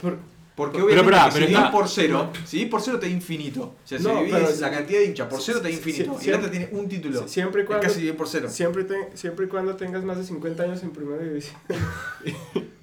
[0.00, 0.16] Por,
[0.54, 3.62] Porque Pero, obviamente pero si está- por cero, si divís por cero te da infinito.
[3.62, 6.16] O sea, si No, divides la cantidad de hinchas por cero te da infinito.
[6.20, 7.26] sí, y el otro tiene un título.
[7.26, 8.48] siempre y Es cuando casi por cero.
[8.50, 11.56] Siempre, te- siempre y cuando tengas más de 50 años en primera división.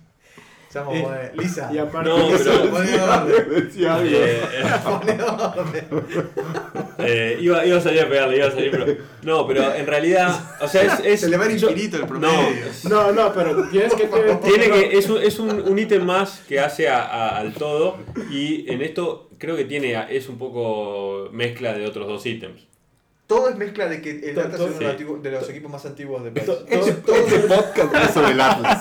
[0.72, 1.70] Eh, eh, Lisa.
[1.74, 3.70] Y aparte, No, pero- Pone orden.
[3.80, 4.42] Eh,
[4.84, 5.88] pone orden.
[7.00, 8.86] eh, iba, iba a salir a pegarle, iba a salir, pero.
[9.24, 10.58] No, pero en realidad.
[10.62, 11.00] O sea, es.
[11.06, 12.32] es- Se le va el infinito el promedio.
[12.84, 14.40] No, no, no, pero tienes que tener.
[14.42, 17.98] Tiene que, es un, es un, un ítem más que hace a- a- al todo
[18.30, 22.68] y en esto creo que tiene es un poco mezcla de otros dos ítems.
[23.26, 25.06] Todo es mezcla de que el Atlas es uno sí.
[25.22, 26.48] de los equipos más antiguos del país.
[26.48, 28.80] To- Ese- todo, Este podcast es sobre el Atlas.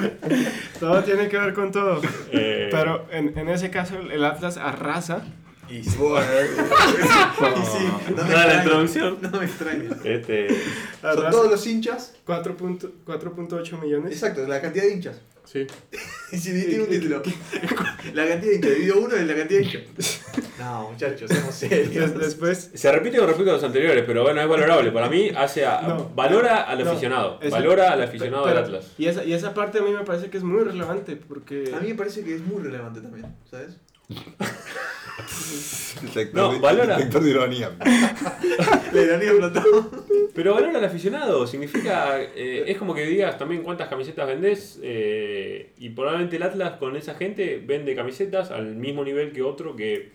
[0.80, 2.00] todo tiene que ver con todo.
[2.32, 5.22] Eh, Pero en, en ese caso, el Atlas arrasa.
[5.68, 8.62] Y sí, bueno, y sí, no me la extraña.
[8.62, 9.18] introducción.
[9.22, 9.90] No me extraña.
[10.04, 10.48] Este,
[11.00, 12.14] Son todos los hinchas.
[12.26, 14.12] 4.8 millones.
[14.12, 15.20] Exacto, la cantidad de hinchas.
[15.52, 15.66] Sí.
[16.32, 17.22] Y si tiene un título.
[18.14, 20.20] La cantidad de hinchas dividido uno es la cantidad de hinchas.
[20.58, 21.92] No, muchachos, seamos serios.
[22.14, 24.92] Des- después, se repite con respecto a los anteriores, pero bueno, es valorable.
[24.92, 26.08] Para mí, hace a- No.
[26.14, 26.90] valora al No.
[26.90, 27.40] aficionado.
[27.50, 28.92] Valora al aficionado pero- del Atlas.
[28.96, 31.72] Y esa, y esa parte a mí me parece que es muy relevante porque.
[31.76, 33.76] A mí me parece que es muy relevante también, ¿sabes?
[36.02, 36.96] Detector No, de- valora.
[36.96, 37.70] Detector de ironía.
[38.92, 39.90] La ironía explotó.
[40.34, 45.72] Pero valora al aficionado, significa, eh, es como que digas también cuántas camisetas vendés eh,
[45.78, 50.12] y probablemente el Atlas con esa gente vende camisetas al mismo nivel que otro que,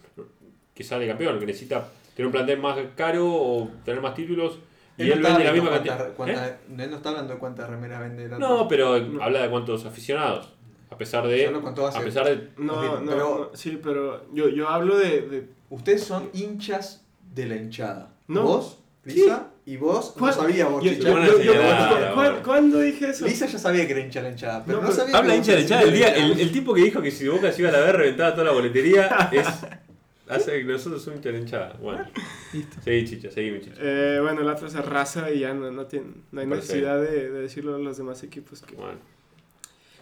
[0.73, 4.57] que sale campeón, que necesita tener un plantel más caro o tener más títulos
[4.97, 6.49] Y él no vende la misma cuántas- cantidad.
[6.49, 6.57] ¿Eh?
[6.83, 8.49] Él no está hablando de cuántas remeras vende el Atlas.
[8.49, 10.51] No, pero habla de cuántos aficionados.
[10.89, 11.45] A pesar de.
[11.47, 11.97] Hace.
[11.97, 12.49] A pesar de.
[12.57, 17.03] No, no, pero- no, sí, pero yo, yo hablo de, de- Ustedes son hinchas
[17.35, 18.13] de la hinchada.
[18.27, 18.43] No.
[18.43, 21.07] Vos, Lisa, y vos no ¿Cuál- sabía vos, yo- Chicha.
[21.09, 23.25] yo- yo- sí, yo- era- ¿cu- era- cu- era- ¿Cuándo dije eso?
[23.25, 25.35] Lisa ya sabía que era hincha de la hinchada, pero No, no, pero- sabía Habla
[25.35, 26.15] hincha de vos hinchada del día.
[26.15, 28.45] El, el tipo que dijo que si Boca se iba a la ver reventaba toda
[28.45, 29.47] la boletería es.
[30.29, 31.73] Hace que nosotros somos hincha de la hinchada.
[31.81, 32.05] Bueno.
[32.83, 33.77] Seguí, chicha, seguí, mi chicha.
[33.79, 37.29] Eh, bueno, el Atlas arrasa y ya no, no, tiene, no hay parece necesidad de,
[37.31, 38.61] de decirlo a los demás equipos.
[38.61, 38.75] Que...
[38.75, 38.99] Bueno.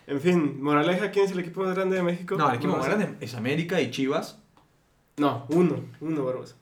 [0.08, 2.36] En fin, Moraleja, ¿quién es el equipo más grande de México?
[2.38, 4.40] No, el equipo más grande es América y Chivas.
[5.18, 6.56] No, uno, uno, Barbosa.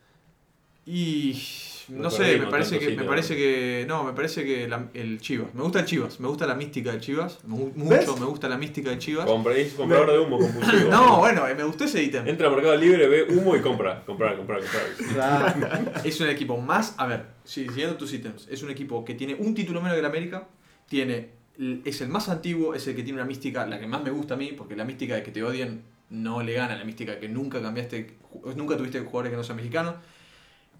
[0.86, 1.42] Y
[1.90, 5.54] no sé, me parece que, me parece que, no, me parece que la- el Chivas,
[5.54, 8.08] me gusta el Chivas, me gusta la mística del Chivas, mu- ¿Ves?
[8.08, 9.26] mucho me gusta la mística del Chivas.
[9.26, 10.90] Compra, es comprador de humo compulsivo.
[10.92, 12.28] No, bueno, eh, me gustó ese ítem.
[12.28, 14.04] Entra a Mercado Libre, ve humo y compra.
[14.06, 16.02] Comprar, comprar, comprar.
[16.06, 19.36] Es un equipo más, a ver, sí, siguiendo tus ítems, es un equipo que tiene
[19.36, 20.48] un título menos que el América,
[20.88, 24.10] tiene, es el más antiguo, es el que tiene una mística, la que más me
[24.10, 26.84] gusta a mí, porque la mística de que te odien no le gana a la
[26.84, 28.18] mística de que nunca cambiaste,
[28.56, 29.96] nunca tuviste jugadores que no sean mexicanos.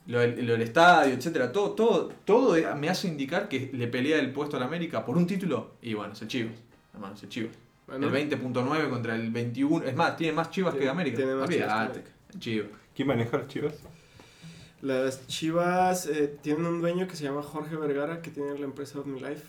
[0.06, 4.20] Lo del, lo del estadio, etcétera, todo, todo, todo me hace indicar que le pelea
[4.20, 6.56] el puesto al América por un título y bueno, es el Chivas,
[6.94, 7.56] hermano, es el Chivas.
[7.88, 11.18] Bueno, El 20.9 contra el 21, es más, tiene más Chivas que América.
[11.18, 12.12] tiene más Chivas que Olvídate, América.
[12.40, 12.68] Chivas.
[12.96, 13.74] ¿Quién maneja las chivas?
[14.82, 19.00] Las Chivas eh, tienen un dueño que se llama Jorge Vergara, que tiene la empresa
[19.00, 19.44] OmniLife.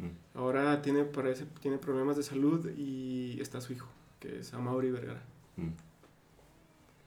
[0.00, 0.38] Mm.
[0.38, 5.22] Ahora tiene, parece, tiene problemas de salud y está su hijo, que es Amaury Vergara.
[5.56, 5.68] Mm.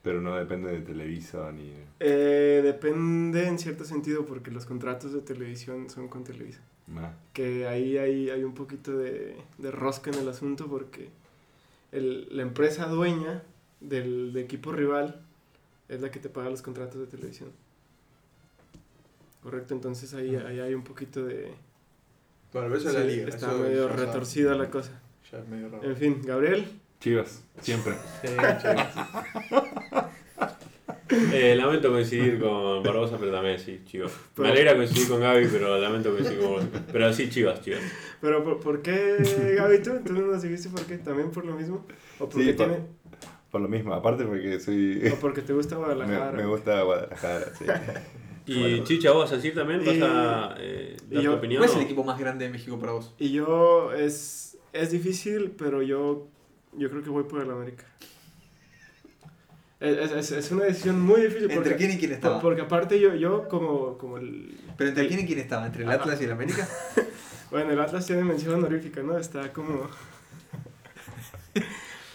[0.04, 1.74] Pero no depende de Televisa ni...
[2.00, 6.60] Eh, depende en cierto sentido porque los contratos de televisión son con Televisa.
[6.98, 11.10] Ah, Que ahí hay, hay un poquito de, de rosca en el asunto porque
[11.94, 13.42] el- la empresa dueña
[13.80, 15.22] del de equipo rival
[15.88, 17.50] es la que te paga los contratos de televisión.
[19.42, 21.54] Correcto, entonces ahí, ahí hay un poquito de...
[22.54, 23.28] Bueno, pero eso es sí, la liga.
[23.30, 25.02] está eso medio retorcida la cosa.
[25.32, 25.84] Ya es medio raro.
[25.84, 26.66] En fin, Gabriel.
[27.00, 27.94] Chivas, siempre.
[31.32, 34.12] Eh, lamento coincidir con Barbosa, pero también sí, Chivas.
[34.38, 36.64] Me alegra coincidir con Gaby, pero lamento coincidir con vos.
[36.92, 37.82] Pero sí, Chivas, Chivas.
[38.20, 39.18] Pero ¿por, por qué,
[39.58, 39.92] Gaby, tú?
[40.04, 40.98] ¿Tú no nos dijiste por qué?
[40.98, 41.86] ¿También por lo mismo?
[42.20, 42.82] ¿O porque, Sí, por- tiene,
[43.52, 45.08] Por lo mismo, aparte porque soy...
[45.14, 46.32] o porque te gusta me, Guadalajara?
[46.32, 47.66] me gusta Guadalajara, sí.
[48.46, 49.86] Y Chicha, ¿vos vas a decir también?
[49.86, 51.60] ¿Vas Y- a eh, dar yo- tu opinión?
[51.60, 53.14] ¿Cuál es el equipo más grande de México para vos?
[53.18, 56.28] Y yo, es, es difícil, pero yo,
[56.78, 57.86] yo creo que voy por el América.
[59.80, 61.44] Es, es, es una decisión muy difícil.
[61.44, 62.40] ¿Entre porque, quién y quién estaba?
[62.42, 64.58] Porque aparte yo, yo como, como el...
[64.78, 65.66] ¿Pero entre quién y quién estaba?
[65.66, 66.68] ¿Entre el Atlas y el América?
[67.52, 69.16] Bueno, el Atlas tiene mención honorífica, ¿no?
[69.16, 69.88] Está como...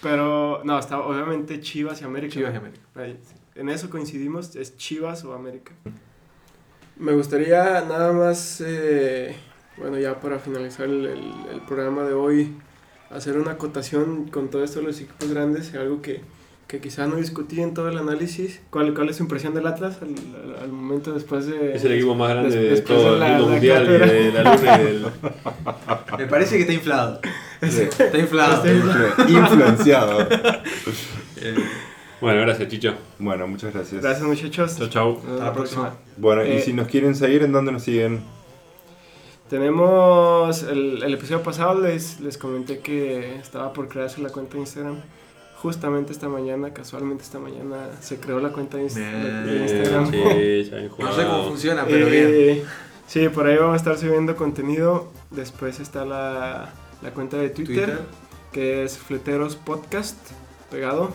[0.03, 2.33] Pero, no, está obviamente Chivas y América.
[2.35, 2.81] Chivas y América.
[2.97, 3.17] Ahí,
[3.55, 5.73] En eso coincidimos, es Chivas o América.
[6.99, 9.37] Me gustaría nada más, eh,
[9.77, 12.55] bueno, ya para finalizar el, el- el programa de hoy,
[13.11, 16.23] hacer una acotación con todo esto de los equipos grandes, algo que,
[16.67, 18.61] que quizá no discutí en todo el análisis.
[18.71, 20.09] ¿Cuál, cuál es su impresión del Atlas al,
[20.55, 21.75] al- al momento después de...
[21.77, 23.93] Es el equipo más grande Des- de todo de el la- mundo la mundial y
[23.93, 25.07] de la luna y del...
[26.19, 27.21] Me parece que está inflado.
[27.61, 27.83] Sí.
[27.83, 28.65] Está inflado.
[28.65, 30.29] Está Influenciado.
[32.19, 32.95] Eh, Bueno, gracias, Chicho.
[33.19, 34.03] Bueno, muchas gracias.
[34.03, 34.77] Gracias muchachos.
[34.77, 35.19] Chau, chau.
[35.19, 35.95] Hasta la próxima.
[36.17, 38.21] Bueno, Eh, y si nos quieren seguir, ¿en dónde nos siguen?
[39.49, 44.61] Tenemos el, el episodio pasado les, les comenté que estaba por crearse la cuenta de
[44.61, 44.97] Instagram.
[45.63, 49.47] Justamente esta mañana, casualmente esta mañana, se creó la cuenta de, Bien.
[49.47, 50.11] de Instagram.
[50.11, 52.27] Bien no sé cómo funciona, pero bien.
[52.29, 52.65] Eh,
[53.07, 55.11] sí, por ahí vamos a estar subiendo contenido.
[55.31, 56.71] Después está la,
[57.03, 58.01] la cuenta de Twitter, Twitter.
[58.53, 60.17] que es Fleteros Podcast,
[60.71, 61.13] pegado.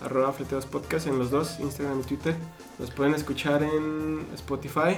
[0.00, 2.34] Arroba Fleteros Podcast en los dos, Instagram y Twitter.
[2.78, 4.96] Los pueden escuchar en Spotify.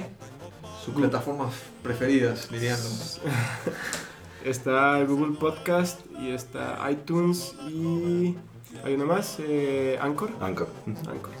[0.83, 2.79] Sus plataformas preferidas, dirían.
[4.43, 8.35] Está Google Podcast y está iTunes y
[8.83, 10.31] hay una más, eh, Anchor.
[10.41, 10.67] Anchor.
[10.85, 11.31] Anchor.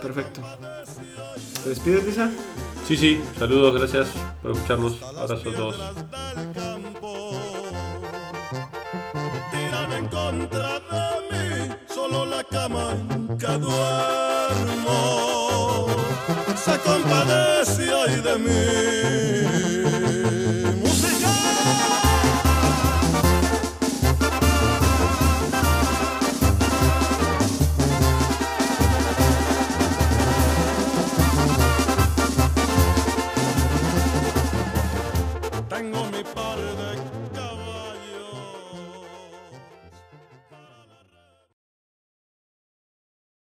[0.00, 0.40] Perfecto.
[1.62, 2.30] ¿Te despides, Lisa?
[2.86, 4.08] Sí, sí, saludos, gracias
[4.40, 5.02] por escucharnos.
[5.02, 5.76] Abrazos a todos.
[9.50, 11.57] tiran en contra de mí,
[11.98, 14.98] solo la cama en que duermo
[16.64, 19.77] se compadece hoy de mí.